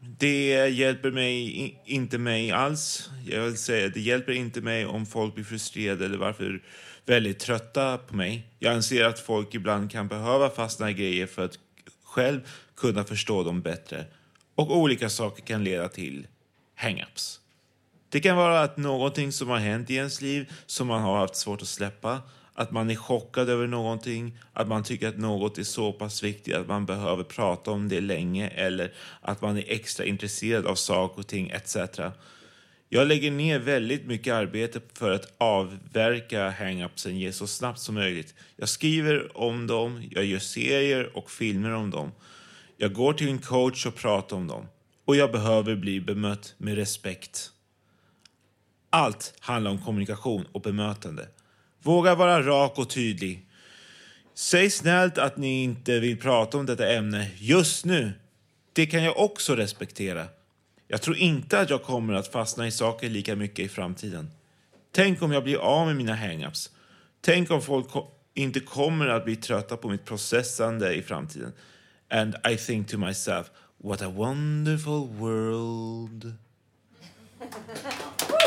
Det 0.00 0.68
hjälper 0.68 1.10
mig 1.10 1.80
inte 1.84 2.18
mig 2.18 2.50
alls. 2.50 3.10
Jag 3.26 3.44
vill 3.44 3.56
säga, 3.56 3.88
det 3.88 4.00
hjälper 4.00 4.32
inte 4.32 4.60
mig 4.60 4.86
om 4.86 5.06
folk 5.06 5.34
blir 5.34 5.44
frustrerade 5.44 6.04
eller 6.04 6.18
varför 6.18 6.62
väldigt 7.06 7.38
trötta 7.38 7.98
på 7.98 8.16
mig. 8.16 8.46
Jag 8.58 8.74
anser 8.74 9.04
att 9.04 9.18
folk 9.18 9.54
ibland 9.54 9.90
kan 9.90 10.08
behöva 10.08 10.50
fastna 10.50 10.90
i 10.90 10.94
grejer 10.94 11.26
för 11.26 11.44
att 11.44 11.58
själv 12.04 12.40
kunna 12.76 13.04
förstå 13.04 13.42
dem 13.42 13.60
bättre. 13.60 14.04
Och 14.54 14.76
olika 14.76 15.08
saker 15.08 15.42
kan 15.42 15.64
leda 15.64 15.88
till 15.88 16.26
hang-ups. 16.76 17.40
Det 18.08 18.20
kan 18.20 18.36
vara 18.36 18.60
att 18.60 18.76
någonting 18.76 19.32
som 19.32 19.48
har 19.48 19.58
hänt 19.58 19.90
i 19.90 19.94
ens 19.94 20.20
liv 20.20 20.52
som 20.66 20.86
man 20.86 21.02
har 21.02 21.18
haft 21.18 21.36
svårt 21.36 21.62
att 21.62 21.68
släppa, 21.68 22.22
att 22.60 22.70
man 22.70 22.90
är 22.90 22.94
chockad 22.94 23.48
över 23.48 23.66
någonting, 23.66 24.38
att 24.52 24.68
man 24.68 24.82
tycker 24.82 25.08
att 25.08 25.18
något 25.18 25.58
är 25.58 25.62
så 25.62 25.92
pass 25.92 26.22
viktigt 26.22 26.54
att 26.54 26.68
man 26.68 26.86
behöver 26.86 27.24
prata 27.24 27.70
om 27.70 27.88
det 27.88 28.00
länge 28.00 28.48
eller 28.48 28.92
att 29.20 29.42
man 29.42 29.58
är 29.58 29.64
extra 29.66 30.04
intresserad 30.04 30.66
av 30.66 30.74
saker 30.74 31.18
och 31.20 31.26
ting 31.26 31.50
etc. 31.50 31.76
Jag 32.88 33.08
lägger 33.08 33.30
ner 33.30 33.58
väldigt 33.58 34.06
mycket 34.06 34.34
arbete 34.34 34.80
för 34.92 35.10
att 35.10 35.34
avverka 35.38 36.50
hang-upsen 36.50 37.32
så 37.32 37.46
snabbt 37.46 37.78
som 37.78 37.94
möjligt. 37.94 38.34
Jag 38.56 38.68
skriver 38.68 39.36
om 39.38 39.66
dem, 39.66 40.02
jag 40.10 40.24
gör 40.24 40.38
serier 40.38 41.16
och 41.16 41.30
filmer 41.30 41.70
om 41.70 41.90
dem. 41.90 42.12
Jag 42.76 42.92
går 42.92 43.12
till 43.12 43.28
en 43.28 43.38
coach 43.38 43.86
och 43.86 43.94
pratar 43.94 44.36
om 44.36 44.46
dem. 44.46 44.66
Och 45.04 45.16
jag 45.16 45.32
behöver 45.32 45.76
bli 45.76 46.00
bemött 46.00 46.54
med 46.58 46.74
respekt. 46.74 47.50
Allt 48.90 49.34
handlar 49.40 49.70
om 49.70 49.78
kommunikation 49.78 50.46
och 50.52 50.60
bemötande. 50.60 51.28
Våga 51.82 52.14
vara 52.14 52.42
rak 52.42 52.78
och 52.78 52.90
tydlig. 52.90 53.46
Säg 54.34 54.70
snällt 54.70 55.18
att 55.18 55.36
ni 55.36 55.62
inte 55.62 56.00
vill 56.00 56.20
prata 56.20 56.58
om 56.58 56.66
detta 56.66 56.92
ämne 56.92 57.30
just 57.36 57.84
nu. 57.84 58.12
Det 58.72 58.86
kan 58.86 59.02
jag 59.02 59.18
också 59.18 59.56
respektera. 59.56 60.26
Jag 60.88 61.02
tror 61.02 61.16
inte 61.16 61.60
att 61.60 61.70
jag 61.70 61.82
kommer 61.82 62.14
att 62.14 62.28
fastna 62.28 62.66
i 62.66 62.70
saker 62.70 63.08
lika 63.08 63.36
mycket 63.36 63.64
i 63.64 63.68
framtiden. 63.68 64.30
Tänk 64.92 65.22
om 65.22 65.32
jag 65.32 65.44
blir 65.44 65.56
av 65.56 65.86
med 65.86 65.96
mina 65.96 66.16
hang-ups. 66.16 66.70
Tänk 67.20 67.50
om 67.50 67.62
folk 67.62 67.88
ko 67.88 68.06
inte 68.34 68.60
kommer 68.60 69.06
att 69.06 69.24
bli 69.24 69.36
trötta 69.36 69.76
på 69.76 69.88
mitt 69.88 70.04
processande 70.04 70.94
i 70.94 71.02
framtiden. 71.02 71.52
And 72.10 72.34
I 72.50 72.56
think 72.56 72.88
to 72.88 72.98
myself, 72.98 73.50
what 73.78 74.02
a 74.02 74.08
wonderful 74.08 75.08
world. 75.08 76.34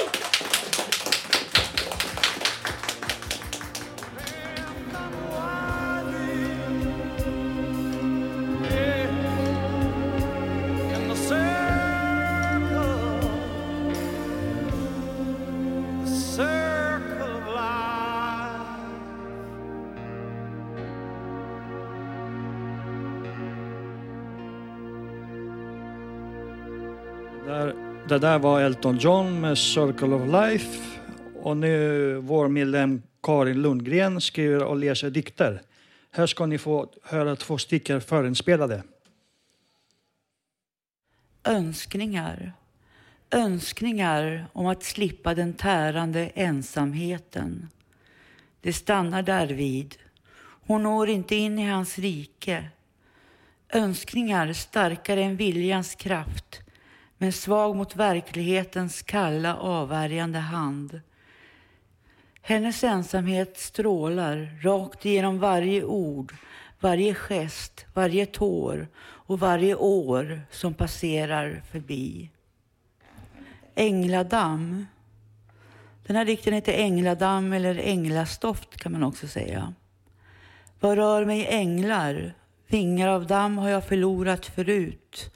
det 28.14 28.20
där 28.20 28.40
var 28.40 28.62
Elton 28.62 28.98
John 28.98 29.42
med 29.42 29.58
Circle 29.58 30.08
of 30.08 30.28
Life. 30.28 31.00
Och 31.42 31.58
nu 31.58 32.16
vår 32.16 32.48
medlem 32.48 33.02
Karin 33.24 33.62
Lundgren 33.62 34.22
skriver 34.22 34.64
och 34.64 34.78
läser 34.78 35.10
dikter. 35.10 35.62
Här 36.12 36.28
ska 36.28 36.46
ni 36.46 36.58
få 36.58 36.90
höra 37.04 37.36
två 37.36 37.58
stycken 37.58 38.02
förinspelade. 38.02 38.84
Önskningar. 41.44 42.54
Önskningar 43.32 44.46
om 44.54 44.68
att 44.68 44.84
slippa 44.84 45.34
den 45.34 45.54
tärande 45.54 46.32
ensamheten. 46.36 47.70
Det 48.62 48.74
stannar 48.74 49.24
därvid. 49.24 49.96
Hon 50.68 50.84
når 50.84 51.10
inte 51.10 51.36
in 51.36 51.60
i 51.60 51.70
hans 51.70 52.00
rike. 52.00 52.70
Önskningar 53.70 54.54
starkare 54.54 55.24
än 55.24 55.36
viljans 55.36 55.96
kraft 55.96 56.63
men 57.24 57.32
svag 57.32 57.76
mot 57.76 57.96
verklighetens 57.96 59.02
kalla 59.02 59.58
avvärjande 59.58 60.40
hand. 60.40 61.02
Hennes 62.42 62.84
ensamhet 62.84 63.58
strålar 63.58 64.60
rakt 64.62 65.06
igenom 65.06 65.40
varje 65.40 65.84
ord, 65.84 66.36
varje 66.80 67.14
gest, 67.14 67.86
varje 67.94 68.26
tår 68.26 68.88
och 69.02 69.40
varje 69.40 69.76
år 69.76 70.42
som 70.52 70.74
passerar 70.74 71.62
förbi. 71.72 72.30
Ängladamm. 73.76 74.86
Den 76.08 76.16
här 76.16 76.26
dikten 76.26 76.54
heter 76.54 76.74
Ängladamm 76.74 77.54
eller 77.54 77.76
Änglastoft 77.76 78.78
kan 78.78 78.92
man 78.92 79.04
också 79.04 79.28
säga. 79.28 79.74
Vad 80.80 80.98
rör 80.98 81.26
mig 81.26 81.48
änglar? 81.50 82.34
Vingar 82.68 83.08
av 83.08 83.28
damm 83.28 83.58
har 83.58 83.70
jag 83.70 83.88
förlorat 83.88 84.46
förut 84.46 85.32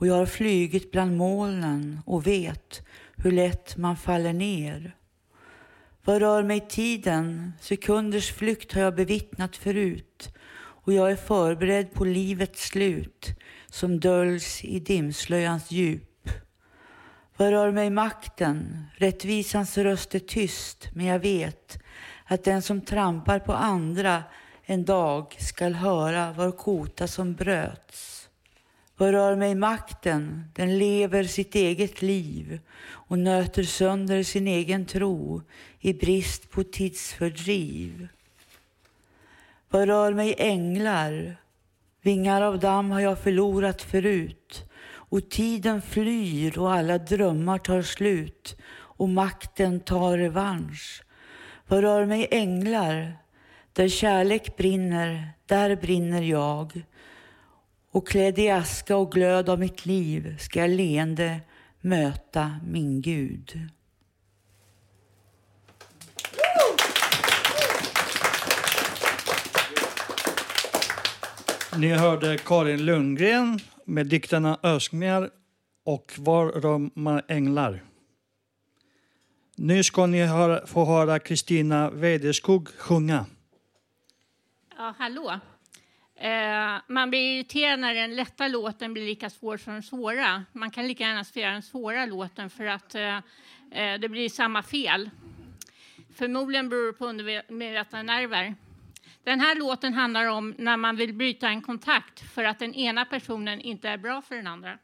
och 0.00 0.06
jag 0.06 0.14
har 0.14 0.26
flygit 0.26 0.92
bland 0.92 1.16
molnen 1.16 2.00
och 2.06 2.26
vet 2.26 2.82
hur 3.16 3.32
lätt 3.32 3.76
man 3.76 3.96
faller 3.96 4.32
ner. 4.32 4.96
Vad 6.04 6.18
rör 6.18 6.42
mig 6.42 6.66
tiden? 6.68 7.52
Sekunders 7.60 8.32
flykt 8.32 8.72
har 8.72 8.82
jag 8.82 8.94
bevittnat 8.94 9.56
förut 9.56 10.36
och 10.58 10.92
jag 10.92 11.10
är 11.10 11.16
förberedd 11.16 11.92
på 11.92 12.04
livets 12.04 12.68
slut 12.68 13.26
som 13.70 14.00
döljs 14.00 14.64
i 14.64 14.80
dimslöjans 14.80 15.70
djup. 15.70 16.28
Vad 17.36 17.50
rör 17.50 17.70
mig 17.70 17.90
makten? 17.90 18.84
Rättvisans 18.96 19.78
röst 19.78 20.14
är 20.14 20.18
tyst, 20.18 20.88
men 20.94 21.06
jag 21.06 21.18
vet 21.18 21.82
att 22.24 22.44
den 22.44 22.62
som 22.62 22.80
trampar 22.80 23.38
på 23.38 23.52
andra 23.52 24.22
en 24.62 24.84
dag 24.84 25.36
skall 25.40 25.74
höra 25.74 26.32
var 26.32 26.52
kota 26.52 27.08
som 27.08 27.34
bröts. 27.34 28.19
Vad 29.00 29.10
rör 29.10 29.36
mig 29.36 29.54
makten? 29.54 30.44
Den 30.54 30.78
lever 30.78 31.24
sitt 31.24 31.54
eget 31.54 32.02
liv 32.02 32.60
och 32.90 33.18
nöter 33.18 33.62
sönder 33.62 34.22
sin 34.22 34.48
egen 34.48 34.86
tro 34.86 35.42
i 35.78 35.92
brist 35.92 36.50
på 36.50 36.64
tidsfördriv. 36.64 38.08
Vad 39.70 39.88
rör 39.88 40.12
mig 40.12 40.34
änglar? 40.38 41.36
Vingar 42.02 42.42
av 42.42 42.58
damm 42.58 42.90
har 42.90 43.00
jag 43.00 43.18
förlorat 43.18 43.82
förut 43.82 44.70
och 44.92 45.30
tiden 45.30 45.82
flyr 45.82 46.58
och 46.58 46.72
alla 46.72 46.98
drömmar 46.98 47.58
tar 47.58 47.82
slut 47.82 48.56
och 48.72 49.08
makten 49.08 49.80
tar 49.80 50.18
revansch. 50.18 51.02
Vad 51.66 51.80
rör 51.80 52.06
mig 52.06 52.28
änglar? 52.30 53.12
Där 53.72 53.88
kärlek 53.88 54.56
brinner, 54.56 55.30
där 55.46 55.76
brinner 55.76 56.22
jag. 56.22 56.82
Och 57.92 58.08
klädd 58.08 58.38
i 58.38 58.50
aska 58.50 58.96
och 58.96 59.12
glöd 59.12 59.48
av 59.48 59.58
mitt 59.58 59.86
liv 59.86 60.36
ska 60.38 60.60
jag 60.60 60.70
leende 60.70 61.40
möta 61.80 62.60
min 62.66 63.00
Gud. 63.00 63.68
Ni 71.76 71.88
hörde 71.88 72.38
Karin 72.38 72.84
Lundgren 72.84 73.60
med 73.84 74.06
dikterna 74.06 74.58
Önskningar 74.62 75.30
och 75.84 76.12
Var 76.18 76.46
römmar 76.46 77.24
änglar. 77.28 77.84
Nu 79.56 79.84
ska 79.84 80.06
ni 80.06 80.22
höra, 80.26 80.66
få 80.66 80.84
höra 80.84 81.18
Kristina 81.18 81.90
Wedeskog 81.90 82.68
sjunga. 82.68 83.26
Ja, 84.76 84.94
hallå. 84.98 85.40
Eh, 86.20 86.80
man 86.86 87.10
blir 87.10 87.20
irriterad 87.20 87.80
när 87.80 87.94
den 87.94 88.16
lätta 88.16 88.48
låten 88.48 88.92
blir 88.92 89.06
lika 89.06 89.30
svår 89.30 89.56
som 89.56 89.72
den 89.72 89.82
svåra. 89.82 90.44
Man 90.52 90.70
kan 90.70 90.88
lika 90.88 91.04
gärna 91.04 91.24
spela 91.24 91.52
den 91.52 91.62
svåra 91.62 92.06
låten 92.06 92.50
för 92.50 92.66
att 92.66 92.94
eh, 92.94 93.16
eh, 93.70 94.00
det 94.00 94.08
blir 94.08 94.28
samma 94.28 94.62
fel. 94.62 95.10
Förmodligen 96.14 96.68
beror 96.68 96.86
det 96.86 96.92
på 96.92 97.06
undermedvetna 97.06 98.02
nerver. 98.02 98.54
Den 99.24 99.40
här 99.40 99.54
låten 99.54 99.94
handlar 99.94 100.26
om 100.26 100.54
när 100.58 100.76
man 100.76 100.96
vill 100.96 101.14
bryta 101.14 101.48
en 101.48 101.62
kontakt 101.62 102.32
för 102.32 102.44
att 102.44 102.58
den 102.58 102.74
ena 102.74 103.04
personen 103.04 103.60
inte 103.60 103.88
är 103.88 103.98
bra 103.98 104.22
för 104.22 104.36
den 104.36 104.46
andra. 104.46 104.78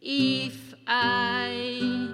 If 0.00 0.74
I 0.88 2.08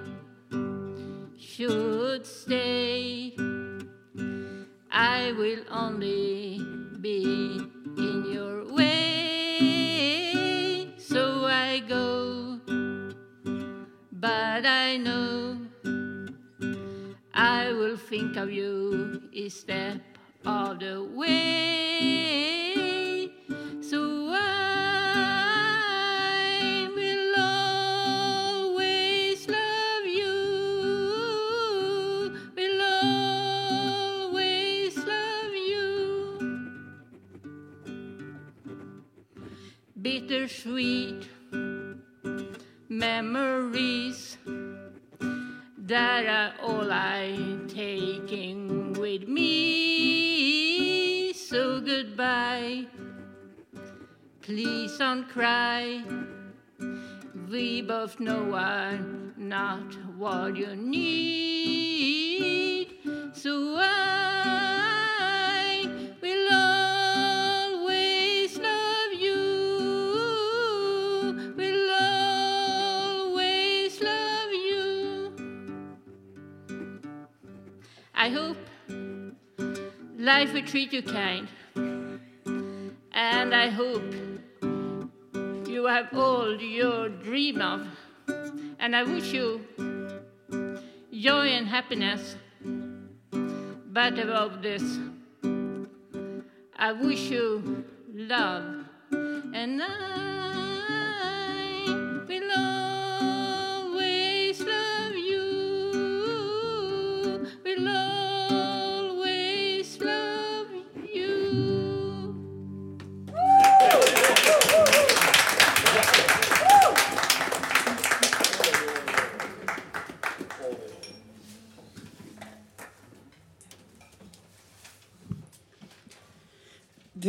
should 1.37 2.25
stay, 2.25 3.50
I 4.91 5.31
will 5.31 5.63
only 5.69 6.59
be 6.99 7.61
in 7.97 8.25
your 8.31 8.65
way. 8.73 10.43
So 10.97 11.45
I 11.45 11.79
go, 11.79 12.59
but 14.11 14.65
I 14.65 14.97
know 14.97 15.57
I 17.33 17.71
will 17.71 17.95
think 17.95 18.35
of 18.35 18.51
you 18.51 19.21
each 19.31 19.53
step 19.53 20.01
of 20.45 20.79
the 20.79 21.01
way. 21.15 22.70
Bittersweet 40.31 41.27
memories 42.87 44.37
that 45.77 46.25
are 46.25 46.53
all 46.63 46.89
I'm 46.89 47.67
taking 47.67 48.93
with 48.93 49.27
me. 49.27 51.33
So 51.33 51.81
goodbye, 51.81 52.87
please 54.41 54.97
don't 54.97 55.27
cry. 55.27 56.01
We 57.49 57.81
both 57.81 58.21
know 58.21 58.55
I'm 58.55 59.33
not 59.35 59.97
what 60.15 60.55
you 60.55 60.77
need. 60.77 62.07
So 63.33 63.75
I 63.75 64.20
I 78.23 78.29
hope 78.29 78.57
life 80.15 80.53
will 80.53 80.61
treat 80.61 80.93
you 80.93 81.01
kind. 81.01 81.47
And 83.13 83.55
I 83.55 83.69
hope 83.69 84.03
you 85.67 85.87
have 85.87 86.13
all 86.13 86.55
your 86.61 87.09
dream 87.09 87.63
of. 87.63 87.87
And 88.77 88.95
I 88.95 89.01
wish 89.01 89.33
you 89.33 89.61
joy 91.11 91.47
and 91.47 91.65
happiness. 91.67 92.35
But 93.91 94.19
above 94.19 94.61
this, 94.61 94.83
I 96.77 96.91
wish 96.91 97.31
you 97.31 97.85
love. 98.13 98.85
And 99.11 99.81
I 99.81 100.40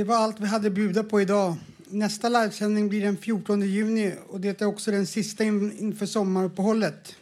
Det 0.02 0.06
var 0.06 0.16
allt 0.16 0.40
vi 0.40 0.46
hade 0.46 0.68
att 0.68 0.74
bjuda 0.74 1.04
på 1.04 1.20
idag. 1.20 1.56
Nästa 1.88 2.28
livesändning 2.28 2.88
blir 2.88 3.00
den 3.00 3.16
14 3.16 3.62
juni 3.62 4.14
och 4.28 4.40
det 4.40 4.60
är 4.60 4.66
också 4.66 4.90
den 4.90 5.06
sista 5.06 5.44
in, 5.44 5.78
inför 5.78 6.06
sommaruppehållet. 6.06 7.16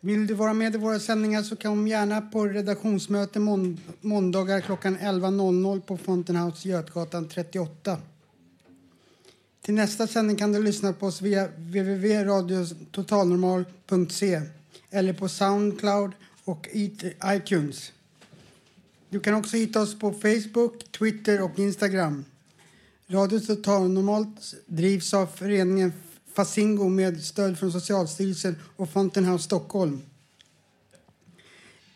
Vill 0.00 0.26
du 0.26 0.34
vara 0.34 0.54
med 0.54 0.74
i 0.74 0.78
våra 0.78 1.00
sändningar 1.00 1.42
så 1.42 1.56
kom 1.56 1.88
gärna 1.88 2.20
på 2.20 2.46
redaktionsmöte 2.46 3.40
månd 3.40 3.80
måndagar 4.00 4.60
klockan 4.60 4.98
11.00 4.98 5.80
på 5.80 5.96
Fountain 5.96 6.38
House 6.38 6.68
Götgatan 6.68 7.28
38. 7.28 7.98
Till 9.60 9.74
nästa 9.74 10.06
sändning 10.06 10.36
kan 10.36 10.52
du 10.52 10.62
lyssna 10.62 10.92
på 10.92 11.06
oss 11.06 11.22
via 11.22 11.46
www.radiototalnormal.se 11.46 14.42
eller 14.90 15.12
på 15.12 15.28
Soundcloud 15.28 16.12
och 16.44 16.68
iTunes. 17.24 17.92
Du 19.12 19.20
kan 19.20 19.34
också 19.34 19.56
hitta 19.56 19.80
oss 19.80 19.98
på 19.98 20.12
Facebook, 20.12 20.92
Twitter 20.98 21.42
och 21.42 21.58
Instagram. 21.58 22.24
Radio 23.08 23.40
Total 23.40 23.90
Normalt 23.90 24.54
drivs 24.66 25.14
av 25.14 25.26
föreningen 25.26 25.92
Fasingo 26.34 26.88
med 26.88 27.22
stöd 27.22 27.58
från 27.58 27.72
Socialstyrelsen 27.72 28.56
och 28.76 28.90
Fountain 28.90 29.26
House 29.26 29.44
Stockholm. 29.44 30.02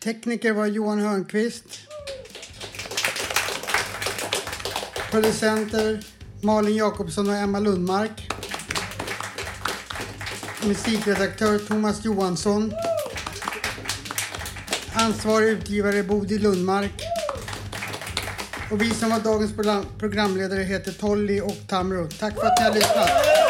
Tekniker 0.03 0.53
var 0.53 0.65
Johan 0.65 0.99
Hörnqvist. 0.99 1.65
Producenter 5.11 6.05
Malin 6.41 6.75
Jakobsson 6.75 7.29
och 7.29 7.35
Emma 7.35 7.59
Lundmark. 7.59 8.29
Musikredaktör 10.67 11.59
Thomas 11.59 12.05
Johansson. 12.05 12.73
Ansvarig 14.99 15.49
utgivare 15.49 16.03
Bodil 16.03 16.41
Lundmark. 16.41 17.01
Och 18.71 18.81
vi 18.81 18.89
som 18.89 19.09
var 19.09 19.19
dagens 19.19 19.51
programledare 19.99 20.61
heter 20.61 20.91
Tolly 20.91 21.41
och 21.41 21.57
Tamro. 21.67 22.09
Tack 22.19 22.33
för 22.33 22.45
att 22.45 22.59
ni 22.59 22.65
har 22.65 22.73
lyssnat. 22.73 23.46